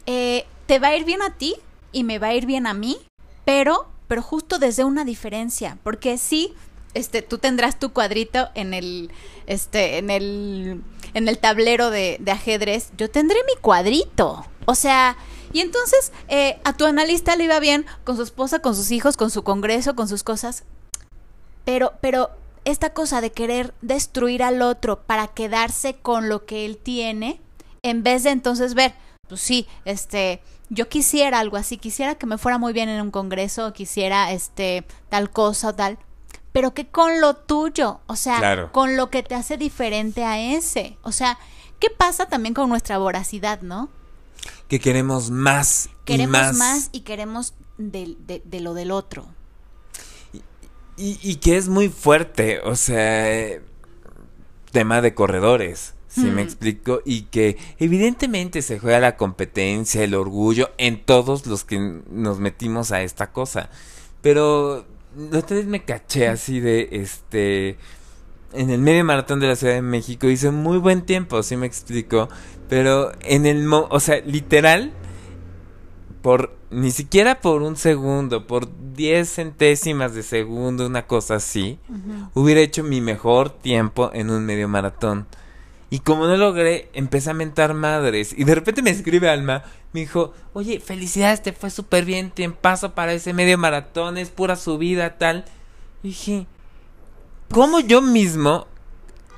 eh, 0.05 0.45
te 0.65 0.79
va 0.79 0.87
a 0.89 0.95
ir 0.95 1.03
bien 1.03 1.21
a 1.21 1.31
ti 1.31 1.55
y 1.91 2.05
me 2.05 2.19
va 2.19 2.27
a 2.27 2.33
ir 2.33 2.45
bien 2.45 2.67
a 2.67 2.73
mí, 2.73 2.97
pero, 3.43 3.89
pero 4.07 4.21
justo 4.21 4.59
desde 4.59 4.85
una 4.85 5.03
diferencia, 5.03 5.77
porque 5.83 6.17
sí, 6.17 6.53
este, 6.93 7.21
tú 7.21 7.37
tendrás 7.37 7.77
tu 7.77 7.91
cuadrito 7.91 8.47
en 8.55 8.73
el, 8.73 9.11
este, 9.45 9.97
en 9.97 10.09
el, 10.09 10.81
en 11.13 11.27
el 11.27 11.37
tablero 11.37 11.89
de, 11.89 12.15
de 12.21 12.31
ajedrez, 12.31 12.91
yo 12.97 13.09
tendré 13.11 13.39
mi 13.45 13.59
cuadrito, 13.61 14.45
o 14.65 14.75
sea, 14.75 15.17
y 15.55 15.61
entonces 15.61 16.11
eh, 16.27 16.59
a 16.65 16.73
tu 16.73 16.85
analista 16.85 17.37
le 17.37 17.45
iba 17.45 17.61
bien 17.61 17.85
con 18.03 18.17
su 18.17 18.23
esposa, 18.23 18.59
con 18.59 18.75
sus 18.75 18.91
hijos, 18.91 19.15
con 19.15 19.31
su 19.31 19.45
congreso, 19.45 19.95
con 19.95 20.09
sus 20.09 20.21
cosas. 20.21 20.65
Pero, 21.63 21.93
pero 22.01 22.29
esta 22.65 22.89
cosa 22.89 23.21
de 23.21 23.31
querer 23.31 23.73
destruir 23.81 24.43
al 24.43 24.61
otro 24.61 25.03
para 25.03 25.27
quedarse 25.27 25.93
con 25.93 26.27
lo 26.27 26.45
que 26.45 26.65
él 26.65 26.75
tiene, 26.75 27.39
en 27.83 28.03
vez 28.03 28.23
de 28.23 28.31
entonces 28.31 28.73
ver, 28.73 28.95
pues 29.29 29.39
sí, 29.39 29.65
este, 29.85 30.41
yo 30.67 30.89
quisiera 30.89 31.39
algo 31.39 31.55
así, 31.55 31.77
quisiera 31.77 32.15
que 32.15 32.25
me 32.25 32.37
fuera 32.37 32.57
muy 32.57 32.73
bien 32.73 32.89
en 32.89 33.01
un 33.01 33.11
congreso, 33.11 33.71
quisiera 33.71 34.33
este 34.33 34.85
tal 35.07 35.29
cosa 35.29 35.69
o 35.69 35.73
tal, 35.73 35.97
pero 36.51 36.73
que 36.73 36.87
con 36.87 37.21
lo 37.21 37.33
tuyo, 37.33 38.01
o 38.07 38.17
sea, 38.17 38.69
con 38.73 38.97
lo 38.97 39.09
que 39.09 39.23
te 39.23 39.35
hace 39.35 39.55
diferente 39.55 40.25
a 40.25 40.37
ese. 40.37 40.97
O 41.01 41.13
sea, 41.13 41.39
¿qué 41.79 41.89
pasa 41.89 42.25
también 42.25 42.53
con 42.53 42.67
nuestra 42.67 42.97
voracidad, 42.97 43.61
no? 43.61 43.89
Que 44.67 44.79
queremos 44.79 45.29
más 45.29 45.89
queremos 46.05 46.27
y 46.27 46.31
más. 46.31 46.57
más 46.57 46.89
y 46.91 47.01
queremos 47.01 47.53
de, 47.77 48.15
de, 48.43 48.59
lo 48.59 48.73
del 48.73 48.91
otro. 48.91 49.27
Y, 50.97 51.19
y, 51.21 51.35
que 51.35 51.57
es 51.57 51.67
muy 51.67 51.89
fuerte, 51.89 52.61
o 52.61 52.75
sea, 52.75 53.59
tema 54.71 55.01
de 55.01 55.13
corredores, 55.13 55.93
si 56.07 56.21
me 56.21 56.35
hmm. 56.35 56.39
explico, 56.39 57.01
y 57.03 57.23
que 57.23 57.57
evidentemente 57.79 58.61
se 58.61 58.79
juega 58.79 58.99
la 58.99 59.17
competencia, 59.17 60.03
el 60.03 60.15
orgullo 60.15 60.71
en 60.77 61.03
todos 61.03 61.45
los 61.47 61.65
que 61.65 61.79
nos 62.09 62.39
metimos 62.39 62.93
a 62.93 63.01
esta 63.01 63.33
cosa. 63.33 63.69
Pero 64.21 64.85
la 65.17 65.39
otra 65.39 65.57
vez 65.57 65.65
me 65.65 65.83
caché 65.83 66.27
así 66.29 66.61
de 66.61 66.87
este 66.91 67.77
en 68.55 68.69
el 68.69 68.79
medio 68.79 69.03
maratón 69.03 69.39
de 69.39 69.47
la 69.47 69.55
Ciudad 69.55 69.73
de 69.73 69.81
México 69.81 70.27
hice 70.27 70.51
muy 70.51 70.77
buen 70.77 71.01
tiempo, 71.03 71.43
si 71.43 71.57
me 71.57 71.65
explico. 71.65 72.29
Pero 72.69 73.11
en 73.21 73.45
el, 73.45 73.67
o 73.71 73.99
sea, 73.99 74.19
literal, 74.21 74.91
por 76.21 76.55
ni 76.71 76.91
siquiera 76.91 77.39
por 77.39 77.61
un 77.61 77.75
segundo, 77.75 78.47
por 78.47 78.67
diez 78.93 79.35
centésimas 79.35 80.13
de 80.13 80.23
segundo, 80.23 80.87
una 80.87 81.05
cosa 81.05 81.35
así, 81.35 81.79
hubiera 82.33 82.61
hecho 82.61 82.83
mi 82.83 83.01
mejor 83.01 83.49
tiempo 83.49 84.09
en 84.13 84.29
un 84.29 84.45
medio 84.45 84.67
maratón. 84.67 85.27
Y 85.89 85.99
como 85.99 86.25
no 86.25 86.35
logré, 86.35 86.89
empecé 86.93 87.29
a 87.29 87.33
mentar 87.33 87.73
madres. 87.73 88.33
Y 88.37 88.43
de 88.43 88.55
repente 88.55 88.81
me 88.81 88.89
escribe 88.89 89.29
Alma, 89.29 89.63
me 89.93 90.01
dijo, 90.01 90.33
oye, 90.53 90.79
felicidades, 90.79 91.43
te 91.43 91.53
fue 91.53 91.69
súper 91.69 92.03
bien, 92.03 92.33
paso 92.59 92.95
para 92.95 93.13
ese 93.13 93.33
medio 93.33 93.57
maratón, 93.57 94.17
es 94.17 94.29
pura 94.29 94.55
subida, 94.55 95.17
tal. 95.17 95.45
Y 96.03 96.09
dije, 96.09 96.47
¿cómo 97.51 97.79
yo 97.79 98.01
mismo 98.01 98.67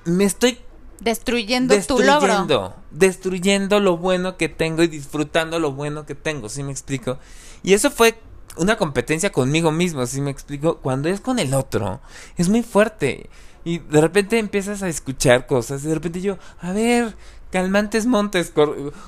me 0.06 0.24
estoy 0.24 0.60
Destruyendo, 1.00 1.80
tu 1.86 2.00
logro. 2.00 2.74
Destruyendo 2.90 3.80
lo 3.80 3.98
bueno 3.98 4.38
que 4.38 4.50
tengo 4.50 4.82
y 4.82 4.88
disfrutando 4.88 5.60
lo 5.60 5.72
bueno 5.72 6.06
que 6.06 6.16
tengo, 6.16 6.50
¿sí 6.50 6.64
me 6.64 6.72
explico? 6.72 7.20
Y 7.62 7.74
eso 7.74 7.92
fue 7.92 8.20
una 8.58 8.78
competencia 8.78 9.32
conmigo 9.32 9.72
mismo, 9.72 10.06
¿sí 10.08 10.22
me 10.22 10.32
explico? 10.32 10.78
Cuando 10.78 11.10
es 11.10 11.22
con 11.22 11.38
el 11.38 11.54
otro, 11.54 12.02
es 12.38 12.50
muy 12.50 12.64
fuerte. 12.64 13.30
Y 13.64 13.80
de 13.80 14.02
repente 14.02 14.40
empiezas 14.40 14.82
a 14.82 14.88
escuchar 14.88 15.46
cosas 15.46 15.84
y 15.84 15.88
de 15.88 15.94
repente 15.94 16.22
yo, 16.22 16.38
a 16.62 16.72
ver, 16.72 17.16
Calmantes 17.52 18.06
Montes 18.06 18.52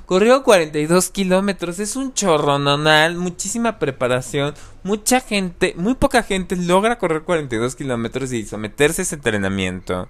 corrió 0.05 0.43
42 0.43 1.09
kilómetros, 1.09 1.79
es 1.79 1.95
un 1.95 2.13
chorrononal, 2.13 3.15
muchísima 3.15 3.79
preparación, 3.79 4.53
mucha 4.83 5.19
gente, 5.19 5.73
muy 5.77 5.95
poca 5.95 6.23
gente 6.23 6.55
logra 6.55 6.97
correr 6.97 7.23
42 7.23 7.75
kilómetros 7.75 8.31
y 8.31 8.45
someterse 8.45 9.01
a 9.01 9.03
ese 9.03 9.15
entrenamiento 9.15 10.07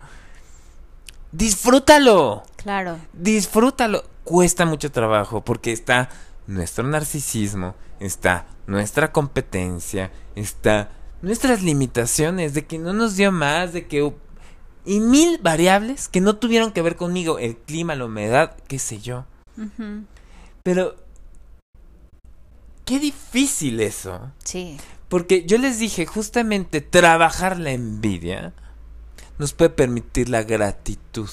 disfrútalo. 1.32 2.44
Claro. 2.58 3.00
Disfrútalo. 3.14 4.04
Cuesta 4.24 4.66
mucho 4.66 4.92
trabajo 4.92 5.44
porque 5.44 5.72
está 5.72 6.10
nuestro 6.48 6.88
narcisismo, 6.88 7.76
está 8.00 8.46
nuestra 8.68 9.12
competencia, 9.12 10.12
está 10.36 10.92
nuestras 11.22 11.64
limitaciones 11.64 12.54
de 12.54 12.66
que 12.66 12.78
no 12.78 12.94
nos 12.94 13.16
dio 13.16 13.32
más, 13.32 13.74
de 13.74 13.88
que 13.88 14.14
y 14.86 15.00
mil 15.00 15.38
variables 15.40 16.08
que 16.08 16.22
no 16.22 16.38
tuvieron 16.38 16.72
que 16.72 16.82
ver 16.82 16.96
conmigo, 16.96 17.40
el 17.40 17.58
clima, 17.58 17.96
la 17.96 18.06
humedad, 18.06 18.56
qué 18.68 18.80
sé 18.80 19.00
yo. 19.00 19.26
Pero 20.64 20.96
qué 22.86 23.00
difícil 23.00 23.80
eso. 23.82 24.32
Sí. 24.44 24.78
Porque 25.10 25.46
yo 25.46 25.58
les 25.58 25.80
dije, 25.80 26.06
justamente 26.06 26.82
trabajar 26.82 27.60
la 27.60 27.72
envidia 27.72 28.54
nos 29.38 29.54
puede 29.54 29.72
permitir 29.72 30.30
la 30.30 30.44
gratitud. 30.44 31.30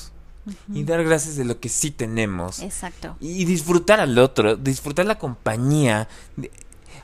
Y 0.72 0.84
dar 0.84 1.02
gracias 1.02 1.34
de 1.34 1.44
lo 1.44 1.58
que 1.58 1.68
sí 1.68 1.90
tenemos. 1.90 2.60
Exacto. 2.60 3.16
Y 3.18 3.44
disfrutar 3.46 3.98
al 3.98 4.16
otro, 4.16 4.54
disfrutar 4.54 5.04
la 5.04 5.18
compañía, 5.18 6.08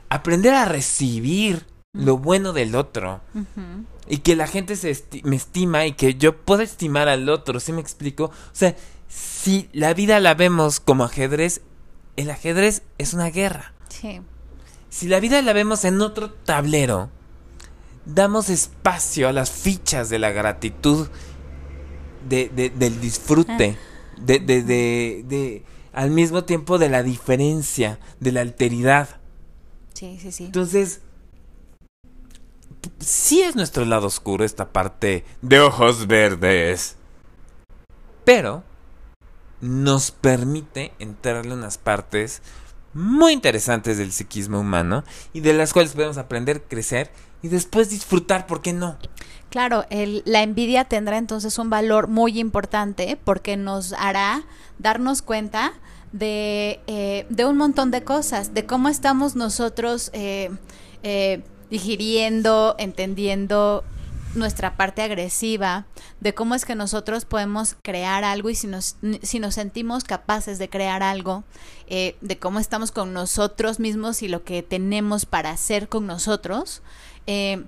aprender 0.07 0.53
a 0.53 0.63
recibir 0.63 1.65
lo 1.91 2.17
bueno 2.17 2.53
del 2.53 2.73
otro. 2.73 3.19
Y 4.07 4.17
que 4.17 4.35
la 4.35 4.47
gente 4.47 4.75
se 4.75 4.95
me 5.23 5.35
estima 5.35 5.85
y 5.85 5.93
que 5.93 6.15
yo 6.15 6.37
pueda 6.37 6.63
estimar 6.63 7.07
al 7.07 7.29
otro, 7.29 7.59
¿sí 7.59 7.71
me 7.71 7.81
explico? 7.81 8.25
O 8.25 8.31
sea, 8.51 8.75
si 9.07 9.69
la 9.71 9.93
vida 9.93 10.19
la 10.19 10.33
vemos 10.33 10.79
como 10.79 11.03
ajedrez, 11.05 11.61
el 12.17 12.29
ajedrez 12.29 12.83
es 12.97 13.13
una 13.13 13.29
guerra. 13.29 13.73
Sí. 13.89 14.21
Si 14.89 15.07
la 15.07 15.19
vida 15.19 15.41
la 15.41 15.53
vemos 15.53 15.85
en 15.85 16.01
otro 16.01 16.31
tablero, 16.31 17.09
damos 18.05 18.49
espacio 18.49 19.27
a 19.27 19.33
las 19.33 19.51
fichas 19.51 20.09
de 20.09 20.19
la 20.19 20.31
gratitud, 20.31 21.07
de, 22.27 22.49
del 22.49 23.01
disfrute, 23.01 23.77
ah. 23.77 24.21
de, 24.21 24.39
de, 24.39 24.63
de, 24.63 25.63
al 25.93 26.11
mismo 26.11 26.43
tiempo 26.43 26.77
de 26.77 26.89
la 26.89 27.03
diferencia, 27.03 27.99
de 28.19 28.31
la 28.31 28.41
alteridad. 28.41 29.09
Sí, 29.93 30.17
sí, 30.21 30.31
sí. 30.31 30.45
Entonces, 30.45 31.01
sí 32.99 33.41
es 33.41 33.55
nuestro 33.55 33.85
lado 33.85 34.07
oscuro 34.07 34.43
esta 34.43 34.71
parte 34.71 35.25
de 35.41 35.59
ojos 35.59 36.07
verdes. 36.07 36.95
Pero 38.23 38.63
nos 39.61 40.11
permite 40.11 40.93
entrarle 40.99 41.53
unas 41.53 41.77
partes 41.77 42.41
muy 42.93 43.33
interesantes 43.33 43.97
del 43.97 44.11
psiquismo 44.11 44.59
humano 44.59 45.03
y 45.33 45.39
de 45.39 45.53
las 45.53 45.73
cuales 45.73 45.93
podemos 45.93 46.17
aprender, 46.17 46.63
crecer 46.63 47.11
y 47.41 47.47
después 47.47 47.89
disfrutar, 47.89 48.47
¿por 48.47 48.61
qué 48.61 48.73
no? 48.73 48.97
Claro, 49.49 49.85
la 49.89 50.41
envidia 50.41 50.85
tendrá 50.85 51.17
entonces 51.17 51.59
un 51.59 51.69
valor 51.69 52.07
muy 52.07 52.39
importante 52.39 53.19
porque 53.23 53.55
nos 53.55 53.93
hará 53.93 54.43
darnos 54.79 55.21
cuenta 55.21 55.73
de, 56.11 56.79
eh, 56.87 57.25
de 57.29 57.45
un 57.45 57.57
montón 57.57 57.91
de 57.91 58.03
cosas, 58.03 58.53
de 58.53 58.65
cómo 58.65 58.89
estamos 58.89 59.35
nosotros 59.35 60.09
eh, 60.13 60.51
eh, 61.03 61.43
digiriendo, 61.69 62.75
entendiendo 62.77 63.83
nuestra 64.35 64.77
parte 64.77 65.01
agresiva, 65.01 65.85
de 66.19 66.33
cómo 66.33 66.55
es 66.55 66.65
que 66.65 66.75
nosotros 66.75 67.25
podemos 67.25 67.75
crear 67.83 68.23
algo 68.23 68.49
y 68.49 68.55
si 68.55 68.67
nos, 68.67 68.95
si 69.21 69.39
nos 69.39 69.55
sentimos 69.55 70.03
capaces 70.03 70.59
de 70.59 70.69
crear 70.69 71.03
algo, 71.03 71.43
eh, 71.87 72.15
de 72.21 72.39
cómo 72.39 72.59
estamos 72.59 72.91
con 72.91 73.13
nosotros 73.13 73.79
mismos 73.79 74.23
y 74.23 74.27
lo 74.27 74.43
que 74.43 74.63
tenemos 74.63 75.25
para 75.25 75.51
hacer 75.51 75.87
con 75.87 76.07
nosotros, 76.07 76.81
eh, 77.27 77.63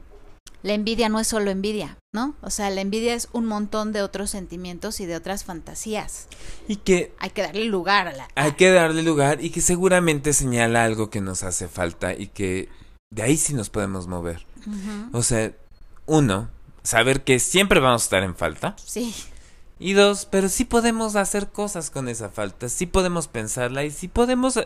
la 0.63 0.73
envidia 0.73 1.09
no 1.09 1.19
es 1.19 1.27
solo 1.27 1.51
envidia, 1.51 1.99
¿no? 2.11 2.35
O 2.41 2.49
sea, 2.49 2.71
la 2.71 2.81
envidia 2.81 3.13
es 3.13 3.29
un 3.33 3.45
montón 3.45 3.91
de 3.91 4.01
otros 4.01 4.31
sentimientos 4.31 4.99
y 4.99 5.05
de 5.05 5.15
otras 5.15 5.43
fantasías. 5.43 6.27
Y 6.67 6.77
que... 6.77 7.13
Hay 7.19 7.29
que 7.29 7.43
darle 7.43 7.65
lugar 7.65 8.07
a 8.07 8.13
la... 8.13 8.27
Hay 8.33 8.53
que 8.53 8.71
darle 8.71 9.03
lugar 9.03 9.43
y 9.43 9.51
que 9.51 9.61
seguramente 9.61 10.33
señala 10.33 10.83
algo 10.83 11.11
que 11.11 11.21
nos 11.21 11.43
hace 11.43 11.67
falta 11.67 12.15
y 12.15 12.29
que 12.29 12.69
de 13.09 13.23
ahí 13.23 13.37
sí 13.37 13.53
nos 13.53 13.69
podemos 13.69 14.07
mover. 14.07 14.45
O 15.11 15.21
sea, 15.23 15.51
uno, 16.05 16.49
saber 16.83 17.23
que 17.23 17.39
siempre 17.39 17.79
vamos 17.79 18.03
a 18.03 18.05
estar 18.05 18.23
en 18.23 18.35
falta. 18.35 18.75
Sí. 18.83 19.13
Y 19.79 19.93
dos, 19.93 20.25
pero 20.25 20.49
sí 20.49 20.65
podemos 20.65 21.15
hacer 21.15 21.49
cosas 21.49 21.89
con 21.89 22.07
esa 22.07 22.29
falta, 22.29 22.69
sí 22.69 22.85
podemos 22.85 23.27
pensarla 23.27 23.83
y 23.83 23.91
sí 23.91 24.07
podemos 24.07 24.59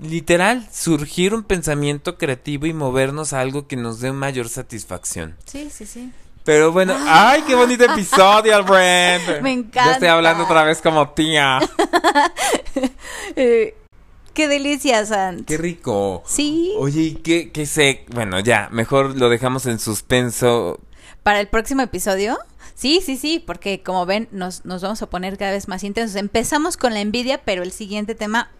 literal 0.00 0.66
surgir 0.72 1.34
un 1.34 1.44
pensamiento 1.44 2.16
creativo 2.18 2.66
y 2.66 2.72
movernos 2.72 3.32
a 3.32 3.40
algo 3.40 3.68
que 3.68 3.76
nos 3.76 4.00
dé 4.00 4.12
mayor 4.12 4.48
satisfacción. 4.48 5.36
Sí, 5.46 5.70
sí, 5.70 5.86
sí. 5.86 6.12
Pero 6.44 6.72
bueno, 6.72 6.96
ah. 6.96 7.30
¡ay, 7.30 7.44
qué 7.46 7.54
bonito 7.54 7.84
episodio, 7.84 8.64
Brent! 8.64 9.40
Me 9.42 9.52
encanta. 9.52 9.84
Ya 9.84 9.92
estoy 9.92 10.08
hablando 10.08 10.44
otra 10.44 10.64
vez 10.64 10.80
como 10.80 11.10
tía. 11.10 11.60
eh, 13.36 13.76
Qué 14.34 14.48
delicia, 14.48 15.04
Sant. 15.04 15.46
Qué 15.46 15.56
rico. 15.56 16.22
Sí. 16.26 16.72
Oye, 16.78 17.18
qué, 17.22 17.50
qué 17.50 17.66
sé. 17.66 18.04
Bueno, 18.12 18.40
ya, 18.40 18.68
mejor 18.70 19.16
lo 19.16 19.28
dejamos 19.28 19.66
en 19.66 19.78
suspenso. 19.78 20.80
¿Para 21.22 21.40
el 21.40 21.48
próximo 21.48 21.82
episodio? 21.82 22.38
Sí, 22.74 23.00
sí, 23.02 23.16
sí, 23.16 23.42
porque 23.44 23.82
como 23.82 24.06
ven, 24.06 24.28
nos, 24.30 24.64
nos 24.64 24.82
vamos 24.82 25.02
a 25.02 25.10
poner 25.10 25.36
cada 25.36 25.52
vez 25.52 25.68
más 25.68 25.84
intensos. 25.84 26.16
Empezamos 26.16 26.76
con 26.76 26.94
la 26.94 27.00
envidia, 27.00 27.42
pero 27.44 27.62
el 27.62 27.72
siguiente 27.72 28.14
tema. 28.14 28.50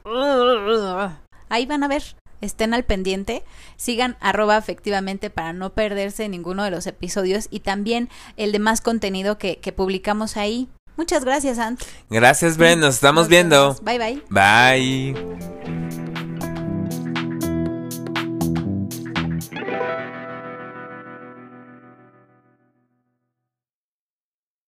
Ahí 1.48 1.66
van 1.66 1.82
a 1.84 1.88
ver. 1.88 2.02
Estén 2.40 2.72
al 2.72 2.84
pendiente, 2.84 3.44
sigan 3.76 4.16
arroba 4.20 4.56
efectivamente 4.56 5.28
para 5.28 5.52
no 5.52 5.74
perderse 5.74 6.26
ninguno 6.28 6.64
de 6.64 6.70
los 6.70 6.86
episodios 6.86 7.48
y 7.50 7.60
también 7.60 8.08
el 8.38 8.50
de 8.52 8.58
más 8.58 8.80
contenido 8.80 9.36
que, 9.36 9.58
que 9.58 9.72
publicamos 9.72 10.38
ahí. 10.38 10.68
Muchas 11.00 11.24
gracias, 11.24 11.58
Ant. 11.58 11.80
Gracias, 12.10 12.58
Ben. 12.58 12.78
Nos 12.78 12.96
estamos 12.96 13.26
viendo. 13.26 13.74
Bye, 13.80 13.98
bye. 13.98 14.22
Bye. 14.28 16.09